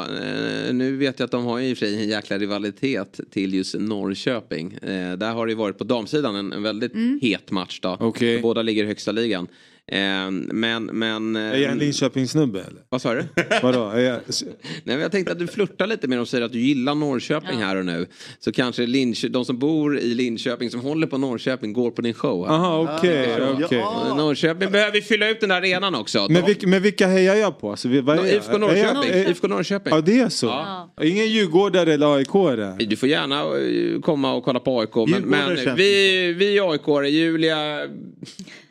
[0.68, 3.20] Eh, nu vet jag att de har ju i och för sig en jäkla rivalitet
[3.32, 4.78] till just Norrköping.
[5.18, 7.98] Där har det varit på damsidan en, en väldigt het match då.
[8.00, 8.42] Okej.
[8.42, 9.48] Båda ligger i högsta ligan.
[9.92, 11.36] Eh, men, men...
[11.36, 12.82] Är jag en Linköpingssnubbe eller?
[12.90, 13.24] Vad sa du?
[13.64, 13.90] Vadå?
[13.90, 14.14] Är jag...
[14.40, 14.50] Nej,
[14.84, 17.58] men jag tänkte att du flörtar lite med dem och säger att du gillar Norrköping
[17.60, 18.06] här och nu.
[18.40, 22.14] Så kanske Linköping, de som bor i Linköping som håller på Norrköping går på din
[22.14, 22.48] show.
[22.48, 22.54] här.
[22.56, 23.60] Aha, okej, Ja.
[23.66, 23.80] okej.
[24.18, 26.28] Norrköping behöver vi fylla ut den där arenan också.
[26.30, 27.70] Men, vilka, men vilka hejar jag på?
[27.72, 28.34] Alltså, vi- vad är jag?
[28.36, 29.10] IFK Norrköping.
[29.12, 29.94] Är jag- IFK Norrköping.
[29.96, 30.46] Ja det är så?
[30.46, 30.94] Ja.
[31.04, 32.86] Ingen djurgårdare eller AIK är det?
[32.86, 34.96] Du får gärna eh, komma och kolla på AIK.
[35.10, 37.88] Men, men vi, vi är AIK, Julia...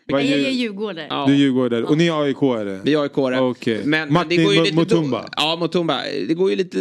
[0.09, 1.07] Vad Nej, jag är djurgårdare.
[1.11, 1.25] Ja.
[1.27, 2.81] Du är djurgårdare och ni är AIK är det?
[2.85, 3.19] Vi är AIK.
[3.19, 3.81] Okej.
[3.85, 5.29] Men, men det Martin går ju lite Mutumba?
[5.37, 6.03] Ja, Mutumba.
[6.29, 6.79] Det går ju lite...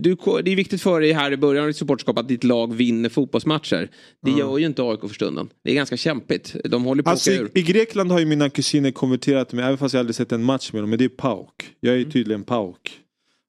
[0.00, 2.74] Du, det är viktigt för dig här i början av ditt supporterskap att ditt lag
[2.74, 3.90] vinner fotbollsmatcher.
[4.22, 5.48] Det gör ju inte AIK för stunden.
[5.64, 6.56] Det är ganska kämpigt.
[6.64, 7.50] De håller på att Alltså åka i, ur.
[7.54, 10.72] i Grekland har ju mina kusiner konverterat mig, även fast jag aldrig sett en match
[10.72, 10.90] med dem.
[10.90, 11.70] Men det är PAOK.
[11.80, 12.06] Jag Mm.
[12.08, 12.90] är tydligen PAOK.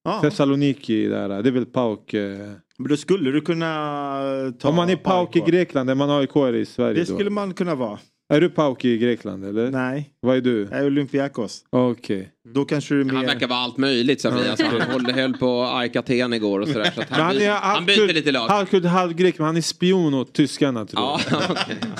[0.03, 0.19] Ja.
[0.21, 2.13] Thessaloniki där, det är väl PAOK.
[2.13, 2.37] Eh.
[2.77, 5.39] Men då skulle du kunna ta Om man är PAOK i.
[5.47, 7.13] Grekland, är man AIK i Sverige Det då?
[7.13, 7.99] skulle man kunna vara.
[8.31, 9.71] Är du PAOK i Grekland eller?
[9.71, 10.09] Nej.
[10.21, 10.67] Vad är du?
[10.71, 11.63] Jag är Olympiakos.
[11.69, 12.29] Okej.
[12.53, 13.25] Då kanske du är Han mer...
[13.25, 14.25] verkar vara allt möjligt.
[14.25, 16.91] Alltså, han höll, höll på AIK Aten igår och sådär.
[16.95, 18.47] Så han, han han byter halvkurd, lite lag.
[18.47, 21.19] halvkurd, halvgrek, men han är spion åt tyskarna tror jag.
[21.31, 21.55] Ja,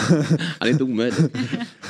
[0.10, 0.26] ja,
[0.60, 1.36] det är inte omöjligt.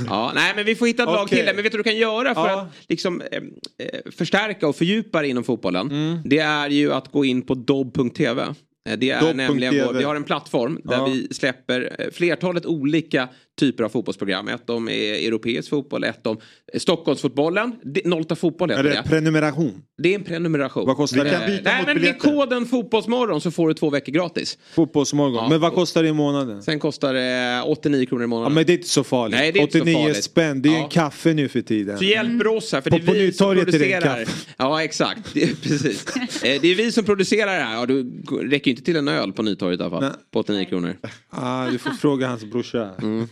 [0.07, 1.37] Ja, nej, men vi får hitta ett lag Okej.
[1.37, 1.45] till.
[1.45, 1.53] det.
[1.53, 2.61] Men vet du vad du kan göra för Ja.
[2.61, 5.91] att liksom, eh, eh, förstärka och fördjupa dig inom fotbollen?
[5.91, 6.17] Mm.
[6.25, 8.41] Det är ju att gå in på dobb.tv.
[8.89, 11.05] Eh, Det är nämligen vår, vi har en plattform där Ja.
[11.05, 13.29] vi släpper eh, flertalet olika
[13.59, 14.47] typer av fotbollsprogram.
[14.47, 16.37] Ett om europeisk fotboll, ett om
[16.77, 17.75] Stockholmsfotbollen.
[17.83, 19.09] Det- Nolta fotboll Är heter det det.
[19.09, 19.81] prenumeration?
[20.03, 20.85] Det är en prenumeration.
[20.87, 21.61] Vad kostar Eh, det?
[21.63, 24.57] Nej, men med koden Fotbollsmorgon så får du två veckor gratis.
[24.73, 25.35] Fotbollsmorgon.
[25.35, 25.49] Ja.
[25.49, 26.63] Men vad kostar det i månaden?
[26.63, 28.53] Sen kostar det 89 kronor i Ja, månaden.
[28.53, 29.37] men det är inte så farligt.
[29.39, 30.23] Nej, det är inte så 89 farligt.
[30.23, 30.83] spänn, det är ju Ja.
[30.83, 31.97] en kaffe nu för tiden.
[31.97, 34.01] Så hjälper oss här för På- det på är vi som Nytorget är det en
[34.01, 34.27] producerar.
[34.57, 36.15] Ja exakt, det är, precis.
[36.43, 37.75] Eh, Det är vi som producerar det här.
[37.75, 38.03] Ja, du
[38.49, 40.01] räcker ju inte till en öl på Nytorget i alla fall.
[40.01, 40.11] Nej.
[40.31, 40.95] På 89 kronor.
[41.33, 42.89] Ah, du får fråga hans brorsa.
[43.01, 43.27] Mm.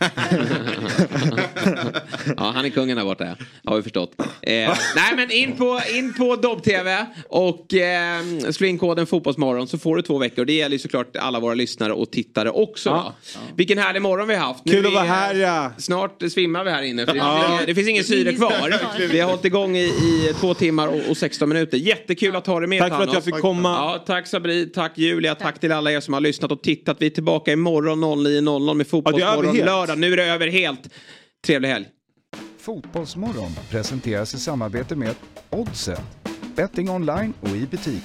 [2.36, 4.14] ja, han är kungen där borta, har vi förstått.
[4.18, 4.76] Eh, nej,
[5.16, 10.02] men in på, in på Dobb-TV och eh, slå in koden Fotbollsmorgon så får du
[10.02, 10.44] två veckor.
[10.44, 12.88] Det gäller ju såklart alla våra lyssnare och tittare också.
[12.90, 13.14] Ja.
[13.34, 13.40] Ja.
[13.56, 14.64] Vilken härlig morgon vi har haft.
[14.70, 15.72] Kul att vara här, ja.
[15.78, 17.36] Snart svimmar vi här inne för det, Ja.
[17.38, 19.08] finns, ingen- det finns ingen syre kvar.
[19.12, 21.78] Vi har hållit igång i, i två timmar och, och 16 minuter.
[21.78, 23.68] Jättekul att ha dig med Tack för att jag fick komma.
[23.68, 25.60] Ja, tack Sabri, tack Julia, tack.
[25.60, 26.96] till alla er som har lyssnat och tittat.
[27.00, 29.66] Vi är tillbaka imorgon 09.00 med Fotbollsmorgon helt.
[29.66, 29.98] lördag.
[29.98, 30.90] Nu är det över helt.
[31.46, 31.86] Trevlig helg.
[32.58, 35.14] Fotbollsmorgon presenteras i samarbete med
[35.50, 36.02] Oddset.
[36.56, 38.04] Betting online och i butik.